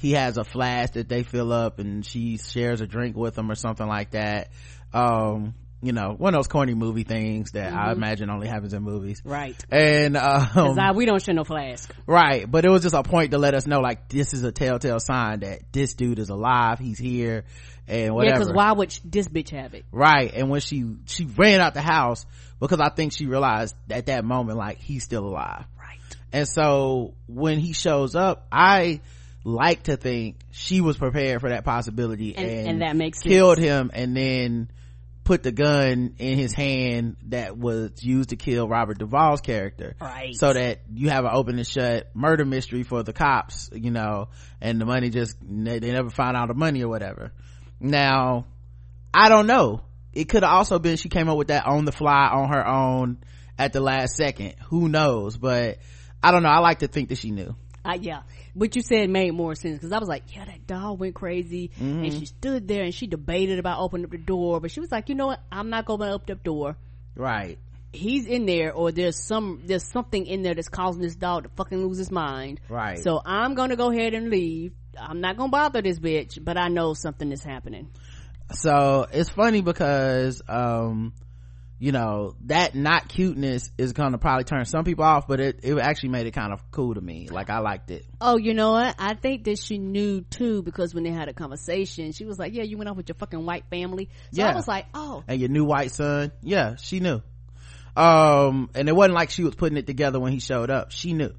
he 0.03 0.13
has 0.13 0.37
a 0.37 0.45
flask 0.45 0.95
that 0.95 1.09
they 1.09 1.23
fill 1.23 1.53
up 1.53 1.79
and 1.79 2.05
she 2.05 2.37
shares 2.37 2.81
a 2.81 2.87
drink 2.87 3.17
with 3.17 3.39
him 3.39 3.51
or 3.51 3.55
something 3.55 3.87
like 3.87 4.11
that 4.11 4.51
um 4.93 5.55
you 5.81 5.93
know 5.93 6.15
one 6.17 6.35
of 6.35 6.39
those 6.39 6.47
corny 6.49 6.75
movie 6.75 7.03
things 7.05 7.53
that 7.53 7.73
i 7.73 7.91
imagine 7.93 8.31
only 8.31 8.47
happens 8.47 8.73
in 8.75 8.83
movies 8.83 9.21
Right. 9.25 9.57
and 9.71 10.17
um 10.17 10.79
I, 10.79 10.93
we 10.93 11.07
don't 11.07 11.23
share 11.23 11.35
no 11.35 11.45
flask. 11.45 11.93
right 12.07 12.49
but 12.51 12.65
it 12.65 12.69
was 12.69 12.83
just 12.83 12.95
a 12.95 13.03
point 13.03 13.31
to 13.33 13.39
let 13.39 13.55
us 13.55 13.67
know 13.67 13.81
like 13.81 14.09
this 14.09 14.35
is 14.35 14.43
a 14.45 14.53
telltale 14.53 15.01
sign 15.01 15.41
that 15.41 15.73
this 15.73 15.95
dude 15.95 16.19
is 16.19 16.29
alive 16.29 16.79
he's 16.79 16.99
here 16.99 17.45
and 17.89 18.05
Yeah, 18.07 18.11
whatever 18.11 18.45
cause 18.45 18.53
why 18.53 18.73
would 18.73 18.97
this 19.05 19.29
bitch 19.29 19.51
have 19.51 19.75
it? 19.75 19.85
right 19.91 20.33
and 20.35 20.51
when 20.51 20.61
she 20.61 20.85
she 21.07 21.25
ran 21.25 21.61
out 21.61 21.75
the 21.75 21.81
house 21.83 22.27
because 22.61 22.79
i 22.81 22.89
think 22.91 23.13
she 23.13 23.27
realized 23.27 23.75
at 23.91 24.07
that 24.07 24.25
moment 24.25 24.59
like 24.59 24.79
he's 24.79 25.03
still 25.05 25.25
alive 25.27 25.65
Right. 25.79 25.99
and 26.33 26.47
so 26.47 27.15
when 27.27 27.59
he 27.59 27.73
shows 27.73 28.15
up 28.15 28.47
i 28.53 29.01
like 29.45 29.85
to 29.85 29.97
think 29.97 30.37
she 30.51 30.81
was 30.81 30.97
prepared 30.97 31.41
for 31.41 31.49
that 31.51 31.65
possibility 31.65 32.35
And- 32.37 32.49
and, 32.49 32.69
and 32.69 32.83
that 32.83 32.97
makes 32.97 33.19
killed 33.21 33.59
him 33.59 33.91
and 33.93 34.17
then 34.17 34.71
put 35.25 35.43
the 35.45 35.53
gun 35.53 36.15
in 36.19 36.37
his 36.39 36.53
hand 36.53 37.17
that 37.29 37.57
was 37.57 37.91
used 38.03 38.31
to 38.31 38.37
kill 38.37 38.67
robert 38.69 38.99
duvall's 38.99 39.41
character 39.41 39.95
Right. 40.01 40.35
so 40.35 40.53
that 40.53 40.81
you 40.93 41.11
have 41.11 41.25
an 41.25 41.31
open 41.33 41.59
and 41.59 41.67
shut 41.67 42.11
murder 42.15 42.45
mystery 42.45 42.83
for 42.83 43.03
the 43.05 43.13
cops 43.13 43.71
you 43.73 43.91
know 43.93 44.29
and 44.61 44.81
the 44.81 44.85
money 44.85 45.11
just 45.11 45.37
they 45.41 45.79
never 45.81 46.11
find 46.11 46.37
out 46.37 46.49
the 46.49 46.55
money 46.55 46.83
or 46.83 46.89
whatever 46.89 47.33
now 47.81 48.47
I 49.15 49.29
don't 49.29 49.47
know. 49.47 49.83
It 50.15 50.29
could 50.31 50.43
have 50.43 50.53
also 50.53 50.79
been 50.79 50.97
she 50.97 51.11
came 51.11 51.29
up 51.29 51.37
with 51.37 51.49
that 51.49 51.67
on 51.67 51.85
the 51.85 51.93
fly 51.93 52.29
on 52.33 52.49
her 52.49 52.67
own 52.67 53.19
at 53.59 53.75
the 53.75 53.81
last 53.81 54.17
second. 54.17 54.55
Who 54.69 54.89
knows? 54.89 55.37
But 55.37 55.81
I 56.23 56.31
don't 56.31 56.43
know. 56.43 56.49
I 56.49 56.61
like 56.61 56.79
to 56.79 56.89
think 56.89 57.11
that 57.11 57.19
she 57.19 57.31
knew. 57.31 57.55
I, 57.85 57.97
yeah, 57.97 58.23
what 58.55 58.77
you 58.77 58.83
said 58.83 59.09
made 59.11 59.31
more 59.33 59.55
sense 59.55 59.75
because 59.79 59.93
I 59.93 59.99
was 59.99 60.09
like, 60.09 60.25
yeah, 60.35 60.45
that 60.45 60.67
doll 60.67 60.97
went 60.97 61.15
crazy, 61.15 61.71
Mm-hmm. 61.81 62.05
and 62.05 62.13
she 62.13 62.27
stood 62.27 62.69
there 62.69 62.83
and 62.85 62.95
she 62.95 63.07
debated 63.07 63.59
about 63.59 63.79
opening 63.81 64.05
up 64.05 64.11
the 64.11 64.19
door, 64.19 64.61
but 64.61 64.71
she 64.71 64.81
was 64.81 64.93
like, 64.93 65.09
you 65.09 65.15
know 65.15 65.27
what, 65.29 65.41
I'm 65.51 65.71
not 65.71 65.85
going 65.87 66.01
to 66.01 66.13
open 66.13 66.33
up 66.33 66.39
the 66.39 66.45
door. 66.45 66.77
right 67.17 67.59
He's 67.95 68.27
in 68.27 68.47
there, 68.47 68.73
or 68.73 68.91
there's 68.91 69.23
some 69.23 69.65
there's 69.67 69.85
something 69.85 70.25
in 70.25 70.41
there 70.41 70.55
that's 70.55 70.71
causing 70.71 71.03
this 71.03 71.15
dog 71.15 71.43
to 71.43 71.51
fucking 71.51 71.79
lose 71.87 71.99
his 71.99 72.11
mind. 72.11 72.59
Right. 72.71 72.99
So 72.99 73.21
I'm 73.23 73.55
gonna 73.55 73.77
go 73.77 73.91
ahead 73.91 74.15
and 74.15 74.31
leave. 74.31 74.73
I'm 74.99 75.21
not 75.21 75.37
gonna 75.37 75.51
bother 75.51 75.83
this 75.83 75.99
bitch, 75.99 76.43
but 76.43 76.57
I 76.57 76.69
know 76.69 76.95
something 76.95 77.31
is 77.31 77.45
happening. 77.45 77.91
so 78.53 79.07
it's 79.13 79.29
funny 79.29 79.61
because 79.61 80.41
um 80.49 81.13
you 81.83 81.91
know 81.91 82.37
that 82.43 82.77
not 82.77 83.09
cuteness 83.09 83.69
is 83.77 83.93
gonna 83.93 84.17
probably 84.17 84.45
turn 84.45 84.65
some 84.67 84.85
people 84.85 85.05
off 85.05 85.27
but 85.27 85.41
it, 85.41 85.61
it 85.65 85.77
actually 85.79 86.11
made 86.11 86.29
it 86.29 86.31
kind 86.31 86.53
of 86.53 86.71
cool 86.71 86.95
to 86.95 87.01
me. 87.01 87.27
Like 87.29 87.51
i 87.51 87.59
liked 87.59 87.91
it. 87.91 88.07
Oh, 88.21 88.37
you 88.37 88.55
know 88.55 88.71
what? 88.71 88.95
I 89.01 89.15
think 89.15 89.43
that 89.45 89.59
she 89.59 89.79
knew 89.79 90.21
too 90.21 90.63
because 90.63 90.95
when 90.95 91.03
they 91.03 91.11
had 91.11 91.29
a 91.29 91.33
conversation, 91.33 92.13
she 92.13 92.25
was 92.25 92.39
like, 92.39 92.55
"Yeah, 92.55 92.63
you 92.63 92.79
went 92.79 92.89
off 92.89 92.97
with 92.97 93.09
your 93.09 93.17
fucking 93.17 93.45
white 93.45 93.65
family." 93.69 94.11
So 94.33 94.45
I 94.45 94.55
was 94.55 94.69
like, 94.69 94.87
"Oh, 94.95 95.25
and 95.27 95.41
your 95.41 95.49
new 95.49 95.65
white 95.65 95.91
son? 95.91 96.31
Yeah 96.41 96.77
she 96.77 97.01
knew. 97.01 97.21
Um 97.97 98.71
and 98.77 98.89
it 98.89 98.95
wasn't 98.95 99.15
like 99.15 99.31
she 99.31 99.43
was 99.43 99.57
putting 99.57 99.77
it 99.77 99.89
together 99.89 100.21
when 100.21 100.31
he 100.33 100.39
showed 100.39 100.71
up. 100.71 100.93
She 100.93 101.15
knew. 101.15 101.35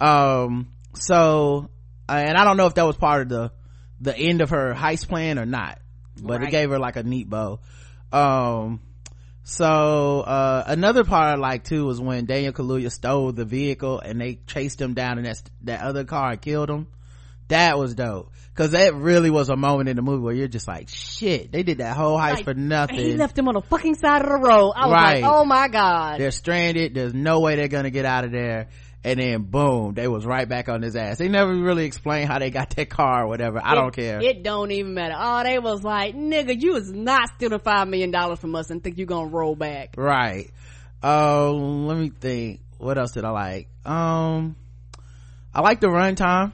Um 0.00 0.68
so 0.94 1.68
uh, 2.08 2.12
and 2.12 2.36
i 2.36 2.44
don't 2.44 2.56
know 2.56 2.66
if 2.66 2.74
that 2.74 2.86
was 2.86 2.96
part 2.96 3.22
of 3.22 3.28
the 3.28 3.52
the 4.00 4.16
end 4.16 4.40
of 4.40 4.50
her 4.50 4.72
heist 4.72 5.08
plan 5.08 5.38
or 5.38 5.46
not 5.46 5.80
but 6.22 6.42
it 6.44 6.50
gave 6.50 6.70
her 6.70 6.78
like 6.78 6.94
a 6.94 7.02
neat 7.02 7.28
bow. 7.28 7.58
Um 8.12 8.80
so 9.50 10.20
uh 10.20 10.62
another 10.68 11.02
part 11.02 11.26
i 11.26 11.34
like 11.34 11.64
too 11.64 11.84
was 11.84 12.00
when 12.00 12.24
daniel 12.24 12.52
kaluuya 12.52 12.90
stole 12.90 13.32
the 13.32 13.44
vehicle 13.44 13.98
and 13.98 14.20
they 14.20 14.38
chased 14.46 14.80
him 14.80 14.94
down 14.94 15.18
in 15.18 15.24
that 15.24 15.42
that 15.62 15.80
other 15.82 16.04
car 16.04 16.30
and 16.30 16.40
killed 16.40 16.70
him 16.70 16.86
that 17.48 17.76
was 17.76 17.96
dope 17.96 18.30
because 18.54 18.70
that 18.70 18.94
really 18.94 19.28
was 19.28 19.48
a 19.48 19.56
moment 19.56 19.88
in 19.88 19.96
the 19.96 20.02
movie 20.02 20.22
where 20.22 20.34
you're 20.34 20.46
just 20.46 20.68
like 20.68 20.88
shit 20.88 21.50
they 21.50 21.64
did 21.64 21.78
that 21.78 21.96
whole 21.96 22.16
heist 22.16 22.34
like, 22.36 22.44
for 22.44 22.54
nothing 22.54 22.94
He 22.96 23.16
left 23.16 23.36
him 23.36 23.48
on 23.48 23.54
the 23.54 23.60
fucking 23.62 23.96
side 23.96 24.22
of 24.22 24.28
the 24.28 24.36
road. 24.36 24.72
I 24.76 24.86
was 24.86 24.92
Right. 24.92 25.22
like, 25.22 25.32
"Oh 25.32 25.44
my 25.44 25.66
god!" 25.66 26.20
they're 26.20 26.30
stranded 26.30 26.94
there's 26.94 27.12
no 27.12 27.40
way 27.40 27.56
they're 27.56 27.66
gonna 27.66 27.90
get 27.90 28.04
out 28.04 28.24
of 28.24 28.30
there 28.30 28.68
and 29.02 29.18
then 29.18 29.42
boom 29.42 29.94
they 29.94 30.06
was 30.08 30.26
right 30.26 30.48
back 30.48 30.68
on 30.68 30.82
his 30.82 30.94
ass. 30.96 31.18
They 31.18 31.28
never 31.28 31.54
really 31.54 31.84
explained 31.84 32.28
how 32.28 32.38
they 32.38 32.50
got 32.50 32.70
that 32.70 32.90
car 32.90 33.24
or 33.24 33.28
whatever. 33.28 33.60
I 33.62 33.72
It- 33.72 33.74
don't 33.76 33.94
care. 33.94 34.20
It 34.22 34.42
don't 34.42 34.70
even 34.70 34.94
matter. 34.94 35.14
Oh, 35.18 35.42
they 35.42 35.58
was 35.58 35.82
like, 35.82 36.14
"Nigga, 36.14 36.60
you 36.60 36.72
was 36.74 36.90
not 36.90 37.28
stealing 37.36 37.58
five 37.60 37.88
million 37.88 38.10
dollars 38.10 38.38
from 38.38 38.54
us 38.54 38.70
and 38.70 38.82
think 38.84 38.98
you 38.98 39.06
gonna 39.06 39.28
roll 39.28 39.56
back." 39.56 39.94
right. 39.96 40.50
Um 41.02 41.86
let 41.86 41.96
me 41.96 42.10
think. 42.10 42.60
What 42.78 42.98
else 42.98 43.12
did 43.12 43.24
i 43.24 43.30
like? 43.30 43.68
Um 43.86 44.56
i 45.54 45.60
like 45.62 45.80
the 45.80 45.88
runtime 45.88 46.52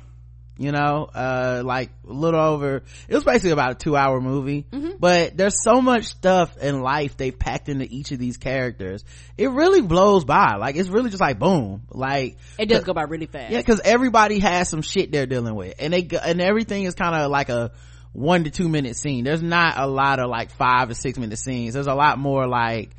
you 0.58 0.72
know 0.72 1.08
uh 1.14 1.62
like 1.64 1.90
a 2.08 2.12
little 2.12 2.40
over 2.40 2.82
it 3.08 3.14
was 3.14 3.24
basically 3.24 3.50
about 3.50 3.72
a 3.72 3.74
two 3.74 3.96
hour 3.96 4.20
movie. 4.20 4.64
Mm-hmm. 4.72 4.92
but 4.98 5.36
there's 5.36 5.62
so 5.62 5.80
much 5.82 6.04
stuff 6.06 6.56
in 6.58 6.80
life 6.80 7.16
they 7.16 7.30
packed 7.30 7.68
into 7.68 7.84
each 7.88 8.10
of 8.12 8.18
these 8.18 8.36
characters. 8.38 9.04
It 9.36 9.50
really 9.50 9.82
blows 9.82 10.24
by. 10.24 10.56
Like 10.56 10.76
it's 10.76 10.88
really 10.88 11.10
just 11.10 11.20
like 11.20 11.38
boom. 11.38 11.82
Like 11.90 12.38
It 12.58 12.66
does 12.70 12.84
go 12.84 12.94
by 12.94 13.02
really 13.02 13.26
fast. 13.26 13.52
yeah 13.52 13.58
because 13.58 13.80
everybody 13.84 14.38
has 14.38 14.68
some 14.68 14.82
shit 14.82 15.12
they're 15.12 15.26
dealing 15.26 15.54
with. 15.54 15.74
And 15.78 15.92
they 15.92 16.08
and 16.22 16.40
everything 16.40 16.84
is 16.84 16.94
kind 16.94 17.14
of 17.14 17.30
like 17.30 17.48
a 17.50 17.72
one 18.12 18.44
to 18.44 18.50
two 18.50 18.68
minute 18.68 18.96
scene. 18.96 19.24
There's 19.24 19.42
not 19.42 19.74
a 19.76 19.86
lot 19.86 20.20
of 20.20 20.30
like 20.30 20.50
five 20.52 20.88
or 20.88 20.94
six 20.94 21.18
minute 21.18 21.38
scenes. 21.38 21.74
There's 21.74 21.86
a 21.86 21.94
lot 21.94 22.18
more 22.18 22.46
like 22.46 22.96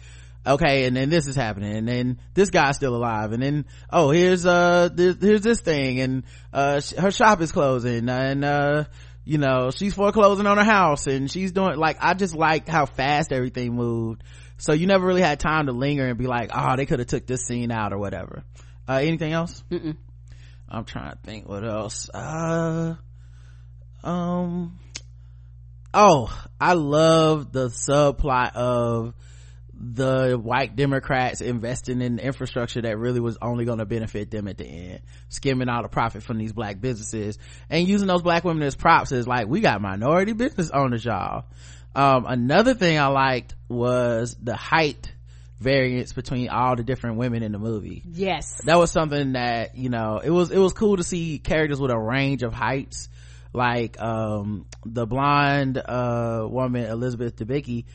okay 0.47 0.85
and 0.85 0.95
then 0.95 1.09
this 1.09 1.27
is 1.27 1.35
happening 1.35 1.75
and 1.75 1.87
then 1.87 2.19
this 2.33 2.49
guy's 2.49 2.75
still 2.75 2.95
alive 2.95 3.33
and 3.33 3.43
then 3.43 3.65
oh 3.91 4.11
here's 4.11 4.45
uh 4.45 4.89
this, 4.93 5.17
here's 5.19 5.41
this 5.41 5.59
thing 5.61 5.99
and 5.99 6.23
uh 6.53 6.79
sh- 6.79 6.93
her 6.93 7.11
shop 7.11 7.41
is 7.41 7.51
closing 7.51 8.07
and 8.09 8.45
uh 8.45 8.85
you 9.25 9.37
know 9.37 9.71
she's 9.71 9.93
foreclosing 9.93 10.47
on 10.47 10.57
her 10.57 10.63
house 10.63 11.05
and 11.07 11.29
she's 11.29 11.51
doing 11.51 11.77
like 11.77 11.97
i 11.99 12.13
just 12.13 12.33
liked 12.35 12.69
how 12.69 12.85
fast 12.85 13.31
everything 13.31 13.75
moved. 13.75 14.23
So 14.59 14.73
you 14.73 14.87
never 14.87 15.05
really 15.05 15.21
had 15.21 15.39
time 15.39 15.67
to 15.67 15.71
linger 15.71 16.07
and 16.07 16.17
be 16.17 16.25
like 16.25 16.49
oh 16.53 16.75
they 16.75 16.85
could 16.85 16.99
have 16.99 17.07
took 17.07 17.27
this 17.27 17.45
scene 17.45 17.69
out 17.71 17.93
or 17.93 17.99
whatever. 17.99 18.43
Uh 18.87 18.99
anything 19.03 19.33
else? 19.33 19.63
Mm-mm. 19.69 19.97
i'm 20.69 20.85
trying 20.85 21.11
to 21.11 21.17
think 21.23 21.47
what 21.47 21.63
else. 21.63 22.09
Uh 22.09 22.95
um 24.03 24.79
oh 25.93 26.33
i 26.59 26.73
love 26.73 27.51
the 27.51 27.67
subplot 27.67 28.55
of 28.55 29.13
the 29.79 30.39
white 30.41 30.75
democrats 30.75 31.41
investing 31.41 32.01
in 32.01 32.19
infrastructure 32.19 32.81
that 32.81 32.97
really 32.97 33.19
was 33.19 33.37
only 33.41 33.63
going 33.63 33.77
to 33.77 33.85
benefit 33.85 34.31
them 34.31 34.47
at 34.47 34.57
the 34.57 34.65
end 34.65 35.01
skimming 35.29 35.69
all 35.69 35.83
the 35.83 35.87
profit 35.89 36.23
from 36.23 36.37
these 36.37 36.51
black 36.51 36.81
businesses 36.81 37.37
and 37.69 37.87
using 37.87 38.07
those 38.07 38.21
black 38.21 38.43
women 38.43 38.63
as 38.63 38.75
props 38.75 39.11
is 39.11 39.27
like 39.27 39.47
we 39.47 39.59
got 39.59 39.81
minority 39.81 40.33
business 40.33 40.71
owners 40.71 41.05
y'all. 41.05 41.45
Um 41.95 42.25
another 42.27 42.73
thing 42.73 42.97
i 42.97 43.07
liked 43.07 43.55
was 43.69 44.35
the 44.41 44.55
height 44.55 45.13
variance 45.59 46.13
between 46.13 46.49
all 46.49 46.75
the 46.75 46.83
different 46.83 47.17
women 47.17 47.41
in 47.43 47.51
the 47.51 47.59
movie. 47.59 48.03
Yes. 48.11 48.61
that 48.65 48.77
was 48.77 48.91
something 48.91 49.33
that 49.33 49.75
you 49.75 49.89
know 49.89 50.21
it 50.23 50.29
was 50.29 50.51
it 50.51 50.59
was 50.59 50.73
cool 50.73 50.97
to 50.97 51.03
see 51.03 51.39
characters 51.39 51.79
with 51.79 51.91
a 51.91 51.97
range 51.97 52.43
of 52.43 52.53
heights. 52.53 53.09
Like 53.53 53.99
um 53.99 54.65
the 54.85 55.05
blonde 55.05 55.77
uh 55.77 56.47
woman 56.49 56.85
elizabeth 56.85 57.37
debicki 57.37 57.85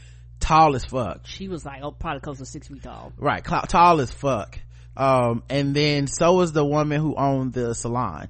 tall 0.42 0.74
as 0.76 0.84
fuck. 0.84 1.20
She 1.24 1.48
was 1.48 1.64
like, 1.64 1.82
oh, 1.82 1.92
probably 1.92 2.20
close 2.20 2.38
to 2.38 2.46
six 2.46 2.68
feet 2.68 2.82
tall. 2.82 3.12
right 3.16 3.46
cl- 3.46 3.62
tall 3.62 4.00
as 4.00 4.10
fuck. 4.12 4.58
Um 4.96 5.42
and 5.48 5.74
then 5.74 6.06
so 6.06 6.34
was 6.34 6.52
the 6.52 6.64
woman 6.64 7.00
who 7.00 7.14
owned 7.14 7.52
the 7.54 7.74
salon. 7.74 8.28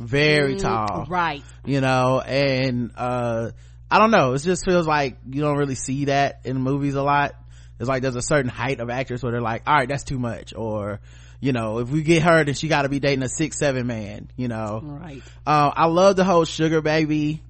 Very 0.00 0.56
tall. 0.56 1.06
Right. 1.08 1.42
you 1.64 1.80
know 1.80 2.20
and 2.20 2.92
uh 2.96 3.50
i 3.90 3.98
don't 3.98 4.10
know. 4.10 4.32
It 4.32 4.38
just 4.38 4.64
feels 4.64 4.86
like 4.86 5.18
you 5.28 5.42
don't 5.42 5.58
really 5.58 5.74
see 5.74 6.06
that 6.06 6.40
in 6.44 6.56
movies 6.60 6.94
a 6.94 7.02
lot. 7.02 7.34
It's 7.78 7.88
like 7.88 8.02
there's 8.02 8.16
a 8.16 8.22
certain 8.22 8.48
height 8.50 8.80
of 8.80 8.88
actress 8.90 9.22
where 9.22 9.32
they're 9.32 9.40
like 9.42 9.62
all 9.66 9.74
right 9.74 9.88
that's 9.88 10.04
too 10.04 10.18
much. 10.18 10.54
Or 10.56 11.00
you 11.40 11.52
know 11.52 11.78
if 11.80 11.90
we 11.90 12.02
get 12.02 12.22
her 12.22 12.44
then 12.44 12.54
she 12.54 12.68
got 12.68 12.82
to 12.82 12.88
be 12.88 13.00
dating 13.00 13.22
a 13.24 13.28
six 13.28 13.58
seven 13.58 13.86
man 13.86 14.30
you 14.36 14.46
know? 14.46 14.80
Right. 14.82 15.22
uh, 15.44 15.72
i 15.74 15.86
love 15.86 16.14
the 16.14 16.22
whole 16.22 16.44
sugar 16.44 16.80
baby 16.80 17.42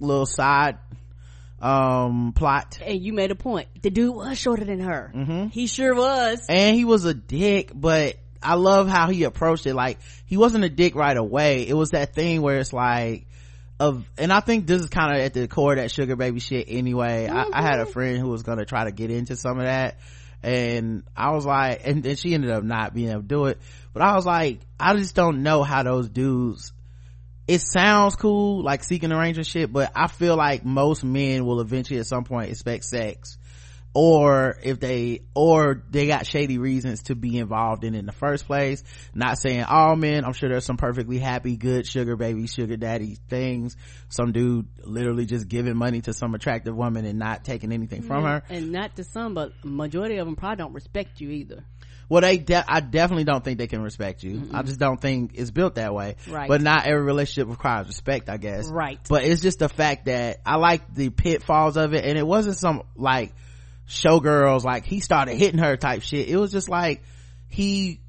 little 0.00 0.26
side 0.26 0.78
um 1.66 2.32
plot 2.32 2.78
And 2.84 3.02
you 3.02 3.12
made 3.12 3.30
a 3.32 3.34
point. 3.34 3.68
The 3.82 3.90
dude 3.90 4.14
was 4.14 4.38
shorter 4.38 4.64
than 4.64 4.80
her. 4.80 5.10
Mm-hmm. 5.14 5.46
He 5.48 5.66
sure 5.66 5.94
was. 5.94 6.44
and 6.48 6.76
he 6.76 6.84
was 6.84 7.04
a 7.04 7.14
dick 7.14 7.72
but 7.74 8.16
i 8.42 8.54
love 8.54 8.86
how 8.86 9.08
he 9.08 9.24
approached 9.24 9.66
it 9.66 9.74
like 9.74 9.98
he 10.26 10.36
wasn't 10.36 10.62
a 10.62 10.68
dick 10.68 10.94
right 10.94 11.16
away 11.16 11.66
it 11.66 11.74
was 11.74 11.90
that 11.90 12.14
thing 12.14 12.42
where 12.42 12.58
it's 12.58 12.72
like 12.72 13.26
of 13.80 14.04
and 14.18 14.30
i 14.32 14.40
think 14.40 14.66
this 14.66 14.82
is 14.82 14.88
kind 14.90 15.16
of 15.16 15.20
at 15.22 15.32
the 15.34 15.48
core 15.48 15.72
of 15.72 15.78
that 15.78 15.90
sugar 15.90 16.14
baby 16.16 16.38
shit 16.38 16.66
anyway 16.68 17.26
I, 17.28 17.46
I 17.52 17.62
had 17.62 17.80
a 17.80 17.86
friend 17.86 18.18
who 18.18 18.28
was 18.28 18.42
gonna 18.42 18.66
try 18.66 18.84
to 18.84 18.92
get 18.92 19.10
into 19.10 19.36
some 19.36 19.58
of 19.58 19.64
that 19.64 19.98
and 20.42 21.02
i 21.16 21.30
was 21.30 21.46
like 21.46 21.80
and 21.86 22.02
then 22.02 22.14
she 22.14 22.34
ended 22.34 22.50
up 22.50 22.62
not 22.62 22.94
being 22.94 23.08
able 23.08 23.22
to 23.22 23.26
do 23.26 23.44
it 23.46 23.58
but 23.94 24.02
i 24.02 24.14
was 24.14 24.26
like 24.26 24.60
i 24.78 24.94
just 24.94 25.14
don't 25.14 25.42
know 25.42 25.62
how 25.62 25.82
those 25.82 26.08
dudes 26.08 26.72
it 27.48 27.60
sounds 27.60 28.16
cool 28.16 28.62
like 28.62 28.82
seeking 28.82 29.12
arrangement 29.12 29.46
shit 29.46 29.72
but 29.72 29.92
i 29.94 30.06
feel 30.06 30.36
like 30.36 30.64
most 30.64 31.04
men 31.04 31.44
will 31.44 31.60
eventually 31.60 31.98
at 31.98 32.06
some 32.06 32.24
point 32.24 32.50
expect 32.50 32.84
sex 32.84 33.38
or 33.98 34.58
if 34.62 34.78
they 34.78 35.22
or 35.34 35.82
they 35.88 36.06
got 36.06 36.26
shady 36.26 36.58
reasons 36.58 37.04
to 37.04 37.14
be 37.14 37.38
involved 37.38 37.82
in 37.82 37.94
it 37.94 38.00
in 38.00 38.04
the 38.04 38.12
first 38.12 38.46
place. 38.46 38.84
Not 39.14 39.38
saying 39.38 39.64
all 39.64 39.96
men 39.96 40.26
i'm 40.26 40.34
sure 40.34 40.50
there's 40.50 40.66
some 40.66 40.76
perfectly 40.76 41.16
happy 41.16 41.56
good 41.56 41.86
sugar 41.86 42.14
baby 42.14 42.46
sugar 42.46 42.76
daddy 42.76 43.16
things. 43.30 43.74
Some 44.10 44.32
dude 44.32 44.68
literally 44.84 45.24
just 45.24 45.48
giving 45.48 45.78
money 45.78 46.02
to 46.02 46.12
some 46.12 46.34
attractive 46.34 46.76
woman 46.76 47.06
and 47.06 47.18
not 47.18 47.42
taking 47.42 47.72
anything 47.72 48.02
from 48.02 48.24
mm-hmm. 48.24 48.26
her. 48.26 48.42
And 48.50 48.70
not 48.70 48.96
to 48.96 49.04
some, 49.04 49.32
but 49.32 49.52
majority 49.64 50.18
of 50.18 50.26
them 50.26 50.36
probably 50.36 50.56
don't 50.56 50.74
respect 50.74 51.22
you 51.22 51.30
either. 51.30 51.64
Well 52.08 52.20
they 52.20 52.38
de- 52.38 52.64
i 52.70 52.80
definitely 52.80 53.24
don't 53.24 53.44
think 53.44 53.58
they 53.58 53.66
can 53.66 53.82
respect 53.82 54.22
you. 54.22 54.48
I 54.52 54.62
just 54.62 54.78
don't 54.78 55.00
think 55.00 55.32
it's 55.34 55.50
built 55.50 55.76
that 55.76 55.94
way. 55.94 56.16
Right. 56.28 56.48
but 56.48 56.62
not 56.62 56.86
every 56.86 57.02
relationship 57.02 57.48
requires 57.48 57.86
respect 57.86 58.28
i 58.28 58.36
guess. 58.36 58.70
Right. 58.70 59.00
but 59.08 59.24
it's 59.24 59.42
just 59.42 59.58
the 59.58 59.68
fact 59.68 60.06
that 60.06 60.40
i 60.46 60.56
like 60.56 60.94
the 60.94 61.10
pitfalls 61.10 61.76
of 61.76 61.94
it 61.94 62.04
and 62.04 62.18
it 62.18 62.26
wasn't 62.26 62.56
some 62.56 62.82
like 62.96 63.34
showgirls 63.88 64.64
like 64.64 64.84
he 64.84 65.00
started 65.00 65.36
hitting 65.36 65.58
her 65.58 65.76
type 65.76 66.02
shit. 66.02 66.28
It 66.28 66.36
was 66.36 66.52
just 66.52 66.68
like 66.68 67.02
he 67.48 68.00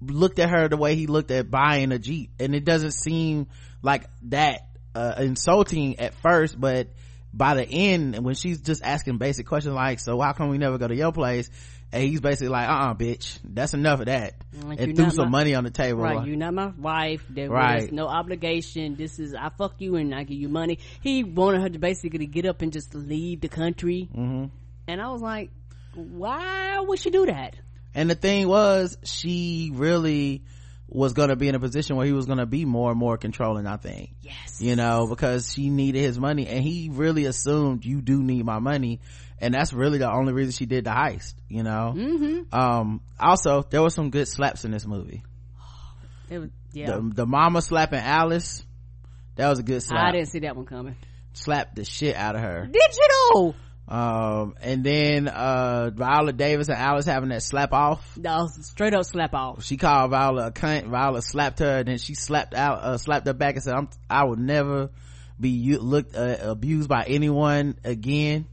looked 0.00 0.38
at 0.38 0.50
her 0.50 0.68
the 0.68 0.76
way 0.76 0.94
he 0.94 1.06
looked 1.06 1.30
at 1.30 1.50
buying 1.50 1.92
a 1.92 1.98
jeep. 1.98 2.30
And 2.38 2.54
it 2.54 2.64
doesn't 2.64 2.92
seem 2.92 3.46
like 3.82 4.06
that 4.22 4.68
uh, 4.94 5.14
insulting 5.18 5.98
at 6.00 6.14
first 6.14 6.58
but 6.58 6.88
by 7.32 7.54
the 7.54 7.64
end 7.64 8.24
when 8.24 8.34
she's 8.34 8.62
just 8.62 8.82
asking 8.82 9.18
basic 9.18 9.46
questions 9.46 9.74
like 9.74 10.00
so 10.00 10.18
how 10.20 10.32
come 10.32 10.48
we 10.48 10.56
never 10.56 10.78
go 10.78 10.88
to 10.88 10.96
your 10.96 11.12
place 11.12 11.50
and 11.92 12.02
he's 12.02 12.20
basically 12.20 12.48
like 12.48 12.68
uh-uh 12.68 12.94
bitch 12.94 13.38
that's 13.44 13.72
enough 13.74 14.00
of 14.00 14.06
that 14.06 14.34
Like, 14.62 14.80
and 14.80 14.96
threw 14.96 15.10
some 15.10 15.26
my- 15.30 15.38
money 15.38 15.54
on 15.54 15.64
the 15.64 15.70
table 15.70 16.02
Right, 16.02 16.26
you're 16.26 16.36
not 16.36 16.52
my 16.54 16.72
wife. 16.78 17.24
There 17.30 17.48
Right. 17.48 17.82
was 17.82 17.92
no 17.92 18.06
obligation. 18.08 18.96
This 18.96 19.18
is 19.18 19.34
I 19.34 19.50
fuck 19.56 19.74
you 19.80 19.96
and 19.96 20.14
I 20.14 20.24
give 20.24 20.38
you 20.38 20.48
money. 20.48 20.78
He 21.00 21.22
wanted 21.24 21.62
her 21.62 21.68
to 21.68 21.78
basically 21.78 22.26
get 22.26 22.44
up 22.46 22.62
and 22.62 22.72
just 22.72 22.94
leave 22.94 23.40
the 23.40 23.48
country. 23.48 24.08
Mm-hmm. 24.14 24.46
And 24.88 25.00
I 25.00 25.08
was 25.10 25.22
like, 25.22 25.50
why 25.94 26.78
would 26.80 26.98
she 26.98 27.10
do 27.10 27.26
that? 27.26 27.54
and 27.94 28.10
the 28.10 28.14
thing 28.14 28.46
was 28.46 28.98
she 29.04 29.70
really 29.72 30.42
was 30.88 31.14
going 31.14 31.30
to 31.30 31.36
be 31.36 31.48
in 31.48 31.54
a 31.54 31.58
position 31.58 31.96
where 31.96 32.04
he 32.04 32.12
was 32.12 32.26
going 32.26 32.36
to 32.38 32.44
be 32.46 32.64
more 32.66 32.90
and 32.90 32.98
more 33.00 33.16
controlling 33.16 33.66
i 33.66 33.76
think 33.78 34.10
yes 34.20 34.60
you 34.60 34.76
know 34.76 35.06
because 35.08 35.50
she 35.52 35.70
needed 35.70 36.00
his 36.00 36.18
money 36.18 36.46
and 36.46 36.62
he 36.62 36.90
really 36.92 37.24
assumed 37.24 37.84
you 37.86 38.02
do 38.02 38.22
need 38.22 38.44
my 38.44 38.58
money 38.58 39.00
and 39.40 39.52
that's 39.54 39.72
really 39.72 39.98
the 39.98 40.10
only 40.10 40.32
reason 40.32 40.52
she 40.52 40.66
did 40.66 40.84
the 40.84 40.90
heist 40.90 41.34
you 41.48 41.62
know? 41.62 41.94
Mm-hmm. 41.96 42.54
um 42.54 43.00
also 43.18 43.62
there 43.70 43.82
were 43.82 43.90
some 43.90 44.10
good 44.10 44.28
slaps 44.28 44.64
in 44.64 44.70
this 44.70 44.86
movie. 44.86 45.22
It 46.28 46.38
was, 46.38 46.50
yeah. 46.72 46.86
The, 46.86 47.10
the 47.14 47.26
mama 47.26 47.62
slapping 47.62 48.00
alice 48.00 48.64
that 49.36 49.48
was 49.48 49.58
a 49.58 49.62
good 49.62 49.82
slap. 49.82 50.02
I 50.08 50.12
didn't 50.12 50.28
see 50.28 50.40
that 50.40 50.56
one 50.56 50.64
coming. 50.66 50.96
Slapped 51.34 51.76
the 51.76 51.84
shit 51.84 52.16
out 52.16 52.34
of 52.34 52.40
her. 52.40 52.66
Digital! 52.66 53.54
Um 53.88 54.54
and 54.60 54.82
then 54.82 55.28
uh 55.28 55.90
viola 55.94 56.32
davis 56.32 56.68
and 56.68 56.76
alice 56.78 57.04
having 57.06 57.28
that 57.28 57.42
slap 57.42 57.72
off. 57.72 58.16
No 58.18 58.48
straight 58.48 58.94
up 58.94 59.04
slap 59.04 59.32
off. 59.34 59.62
She 59.62 59.76
called 59.76 60.10
viola 60.10 60.48
a 60.48 60.50
cunt. 60.50 60.88
Viola 60.88 61.22
slapped 61.22 61.60
her 61.60 61.78
and 61.78 61.86
then 61.86 61.98
she 61.98 62.14
slapped 62.14 62.52
out 62.54 62.80
uh, 62.82 62.98
slapped 62.98 63.26
her 63.28 63.32
back 63.34 63.54
and 63.54 63.62
said 63.62 63.74
i'm 63.74 63.88
i 64.10 64.24
will 64.24 64.34
never 64.36 64.90
be 65.38 65.50
u- 65.50 65.78
looked 65.78 66.16
uh, 66.16 66.38
abused 66.40 66.88
by 66.88 67.04
anyone 67.06 67.78
again 67.84 68.46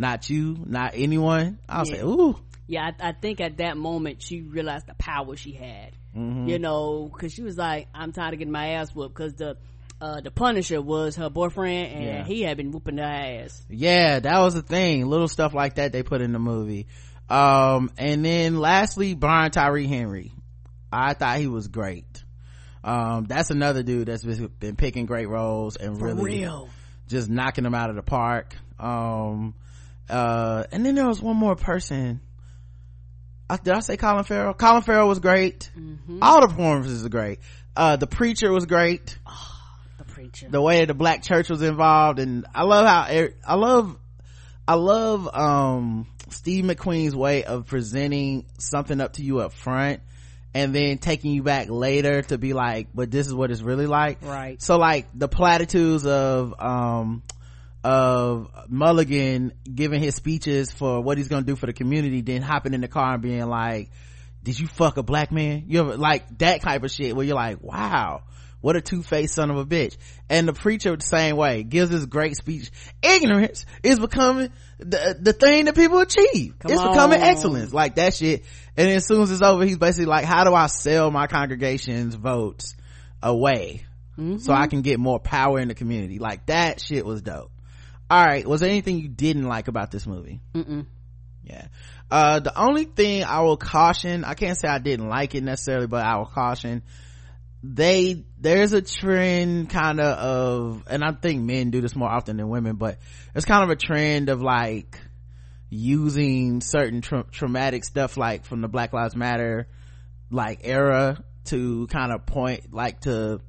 not 0.00 0.28
you 0.30 0.56
not 0.66 0.92
anyone. 0.94 1.58
I 1.68 1.80
was 1.80 1.90
Yeah. 1.90 1.96
like 1.96 2.04
ooh. 2.04 2.36
Yeah. 2.66 2.90
I, 3.00 3.08
I 3.10 3.12
think 3.12 3.40
at 3.40 3.58
that 3.58 3.76
moment 3.76 4.22
she 4.22 4.40
realized 4.42 4.86
the 4.86 4.94
power 4.94 5.36
she 5.36 5.52
had 5.52 5.92
Mm-hmm. 6.16 6.48
you 6.48 6.58
know 6.58 7.08
because 7.12 7.32
she 7.32 7.42
was 7.42 7.56
like 7.56 7.86
i'm 7.94 8.10
tired 8.10 8.32
of 8.32 8.40
getting 8.40 8.50
my 8.50 8.70
ass 8.70 8.92
whooped 8.92 9.14
because 9.14 9.34
the 9.34 9.56
uh 10.00 10.20
the 10.20 10.32
punisher 10.32 10.82
was 10.82 11.14
her 11.14 11.30
boyfriend 11.30 11.86
and 11.92 12.04
Yeah. 12.04 12.24
he 12.24 12.42
had 12.42 12.56
been 12.56 12.72
whooping 12.72 12.98
her 12.98 13.04
ass. 13.04 13.64
Yeah 13.68 14.18
that 14.18 14.40
was 14.40 14.54
the 14.54 14.62
thing. 14.62 15.06
Little 15.06 15.28
stuff 15.28 15.54
like 15.54 15.76
that 15.76 15.92
they 15.92 16.02
put 16.02 16.20
in 16.20 16.32
the 16.32 16.40
movie. 16.40 16.88
Um 17.28 17.92
and 17.96 18.24
then 18.24 18.58
lastly 18.58 19.14
brian 19.14 19.52
tyree 19.52 19.86
henry. 19.86 20.32
I 20.90 21.14
thought 21.14 21.38
he 21.38 21.46
was 21.46 21.68
great. 21.68 22.24
Um 22.82 23.26
that's 23.26 23.50
another 23.50 23.84
dude 23.84 24.08
that's 24.08 24.24
been, 24.24 24.48
been 24.58 24.74
picking 24.74 25.06
great 25.06 25.28
roles 25.28 25.76
and 25.76 25.96
for 25.96 26.06
really 26.06 26.40
real. 26.40 26.68
just 27.06 27.28
knocking 27.30 27.62
them 27.62 27.74
out 27.76 27.88
of 27.90 27.94
the 27.94 28.02
park. 28.02 28.56
Um 28.80 29.54
uh 30.10 30.64
and 30.72 30.84
then 30.84 30.94
there 30.94 31.06
was 31.06 31.20
one 31.22 31.36
more 31.36 31.56
person. 31.56 32.20
Uh, 33.48 33.56
did 33.62 33.72
i 33.74 33.80
say 33.80 33.96
colin 33.96 34.24
farrell? 34.24 34.54
Colin 34.54 34.82
farrell 34.82 35.08
was 35.08 35.18
great. 35.18 35.70
All 36.22 36.40
the 36.40 36.48
performances 36.48 37.04
are 37.04 37.08
great. 37.08 37.40
Uh 37.76 37.96
the 37.96 38.06
preacher 38.06 38.52
was 38.52 38.66
great. 38.66 39.18
The 39.98 40.04
preacher. 40.04 40.48
The 40.50 40.60
way 40.60 40.84
the 40.84 40.94
black 40.94 41.22
church 41.22 41.48
was 41.48 41.62
involved 41.62 42.18
and 42.18 42.46
i 42.54 42.62
love 42.64 42.86
how 42.86 43.02
i 43.46 43.54
love 43.54 43.96
i 44.68 44.74
love 44.74 45.28
um 45.34 46.06
steve 46.30 46.64
mcqueen's 46.64 47.14
way 47.16 47.42
of 47.44 47.66
presenting 47.66 48.46
something 48.58 49.00
up 49.00 49.14
to 49.14 49.22
you 49.24 49.40
up 49.40 49.52
front 49.52 50.00
and 50.54 50.74
then 50.74 50.98
taking 50.98 51.32
you 51.32 51.42
back 51.42 51.68
later 51.68 52.22
to 52.22 52.38
be 52.38 52.52
like 52.52 52.88
but 52.94 53.10
this 53.10 53.26
is 53.26 53.34
what 53.34 53.50
it's 53.50 53.62
really 53.62 53.86
like. 53.86 54.18
Right. 54.22 54.60
so 54.60 54.76
like 54.78 55.06
the 55.14 55.28
platitudes 55.28 56.06
of 56.06 56.54
um 56.60 57.22
of 57.82 58.50
mulligan 58.68 59.52
giving 59.72 60.02
his 60.02 60.14
speeches 60.14 60.70
for 60.70 61.00
what 61.00 61.16
he's 61.16 61.28
gonna 61.28 61.46
do 61.46 61.56
for 61.56 61.66
the 61.66 61.72
community 61.72 62.20
then 62.20 62.42
hopping 62.42 62.74
in 62.74 62.82
the 62.82 62.88
car 62.88 63.14
and 63.14 63.22
being 63.22 63.46
like 63.48 63.90
did 64.42 64.58
you 64.58 64.66
fuck 64.66 64.96
a 64.96 65.02
black 65.02 65.30
man? 65.32 65.64
You 65.66 65.80
ever 65.80 65.96
like 65.96 66.38
that 66.38 66.62
type 66.62 66.82
of 66.82 66.90
shit 66.90 67.14
where 67.14 67.24
you're 67.26 67.36
like 67.36 67.62
wow 67.62 68.22
what 68.60 68.76
a 68.76 68.82
two-faced 68.82 69.34
son 69.34 69.50
of 69.50 69.56
a 69.56 69.64
bitch. 69.64 69.96
And 70.28 70.46
the 70.46 70.52
preacher 70.52 70.94
the 70.94 71.02
same 71.02 71.36
way 71.36 71.62
gives 71.62 71.90
this 71.90 72.04
great 72.04 72.36
speech. 72.36 72.70
Ignorance 73.02 73.64
is 73.82 73.98
becoming 73.98 74.52
the, 74.78 75.16
the 75.18 75.32
thing 75.32 75.64
that 75.64 75.74
people 75.74 75.98
achieve. 76.00 76.58
Come 76.58 76.70
it's 76.70 76.82
becoming 76.82 77.22
excellence 77.22 77.72
like 77.72 77.94
that 77.94 78.12
shit. 78.12 78.44
And 78.76 78.88
then 78.88 78.96
as 78.96 79.06
soon 79.06 79.22
as 79.22 79.30
it's 79.30 79.40
over 79.40 79.64
he's 79.64 79.78
basically 79.78 80.06
like 80.06 80.24
how 80.24 80.44
do 80.44 80.54
i 80.54 80.66
sell 80.66 81.10
my 81.10 81.26
congregation's 81.26 82.14
votes 82.14 82.76
away 83.22 83.86
mm-hmm. 84.18 84.38
so 84.38 84.52
i 84.52 84.66
can 84.66 84.82
get 84.82 84.98
more 84.98 85.18
power 85.18 85.58
in 85.58 85.68
the 85.68 85.74
community? 85.74 86.18
Like 86.18 86.46
that 86.46 86.80
shit 86.80 87.04
was 87.06 87.22
dope 87.22 87.50
all 88.10 88.24
right 88.24 88.46
was 88.46 88.60
there 88.60 88.70
anything 88.70 88.98
you 88.98 89.08
didn't 89.08 89.44
like 89.46 89.68
about 89.68 89.90
this 89.90 90.06
movie? 90.06 90.40
Mm-mm. 90.54 90.86
yeah. 91.44 91.68
Uh 92.10 92.40
the 92.40 92.58
only 92.60 92.84
thing 92.84 93.24
i 93.24 93.40
will 93.40 93.56
caution 93.56 94.24
i 94.24 94.34
can't 94.34 94.58
say 94.58 94.68
i 94.68 94.78
didn't 94.78 95.08
like 95.08 95.34
it 95.34 95.42
necessarily 95.44 95.86
but 95.86 96.04
i 96.04 96.16
will 96.16 96.26
caution. 96.26 96.82
They 97.62 98.24
there's 98.38 98.72
a 98.72 98.80
trend 98.80 99.68
kind 99.68 100.00
of 100.00 100.18
of 100.18 100.84
and 100.88 101.04
i 101.04 101.12
think 101.12 101.42
men 101.42 101.70
do 101.70 101.82
this 101.82 101.94
more 101.94 102.08
often 102.08 102.38
than 102.38 102.48
women 102.48 102.76
but 102.76 102.98
it's 103.34 103.44
kind 103.44 103.62
of 103.62 103.68
a 103.68 103.76
trend 103.76 104.30
of 104.30 104.40
like 104.40 104.98
using 105.68 106.62
certain 106.62 107.02
tra- 107.02 107.26
traumatic 107.30 107.84
stuff 107.84 108.16
like 108.16 108.44
from 108.44 108.60
the 108.62 108.68
black 108.68 108.92
lives 108.92 109.14
matter 109.14 109.68
like 110.30 110.60
era 110.64 111.22
to 111.44 111.86
kind 111.88 112.12
of 112.12 112.26
point 112.26 112.72
like 112.72 113.00
to 113.00 113.40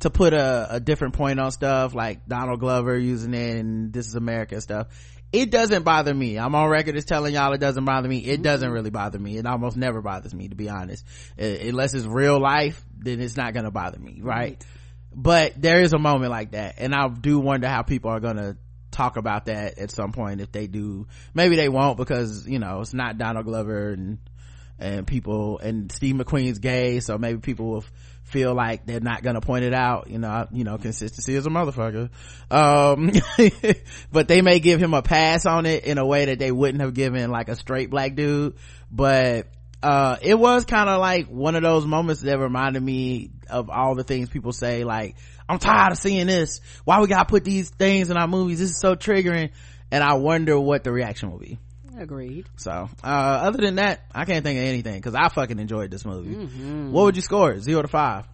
to 0.00 0.10
put 0.10 0.32
a, 0.32 0.76
a 0.76 0.80
different 0.80 1.14
point 1.14 1.40
on 1.40 1.50
stuff 1.50 1.94
like 1.94 2.26
Donald 2.26 2.60
Glover 2.60 2.96
using 2.96 3.34
it 3.34 3.56
and 3.56 3.92
this 3.92 4.06
is 4.06 4.14
America 4.14 4.54
and 4.54 4.62
stuff. 4.62 4.86
It 5.32 5.50
doesn't 5.50 5.82
bother 5.82 6.14
me. 6.14 6.38
I'm 6.38 6.54
on 6.54 6.70
record 6.70 6.96
as 6.96 7.04
telling 7.04 7.34
y'all 7.34 7.52
it 7.52 7.58
doesn't 7.58 7.84
bother 7.84 8.08
me. 8.08 8.18
It 8.18 8.40
doesn't 8.40 8.70
really 8.70 8.90
bother 8.90 9.18
me. 9.18 9.36
It 9.36 9.44
almost 9.44 9.76
never 9.76 10.00
bothers 10.00 10.32
me 10.32 10.48
to 10.48 10.54
be 10.54 10.70
honest. 10.70 11.04
Uh, 11.38 11.44
unless 11.44 11.92
it's 11.92 12.06
real 12.06 12.40
life, 12.40 12.82
then 12.96 13.20
it's 13.20 13.36
not 13.36 13.52
gonna 13.52 13.70
bother 13.70 13.98
me, 13.98 14.20
right? 14.22 14.64
But 15.14 15.60
there 15.60 15.82
is 15.82 15.92
a 15.92 15.98
moment 15.98 16.30
like 16.30 16.52
that 16.52 16.76
and 16.78 16.94
I 16.94 17.08
do 17.08 17.40
wonder 17.40 17.68
how 17.68 17.82
people 17.82 18.10
are 18.10 18.20
gonna 18.20 18.56
talk 18.90 19.16
about 19.16 19.46
that 19.46 19.78
at 19.78 19.90
some 19.90 20.12
point 20.12 20.40
if 20.40 20.52
they 20.52 20.66
do. 20.66 21.06
Maybe 21.34 21.56
they 21.56 21.68
won't 21.68 21.98
because, 21.98 22.46
you 22.46 22.58
know, 22.58 22.80
it's 22.80 22.94
not 22.94 23.18
Donald 23.18 23.46
Glover 23.46 23.90
and 23.90 24.18
and 24.78 25.06
people 25.06 25.58
and 25.58 25.90
Steve 25.90 26.14
McQueen's 26.14 26.58
gay, 26.58 27.00
so 27.00 27.18
maybe 27.18 27.40
people 27.40 27.70
will 27.70 27.84
feel 28.24 28.54
like 28.54 28.84
they're 28.86 29.00
not 29.00 29.22
gonna 29.22 29.40
point 29.40 29.64
it 29.64 29.74
out. 29.74 30.08
You 30.10 30.18
know, 30.18 30.28
I- 30.28 30.48
you 30.52 30.64
know, 30.64 30.78
consistency 30.78 31.34
is 31.34 31.46
a 31.46 31.50
motherfucker. 31.50 32.10
Um, 32.50 33.10
but 34.12 34.28
they 34.28 34.42
may 34.42 34.60
give 34.60 34.80
him 34.80 34.94
a 34.94 35.02
pass 35.02 35.46
on 35.46 35.66
it 35.66 35.84
in 35.84 35.98
a 35.98 36.06
way 36.06 36.26
that 36.26 36.38
they 36.38 36.52
wouldn't 36.52 36.80
have 36.82 36.94
given 36.94 37.30
like 37.30 37.48
a 37.48 37.56
straight 37.56 37.90
black 37.90 38.14
dude. 38.14 38.56
But 38.90 39.48
uh, 39.82 40.16
it 40.20 40.38
was 40.38 40.64
kind 40.64 40.88
of 40.88 41.00
like 41.00 41.28
one 41.28 41.54
of 41.54 41.62
those 41.62 41.86
moments 41.86 42.22
that 42.22 42.38
reminded 42.38 42.82
me 42.82 43.30
of 43.48 43.70
all 43.70 43.94
the 43.94 44.04
things 44.04 44.28
people 44.28 44.52
say, 44.52 44.84
like, 44.84 45.16
I'm 45.48 45.58
tired 45.58 45.92
of 45.92 45.98
seeing 45.98 46.26
this. 46.26 46.60
Why 46.84 47.00
we 47.00 47.06
gotta 47.06 47.24
put 47.24 47.44
these 47.44 47.70
things 47.70 48.10
in 48.10 48.16
our 48.16 48.28
movies? 48.28 48.58
This 48.58 48.70
is 48.70 48.80
so 48.80 48.94
triggering. 48.94 49.50
And 49.90 50.04
I 50.04 50.14
wonder 50.14 50.60
what 50.60 50.84
the 50.84 50.92
reaction 50.92 51.30
will 51.30 51.38
be. 51.38 51.58
Agreed 52.00 52.46
So, 52.56 52.70
uh, 53.02 53.06
other 53.06 53.58
than 53.58 53.76
that, 53.76 54.04
I 54.14 54.24
can't 54.24 54.44
think 54.44 54.58
of 54.58 54.64
anything 54.64 54.94
because 54.94 55.14
I 55.14 55.28
fucking 55.28 55.58
enjoyed 55.58 55.90
this 55.90 56.04
movie. 56.04 56.34
What 56.90 57.04
would 57.04 57.16
you 57.16 57.22
score 57.22 57.52
it? 57.52 57.62
Zero 57.62 57.82
to 57.82 57.88
five? 57.88 58.26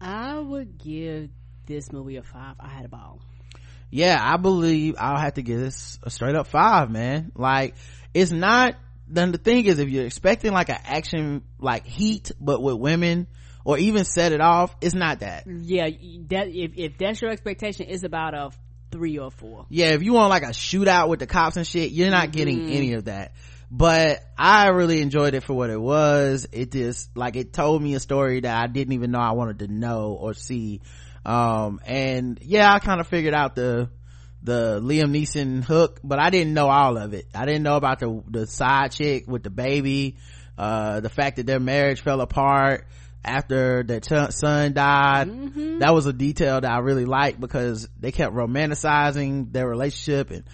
i 0.00 0.38
would 0.38 0.78
give 0.78 1.28
this 1.66 1.92
movie 1.92 2.16
a 2.16 2.22
five 2.22 2.54
i 2.58 2.68
had 2.68 2.86
a 2.86 2.88
ball 2.88 3.20
Yeah, 3.90 4.16
I 4.18 4.36
believe 4.36 4.94
I'll 4.98 5.18
have 5.18 5.34
to 5.34 5.42
give 5.42 5.58
this 5.60 5.98
a 6.02 6.10
straight 6.10 6.36
up 6.36 6.46
five, 6.46 6.90
man. 6.90 7.32
Like, 7.34 7.74
it's 8.14 8.30
not, 8.30 8.76
then 9.08 9.32
the 9.32 9.38
thing 9.38 9.66
is, 9.66 9.78
if 9.80 9.88
you're 9.88 10.06
expecting 10.06 10.52
like 10.52 10.68
an 10.70 10.78
action, 10.84 11.42
like 11.58 11.84
heat, 11.86 12.30
but 12.40 12.62
with 12.62 12.76
women, 12.76 13.26
or 13.64 13.78
even 13.78 14.04
set 14.04 14.32
it 14.32 14.40
off, 14.40 14.74
it's 14.80 14.94
not 14.94 15.20
that. 15.20 15.44
yeah 15.46 15.88
that 16.28 16.46
if, 16.48 16.72
if 16.76 16.98
that's 16.98 17.20
your 17.20 17.30
expectation 17.30 17.86
it's 17.88 18.04
about 18.04 18.32
a 18.34 18.50
three 18.90 19.18
or 19.18 19.30
four. 19.30 19.66
Yeah 19.68 19.88
if 19.90 20.02
you 20.02 20.12
want 20.12 20.30
like 20.30 20.42
a 20.42 20.46
shootout 20.46 21.08
with 21.08 21.20
the 21.20 21.26
cops 21.26 21.56
and 21.56 21.66
shit 21.66 21.90
you're 21.92 22.10
not 22.10 22.32
getting 22.32 22.70
any 22.70 22.94
of 22.94 23.06
that. 23.06 23.32
But 23.70 24.24
i 24.36 24.68
really 24.68 25.00
enjoyed 25.00 25.34
it 25.34 25.42
for 25.42 25.54
what 25.54 25.70
it 25.70 25.80
was. 25.80 26.46
It 26.52 26.72
just 26.72 27.16
like 27.16 27.36
it 27.36 27.52
told 27.52 27.82
me 27.82 27.94
a 27.94 28.00
story 28.00 28.40
that 28.40 28.62
i 28.62 28.66
didn't 28.66 28.92
even 28.94 29.10
know 29.10 29.20
i 29.20 29.32
wanted 29.32 29.60
to 29.60 29.68
know 29.68 30.12
or 30.12 30.34
see. 30.34 30.80
Um 31.24 31.80
and 31.86 32.38
yeah 32.42 32.72
i 32.72 32.78
kind 32.78 33.00
of 33.00 33.06
figured 33.06 33.34
out 33.34 33.54
the 33.54 33.90
the 34.42 34.80
liam 34.80 35.10
neeson 35.10 35.62
hook 35.62 36.00
but 36.02 36.18
i 36.18 36.30
didn't 36.30 36.54
know 36.54 36.68
all 36.68 36.96
of 36.96 37.14
it. 37.14 37.26
I 37.34 37.44
didn't 37.44 37.62
know 37.62 37.76
about 37.76 38.00
the 38.00 38.22
the 38.28 38.46
side 38.46 38.92
chick 38.92 39.28
with 39.28 39.42
the 39.42 39.50
baby 39.50 40.16
uh 40.58 41.00
the 41.00 41.10
fact 41.10 41.36
that 41.36 41.46
their 41.46 41.60
marriage 41.60 42.00
fell 42.00 42.20
apart 42.20 42.86
after 43.24 43.82
their 43.82 44.00
ch- 44.00 44.32
son 44.32 44.72
died 44.72 45.28
that 45.80 45.92
was 45.92 46.06
a 46.06 46.12
detail 46.12 46.60
that 46.60 46.70
i 46.70 46.78
really 46.78 47.04
liked 47.04 47.38
because 47.38 47.88
they 47.98 48.12
kept 48.12 48.34
romanticizing 48.34 49.52
their 49.52 49.68
relationship 49.68 50.30
and 50.30 50.44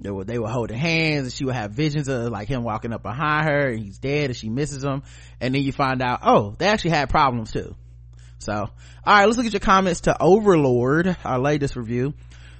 they 0.00 0.10
were 0.10 0.24
they 0.24 0.38
were 0.38 0.48
holding 0.48 0.76
hands 0.76 1.26
and 1.26 1.32
she 1.32 1.44
would 1.44 1.54
have 1.54 1.70
visions 1.70 2.08
of 2.08 2.30
like 2.32 2.48
him 2.48 2.64
walking 2.64 2.92
up 2.92 3.02
behind 3.02 3.46
her 3.48 3.68
and 3.68 3.78
he's 3.78 3.98
dead 3.98 4.26
and 4.26 4.36
she 4.36 4.48
misses 4.48 4.82
him. 4.82 5.02
And 5.40 5.54
then 5.54 5.62
you 5.62 5.72
find 5.72 6.02
out 6.02 6.20
oh 6.22 6.56
they 6.58 6.66
actually 6.66 6.90
had 6.90 7.08
problems 7.08 7.52
too. 7.52 7.74
So 8.38 8.52
all 8.52 8.70
right 9.06 9.24
let's 9.24 9.36
look 9.36 9.46
at 9.46 9.52
your 9.52 9.60
comments 9.60 10.02
to 10.02 10.20
overlord 10.20 11.16
our 11.24 11.38
latest 11.38 11.76
review. 11.76 12.14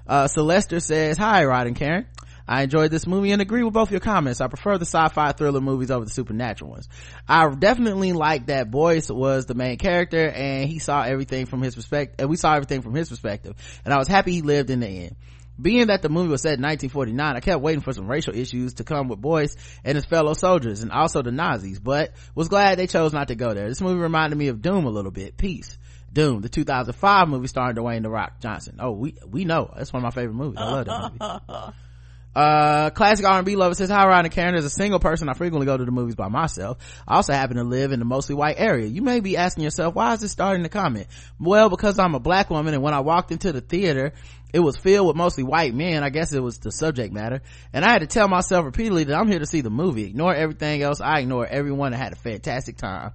Uh 0.07 0.29
celester 0.29 0.81
says 0.81 1.19
hi 1.19 1.45
rod 1.45 1.67
and 1.67 1.77
karen 1.77 2.07
I 2.47 2.63
enjoyed 2.63 2.91
this 2.91 3.07
movie 3.07 3.33
and 3.33 3.41
agree 3.41 3.63
with 3.63 3.75
both 3.75 3.91
your 3.91 4.01
comments. 4.01 4.41
I 4.41 4.49
prefer 4.49 4.77
the 4.79 4.85
sci-fi 4.85 5.33
thriller 5.33 5.61
movies 5.61 5.91
over 5.91 6.05
the 6.05 6.11
supernatural 6.11 6.71
ones. 6.71 6.89
I 7.29 7.49
definitely 7.49 8.13
liked 8.13 8.49
that 8.49 8.71
Boyce 8.71 9.11
was 9.11 9.47
the 9.47 9.55
main 9.55 9.79
character 9.79 10.29
and 10.29 10.69
he 10.69 10.79
saw 10.79 11.03
everything 11.03 11.47
from 11.47 11.63
his 11.63 11.75
perspective, 11.75 12.17
and 12.19 12.29
we 12.29 12.37
saw 12.37 12.55
everything 12.55 12.83
from 12.83 12.95
his 12.95 13.09
perspective. 13.09 13.57
And 13.85 13.95
I 13.95 13.99
was 13.99 14.09
happy 14.09 14.33
he 14.33 14.43
lived 14.43 14.71
in 14.71 14.81
the 14.81 14.87
end. 14.87 15.17
being 15.61 15.87
that 15.87 16.03
the 16.03 16.09
movie 16.09 16.29
was 16.31 16.43
set 16.43 16.59
in 16.59 16.63
1949 16.63 17.37
i 17.37 17.41
kept 17.41 17.63
waiting 17.63 17.81
for 17.81 17.93
some 17.93 18.09
racial 18.09 18.35
issues 18.35 18.75
to 18.75 18.85
come 18.85 19.07
with 19.07 19.21
boyce 19.21 19.55
and 19.85 19.95
his 19.95 20.05
fellow 20.05 20.35
soldiers 20.35 20.83
and 20.83 20.91
also 20.91 21.23
the 21.23 21.31
nazis 21.31 21.79
but 21.79 22.13
was 22.35 22.49
glad 22.49 22.77
they 22.77 22.89
chose 22.89 23.13
not 23.13 23.29
to 23.29 23.37
go 23.37 23.55
there 23.55 23.69
this 23.69 23.81
movie 23.81 24.01
reminded 24.01 24.37
me 24.37 24.49
of 24.49 24.61
doom 24.61 24.85
a 24.85 24.91
little 24.91 25.13
bit 25.13 25.37
peace 25.37 25.79
doom 26.13 26.41
the 26.41 26.49
2005 26.49 27.29
movie 27.29 27.47
starring 27.47 27.77
dwayne 27.77 28.03
the 28.03 28.11
rock 28.11 28.41
johnson 28.41 28.79
oh 28.81 28.91
we 28.91 29.15
we 29.29 29.45
know 29.45 29.73
that's 29.77 29.93
one 29.93 30.05
of 30.05 30.05
my 30.05 30.11
favorite 30.11 30.35
movies 30.35 30.59
i 30.59 30.65
love 30.65 30.87
that 30.87 31.13
movie 31.13 31.73
uh 32.35 32.91
classic 32.91 33.25
r&b 33.25 33.55
lover 33.55 33.75
says 33.75 33.89
hi 33.89 34.07
ryan 34.07 34.25
and 34.25 34.35
karen. 34.35 34.55
As 34.57 34.65
a 34.65 34.71
single 34.71 34.99
person 34.99 35.29
i 35.29 35.35
frequently 35.35 35.67
go 35.67 35.77
to 35.77 35.85
the 35.85 35.93
movies 35.93 36.17
by 36.17 36.29
myself. 36.29 36.79
I 37.07 37.17
also 37.17 37.33
happen 37.33 37.57
to 37.59 37.65
live 37.65 37.93
in 37.93 38.01
the 38.01 38.05
mostly 38.05 38.35
white 38.35 38.57
area. 38.59 38.87
You 38.87 39.03
may 39.03 39.21
be 39.21 39.37
asking 39.37 39.63
yourself 39.63 39.95
why 39.95 40.15
is 40.15 40.21
this 40.21 40.33
starting 40.33 40.65
to 40.65 40.69
comment? 40.69 41.07
Well 41.39 41.69
because 41.69 41.99
i'm 41.99 42.15
a 42.15 42.21
black 42.21 42.51
woman 42.51 42.75
and 42.75 42.83
when 42.83 42.93
i 42.93 43.01
walked 43.01 43.31
into 43.31 43.53
the 43.53 43.61
theater 43.61 44.13
it 44.53 44.61
was 44.61 44.77
filled 44.77 45.09
with 45.09 45.17
mostly 45.17 45.43
white 45.43 45.75
men. 45.75 46.05
I 46.05 46.11
guess 46.11 46.33
it 46.33 46.41
was 46.41 46.59
the 46.59 46.73
subject 46.73 47.13
matter. 47.13 47.43
And 47.73 47.85
i 47.85 47.93
had 47.93 48.01
to 48.01 48.07
tell 48.07 48.27
myself 48.27 48.65
repeatedly 48.65 49.05
that 49.05 49.17
i'm 49.17 49.29
here 49.29 49.39
to 49.39 49.47
see 49.47 49.61
the 49.61 49.71
movie. 49.71 50.07
Ignore 50.07 50.35
everything 50.35 50.83
else. 50.83 51.01
I 51.01 51.21
ignore 51.21 51.47
everyone. 51.47 51.93
That 51.93 51.99
had 51.99 52.13
a 52.13 52.17
fantastic 52.17 52.77
time. 52.77 53.13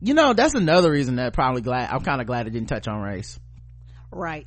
You 0.00 0.14
know 0.14 0.34
that's 0.34 0.54
another 0.54 0.92
reason 0.92 1.16
that 1.16 1.32
probably 1.32 1.62
glad 1.62 1.90
i'm 1.90 2.02
kind 2.02 2.20
of 2.20 2.28
glad 2.28 2.46
it 2.46 2.50
didn't 2.50 2.68
touch 2.68 2.86
on 2.86 3.00
race. 3.00 3.40
Right. 4.12 4.46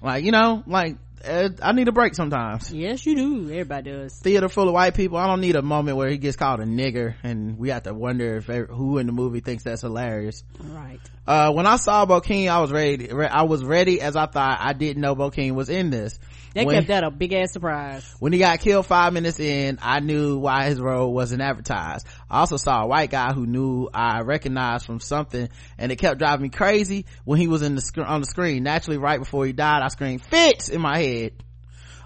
Like 0.00 0.24
you 0.24 0.32
know 0.32 0.62
like 0.66 0.96
I 1.26 1.72
need 1.72 1.88
a 1.88 1.92
break 1.92 2.14
sometimes. 2.14 2.72
Yes, 2.72 3.04
you 3.06 3.16
do. 3.16 3.50
Everybody 3.50 3.90
does. 3.90 4.14
Theater 4.18 4.48
full 4.48 4.68
of 4.68 4.74
white 4.74 4.94
people. 4.94 5.18
I 5.18 5.26
don't 5.26 5.40
need 5.40 5.56
a 5.56 5.62
moment 5.62 5.96
where 5.96 6.08
he 6.08 6.18
gets 6.18 6.36
called 6.36 6.60
a 6.60 6.64
nigger 6.64 7.14
and 7.22 7.58
we 7.58 7.70
have 7.70 7.84
to 7.84 7.94
wonder 7.94 8.36
if 8.36 8.46
who 8.46 8.98
in 8.98 9.06
the 9.06 9.12
movie 9.12 9.40
thinks 9.40 9.64
that's 9.64 9.82
hilarious. 9.82 10.44
Right. 10.60 11.00
Uh, 11.26 11.52
when 11.52 11.66
I 11.66 11.76
saw 11.76 12.06
Bokeem, 12.06 12.48
I 12.48 12.60
was 12.60 12.72
ready. 12.72 13.10
I 13.12 13.42
was 13.42 13.64
ready 13.64 14.00
as 14.00 14.16
I 14.16 14.26
thought. 14.26 14.58
I 14.60 14.72
didn't 14.72 15.02
know 15.02 15.14
Bokeem 15.14 15.54
was 15.54 15.68
in 15.68 15.90
this. 15.90 16.18
They 16.54 16.64
when, 16.64 16.76
kept 16.76 16.88
that 16.88 17.04
a 17.04 17.10
big 17.10 17.32
ass 17.32 17.52
surprise. 17.52 18.04
When 18.18 18.32
he 18.32 18.38
got 18.38 18.60
killed 18.60 18.86
five 18.86 19.12
minutes 19.12 19.38
in, 19.38 19.78
I 19.82 20.00
knew 20.00 20.38
why 20.38 20.68
his 20.68 20.80
role 20.80 21.12
wasn't 21.12 21.42
advertised. 21.42 22.06
I 22.30 22.40
also 22.40 22.56
saw 22.56 22.82
a 22.82 22.86
white 22.86 23.10
guy 23.10 23.32
who 23.32 23.46
knew 23.46 23.88
I 23.92 24.20
recognized 24.20 24.86
from 24.86 25.00
something 25.00 25.48
and 25.76 25.92
it 25.92 25.96
kept 25.96 26.18
driving 26.18 26.44
me 26.44 26.48
crazy 26.48 27.06
when 27.24 27.38
he 27.38 27.48
was 27.48 27.62
in 27.62 27.74
the 27.74 27.80
sc- 27.80 27.98
on 27.98 28.20
the 28.20 28.26
screen. 28.26 28.62
Naturally, 28.62 28.98
right 28.98 29.18
before 29.18 29.46
he 29.46 29.52
died, 29.52 29.82
I 29.82 29.88
screamed 29.88 30.22
Fitz 30.24 30.68
in 30.68 30.80
my 30.80 30.98
head. 30.98 31.32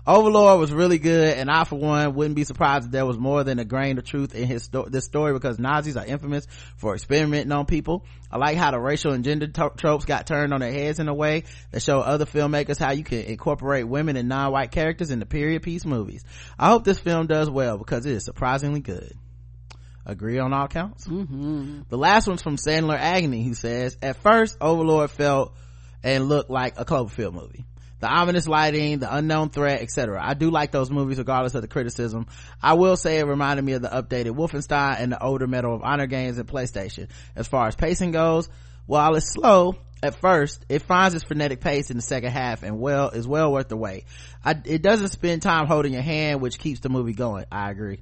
Overlord 0.05 0.59
was 0.59 0.73
really 0.73 0.99
good, 0.99 1.39
and 1.39 1.49
I, 1.49 1.63
for 1.63 1.77
one, 1.77 2.15
wouldn't 2.15 2.35
be 2.35 2.43
surprised 2.43 2.87
if 2.87 2.91
there 2.91 3.07
was 3.07 3.19
more 3.19 3.45
than 3.45 3.61
a 3.61 3.65
grain 3.65 3.99
of 3.99 4.05
truth 4.05 4.35
in 4.35 4.49
his 4.49 4.65
sto- 4.65 4.89
this 4.89 5.05
story 5.05 5.33
because 5.33 5.61
Nazis 5.61 5.97
are 5.97 6.05
infamous 6.05 6.49
for 6.77 6.95
experimenting 6.95 7.53
on 7.53 7.67
people. 7.67 8.05
I 8.29 8.39
like 8.39 8.57
how 8.57 8.73
the 8.73 8.81
racial 8.81 9.13
and 9.13 9.23
gender 9.23 9.47
to- 9.47 9.73
tropes 9.77 10.05
got 10.05 10.27
turned 10.27 10.53
on 10.53 10.61
their 10.61 10.73
heads 10.73 10.99
in 10.99 11.07
a 11.07 11.15
way 11.15 11.45
that 11.71 11.83
show 11.83 12.01
other 12.01 12.27
filmmakers 12.27 12.81
how 12.81 12.91
you 12.91 13.05
can 13.05 13.21
incorporate 13.21 13.87
women 13.87 14.17
and 14.17 14.29
non-white 14.29 14.73
characters 14.73 15.11
in 15.11 15.21
the 15.21 15.27
period 15.27 15.63
piece 15.63 15.85
movies. 15.85 16.25
I 16.59 16.71
hope 16.71 16.83
this 16.83 16.99
film 16.99 17.29
does 17.29 17.49
well 17.49 17.79
because 17.79 18.05
it 18.05 18.13
is 18.13 18.25
surprisingly 18.25 18.81
good. 18.81 19.15
Agree 20.05 20.41
on 20.41 20.53
all 20.53 20.67
counts? 20.67 21.07
Mm-hmm. 21.07 21.83
The 21.89 21.99
last 21.99 22.27
one's 22.27 22.43
from 22.43 22.57
Sandler 22.57 22.99
Agony, 22.99 23.45
who 23.45 23.55
says, 23.55 23.97
at 24.03 24.17
first, 24.17 24.57
Overlord 24.61 25.13
felt 25.13 25.55
and 26.03 26.29
looked 26.29 26.51
like 26.51 26.75
a 26.77 26.85
Cloverfield 26.85 27.35
movie 27.35 27.67
the 28.03 28.09
ominous 28.09 28.49
lighting, 28.49 28.99
the 28.99 29.15
unknown 29.15 29.49
threat, 29.49 29.81
etc. 29.81 30.21
I 30.21 30.35
do 30.35 30.51
like 30.51 30.73
those 30.73 30.91
movies 30.91 31.19
regardless 31.19 31.55
of 31.55 31.63
the 31.63 31.69
criticism. 31.69 32.27
I 32.61 32.73
will 32.73 32.97
say 32.97 33.21
it 33.21 33.27
reminded 33.27 33.65
me 33.65 33.75
of 33.75 33.83
the 33.83 33.89
updated 33.89 34.35
Wolfenstein 34.35 34.97
and 34.99 35.13
the 35.13 35.23
older 35.23 35.47
Medal 35.47 35.73
of 35.77 35.83
Honor 35.85 36.09
games 36.09 36.37
at 36.41 36.47
PlayStation. 36.47 37.11
As 37.37 37.47
far 37.47 37.69
as 37.69 37.77
pacing 37.77 38.11
goes, 38.11 38.49
while 38.87 39.15
it's 39.15 39.33
slow 39.33 39.77
at 40.03 40.17
first, 40.17 40.67
it 40.69 40.83
finds 40.83 41.15
its 41.15 41.23
frenetic 41.23 41.61
pace 41.61 41.93
in 41.93 41.97
the 41.97 42.03
second 42.03 42.33
half 42.33 42.65
and 42.65 42.81
well 42.81 43.11
is 43.11 43.29
well 43.29 43.53
worth 43.53 43.69
the 43.69 43.77
wait. 43.77 44.05
I, 44.45 44.61
it 44.65 44.83
doesn't 44.83 45.11
spend 45.11 45.43
time 45.43 45.69
holding 45.69 45.93
your 45.93 46.03
hand, 46.03 46.41
which 46.41 46.59
keeps 46.59 46.81
the 46.81 46.89
movie 46.89 47.13
going. 47.13 47.45
I 47.53 47.71
agree. 47.71 48.01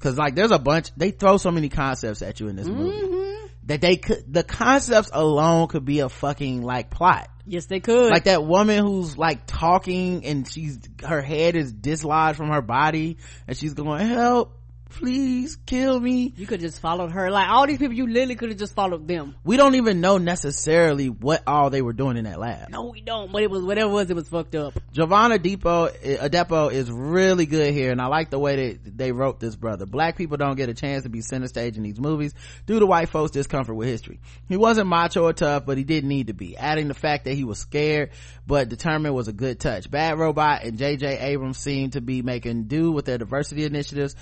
Cause 0.00 0.18
like 0.18 0.34
there's 0.34 0.50
a 0.50 0.58
bunch, 0.58 0.90
they 0.98 1.12
throw 1.12 1.38
so 1.38 1.50
many 1.50 1.70
concepts 1.70 2.20
at 2.20 2.40
you 2.40 2.48
in 2.48 2.56
this 2.56 2.68
movie. 2.68 3.06
Mm-hmm. 3.06 3.46
That 3.64 3.80
they 3.80 3.96
could, 3.96 4.30
the 4.30 4.42
concepts 4.42 5.08
alone 5.14 5.68
could 5.68 5.86
be 5.86 6.00
a 6.00 6.10
fucking 6.10 6.60
like 6.60 6.90
plot 6.90 7.30
Yes, 7.50 7.66
they 7.66 7.80
could. 7.80 8.10
Like 8.12 8.24
that 8.24 8.46
woman 8.46 8.78
who's 8.86 9.18
like 9.18 9.44
talking 9.44 10.24
and 10.24 10.48
she's, 10.48 10.78
her 11.04 11.20
head 11.20 11.56
is 11.56 11.72
dislodged 11.72 12.36
from 12.36 12.50
her 12.50 12.62
body 12.62 13.16
and 13.48 13.56
she's 13.56 13.74
going, 13.74 14.06
help, 14.06 14.56
please 14.90 15.56
kill 15.66 15.98
me. 15.98 16.32
You 16.36 16.46
could 16.46 16.60
just 16.60 16.80
followed 16.80 17.12
her. 17.12 17.30
Like 17.30 17.48
all 17.48 17.66
these 17.66 17.78
people, 17.78 17.96
you 17.96 18.06
literally 18.06 18.34
could 18.34 18.50
have 18.50 18.58
just 18.58 18.74
followed 18.74 19.08
them. 19.08 19.34
We 19.44 19.56
don't 19.56 19.74
even 19.76 20.00
know 20.00 20.18
necessarily 20.18 21.08
what 21.08 21.42
all 21.46 21.70
they 21.70 21.82
were 21.82 21.92
doing 21.92 22.16
in 22.16 22.24
that 22.24 22.38
lab. 22.38 22.68
No, 22.70 22.90
we 22.90 23.00
don't. 23.00 23.32
But 23.32 23.42
it 23.42 23.50
was 23.50 23.64
whatever 23.64 23.90
it 23.90 23.94
was, 23.94 24.10
it 24.10 24.16
was 24.16 24.28
fucked 24.28 24.54
up. 24.54 24.74
Jovan 24.92 25.32
Adepo, 25.32 25.94
eh, 26.02 26.28
Adepo 26.28 26.72
is 26.72 26.90
really 26.90 27.46
good 27.46 27.72
here, 27.72 27.90
and 27.92 28.00
I 28.00 28.06
like 28.06 28.30
the 28.30 28.38
way 28.38 28.72
that 28.74 28.98
they 28.98 29.12
wrote 29.12 29.40
this 29.40 29.56
brother. 29.56 29.86
Black 29.86 30.16
people 30.16 30.36
don't 30.36 30.56
get 30.56 30.68
a 30.68 30.74
chance 30.74 31.04
to 31.04 31.08
be 31.08 31.20
center 31.20 31.48
stage 31.48 31.76
in 31.76 31.82
these 31.82 32.00
movies 32.00 32.34
due 32.66 32.80
to 32.80 32.86
white 32.86 33.08
folks' 33.08 33.30
discomfort 33.30 33.76
with 33.76 33.88
history. 33.88 34.20
He 34.48 34.56
wasn't 34.56 34.88
macho 34.88 35.24
or 35.24 35.32
tough, 35.32 35.64
but 35.64 35.78
he 35.78 35.84
didn't 35.84 36.08
need 36.08 36.26
to 36.26 36.34
be. 36.34 36.56
Adding 36.56 36.88
the 36.88 36.94
fact 36.94 37.24
that 37.24 37.34
he 37.34 37.44
was 37.44 37.58
scared 37.58 38.10
but 38.50 38.68
determined 38.68 39.14
was 39.14 39.28
a 39.28 39.32
good 39.32 39.60
touch. 39.60 39.88
Bad 39.88 40.18
Robot 40.18 40.64
and 40.64 40.76
J.J. 40.76 41.18
Abrams 41.18 41.58
seem 41.58 41.90
to 41.90 42.00
be 42.00 42.20
making 42.22 42.64
do 42.64 42.90
with 42.90 43.04
their 43.04 43.16
diversity 43.16 43.64
initiatives. 43.64 44.16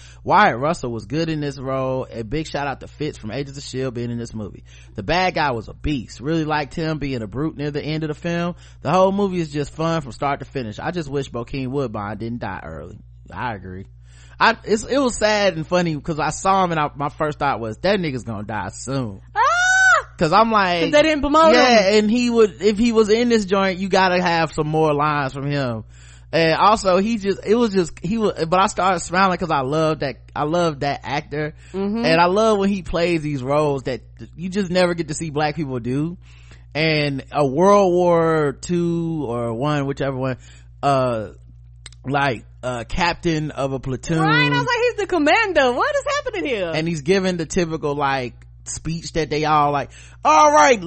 Russell 0.58 0.92
was 0.92 1.06
good 1.06 1.28
in 1.28 1.40
this 1.40 1.58
role. 1.58 2.06
A 2.10 2.22
big 2.22 2.46
shout 2.46 2.66
out 2.66 2.80
to 2.80 2.88
Fitz 2.88 3.18
from 3.18 3.30
Agents 3.30 3.52
of 3.58 3.64
S.H.I.E.L.D. 3.64 3.94
being 3.94 4.10
in 4.10 4.18
this 4.18 4.34
movie. 4.34 4.64
The 4.94 5.02
bad 5.02 5.34
guy 5.34 5.52
was 5.52 5.68
a 5.68 5.74
beast. 5.74 6.20
Really 6.20 6.44
liked 6.44 6.74
him 6.74 6.98
being 6.98 7.22
a 7.22 7.26
brute 7.26 7.56
near 7.56 7.70
the 7.70 7.82
end 7.82 8.04
of 8.04 8.08
the 8.08 8.14
film. 8.14 8.56
The 8.82 8.90
whole 8.90 9.12
movie 9.12 9.40
is 9.40 9.52
just 9.52 9.72
fun 9.72 10.00
from 10.02 10.12
start 10.12 10.40
to 10.40 10.44
finish. 10.44 10.78
I 10.78 10.90
just 10.90 11.08
wish 11.08 11.30
Bokeem 11.30 11.68
Woodbine 11.68 12.18
didn't 12.18 12.40
die 12.40 12.60
early. 12.64 12.98
I 13.32 13.54
agree. 13.54 13.86
I, 14.40 14.56
it 14.64 14.98
was 14.98 15.16
sad 15.16 15.56
and 15.56 15.66
funny 15.66 15.96
because 15.96 16.20
I 16.20 16.30
saw 16.30 16.64
him 16.64 16.70
and 16.70 16.80
I, 16.80 16.90
my 16.94 17.08
first 17.08 17.38
thought 17.38 17.58
was 17.60 17.76
that 17.78 17.98
nigga's 17.98 18.22
gonna 18.22 18.44
die 18.44 18.68
soon. 18.68 19.20
Ah! 19.34 19.40
Cause 20.16 20.32
I'm 20.32 20.50
like, 20.50 20.82
Cause 20.82 20.92
they 20.92 21.02
didn't 21.02 21.20
promote 21.20 21.54
yeah, 21.54 21.90
him. 21.90 21.98
and 22.04 22.10
he 22.10 22.28
would, 22.28 22.60
if 22.60 22.76
he 22.76 22.92
was 22.92 23.08
in 23.08 23.28
this 23.28 23.44
joint, 23.46 23.78
you 23.78 23.88
gotta 23.88 24.20
have 24.20 24.52
some 24.52 24.66
more 24.66 24.92
lines 24.92 25.32
from 25.32 25.46
him. 25.46 25.84
And 26.30 26.54
also 26.54 26.98
he 26.98 27.16
just, 27.16 27.40
it 27.44 27.54
was 27.54 27.72
just, 27.72 27.98
he 28.00 28.18
was, 28.18 28.44
but 28.46 28.60
I 28.60 28.66
started 28.66 29.00
smiling 29.00 29.38
cause 29.38 29.50
I 29.50 29.60
love 29.60 30.00
that, 30.00 30.20
I 30.36 30.44
love 30.44 30.80
that 30.80 31.00
actor. 31.04 31.54
Mm-hmm. 31.72 32.04
And 32.04 32.20
I 32.20 32.26
love 32.26 32.58
when 32.58 32.68
he 32.68 32.82
plays 32.82 33.22
these 33.22 33.42
roles 33.42 33.84
that 33.84 34.02
you 34.36 34.48
just 34.50 34.70
never 34.70 34.94
get 34.94 35.08
to 35.08 35.14
see 35.14 35.30
black 35.30 35.56
people 35.56 35.78
do. 35.78 36.18
And 36.74 37.24
a 37.32 37.46
World 37.46 37.92
War 37.92 38.52
Two 38.52 39.24
or 39.26 39.54
one, 39.54 39.86
whichever 39.86 40.16
one, 40.16 40.36
uh, 40.82 41.30
like, 42.04 42.44
uh, 42.62 42.84
captain 42.84 43.50
of 43.50 43.72
a 43.72 43.80
platoon. 43.80 44.20
Right, 44.20 44.52
I 44.52 44.58
was 44.58 44.66
like, 44.66 44.78
he's 44.82 44.94
the 44.96 45.06
commander. 45.06 45.72
What 45.72 45.94
is 45.96 46.04
happening 46.16 46.44
here? 46.44 46.70
And 46.74 46.86
he's 46.86 47.00
given 47.00 47.38
the 47.38 47.46
typical 47.46 47.94
like, 47.94 48.34
speech 48.68 49.12
that 49.14 49.30
they 49.30 49.44
all 49.44 49.72
like 49.72 49.90
all 50.24 50.52
right 50.52 50.82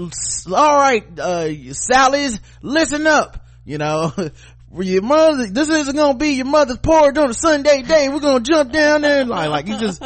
all 0.54 0.78
right 0.78 1.20
uh 1.20 1.74
sally's 1.74 2.40
listen 2.62 3.08
up 3.08 3.46
you 3.66 3.78
know 3.78 4.12
your 4.80 5.02
mother 5.02 5.48
this 5.48 5.70
isn't 5.70 5.96
gonna 5.96 6.18
be 6.18 6.30
your 6.30 6.46
mother's 6.46 6.78
porridge 6.78 7.18
on 7.18 7.30
a 7.30 7.34
sunday 7.34 7.82
day. 7.82 8.10
We're 8.10 8.20
gonna 8.20 8.44
jump 8.44 8.72
down 8.72 9.02
there 9.02 9.26
like 9.26 9.50
like 9.50 9.68
you 9.68 9.78
just 9.78 10.02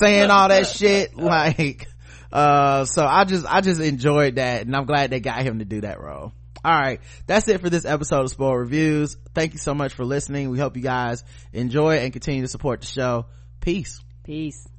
saying 0.00 0.30
all 0.30 0.48
that 0.48 0.66
shit 0.66 1.16
like 1.16 1.88
uh 2.32 2.84
so 2.84 3.04
i 3.04 3.24
just 3.24 3.44
i 3.46 3.60
just 3.60 3.80
enjoyed 3.80 4.36
that 4.36 4.62
and 4.62 4.76
i'm 4.76 4.84
glad 4.86 5.10
they 5.10 5.20
got 5.20 5.42
him 5.42 5.58
to 5.58 5.64
do 5.64 5.80
that 5.82 6.00
role. 6.00 6.32
All 6.62 6.78
right. 6.78 7.00
That's 7.26 7.48
it 7.48 7.62
for 7.62 7.70
this 7.70 7.86
episode 7.86 8.20
of 8.20 8.30
spoil 8.30 8.54
reviews. 8.54 9.16
Thank 9.34 9.54
you 9.54 9.58
so 9.58 9.72
much 9.72 9.94
for 9.94 10.04
listening. 10.04 10.50
We 10.50 10.58
hope 10.58 10.76
you 10.76 10.82
guys 10.82 11.24
enjoy 11.54 11.96
and 12.00 12.12
continue 12.12 12.42
to 12.42 12.48
support 12.48 12.82
the 12.82 12.86
show. 12.86 13.26
Peace. 13.60 14.02
Peace 14.24 14.70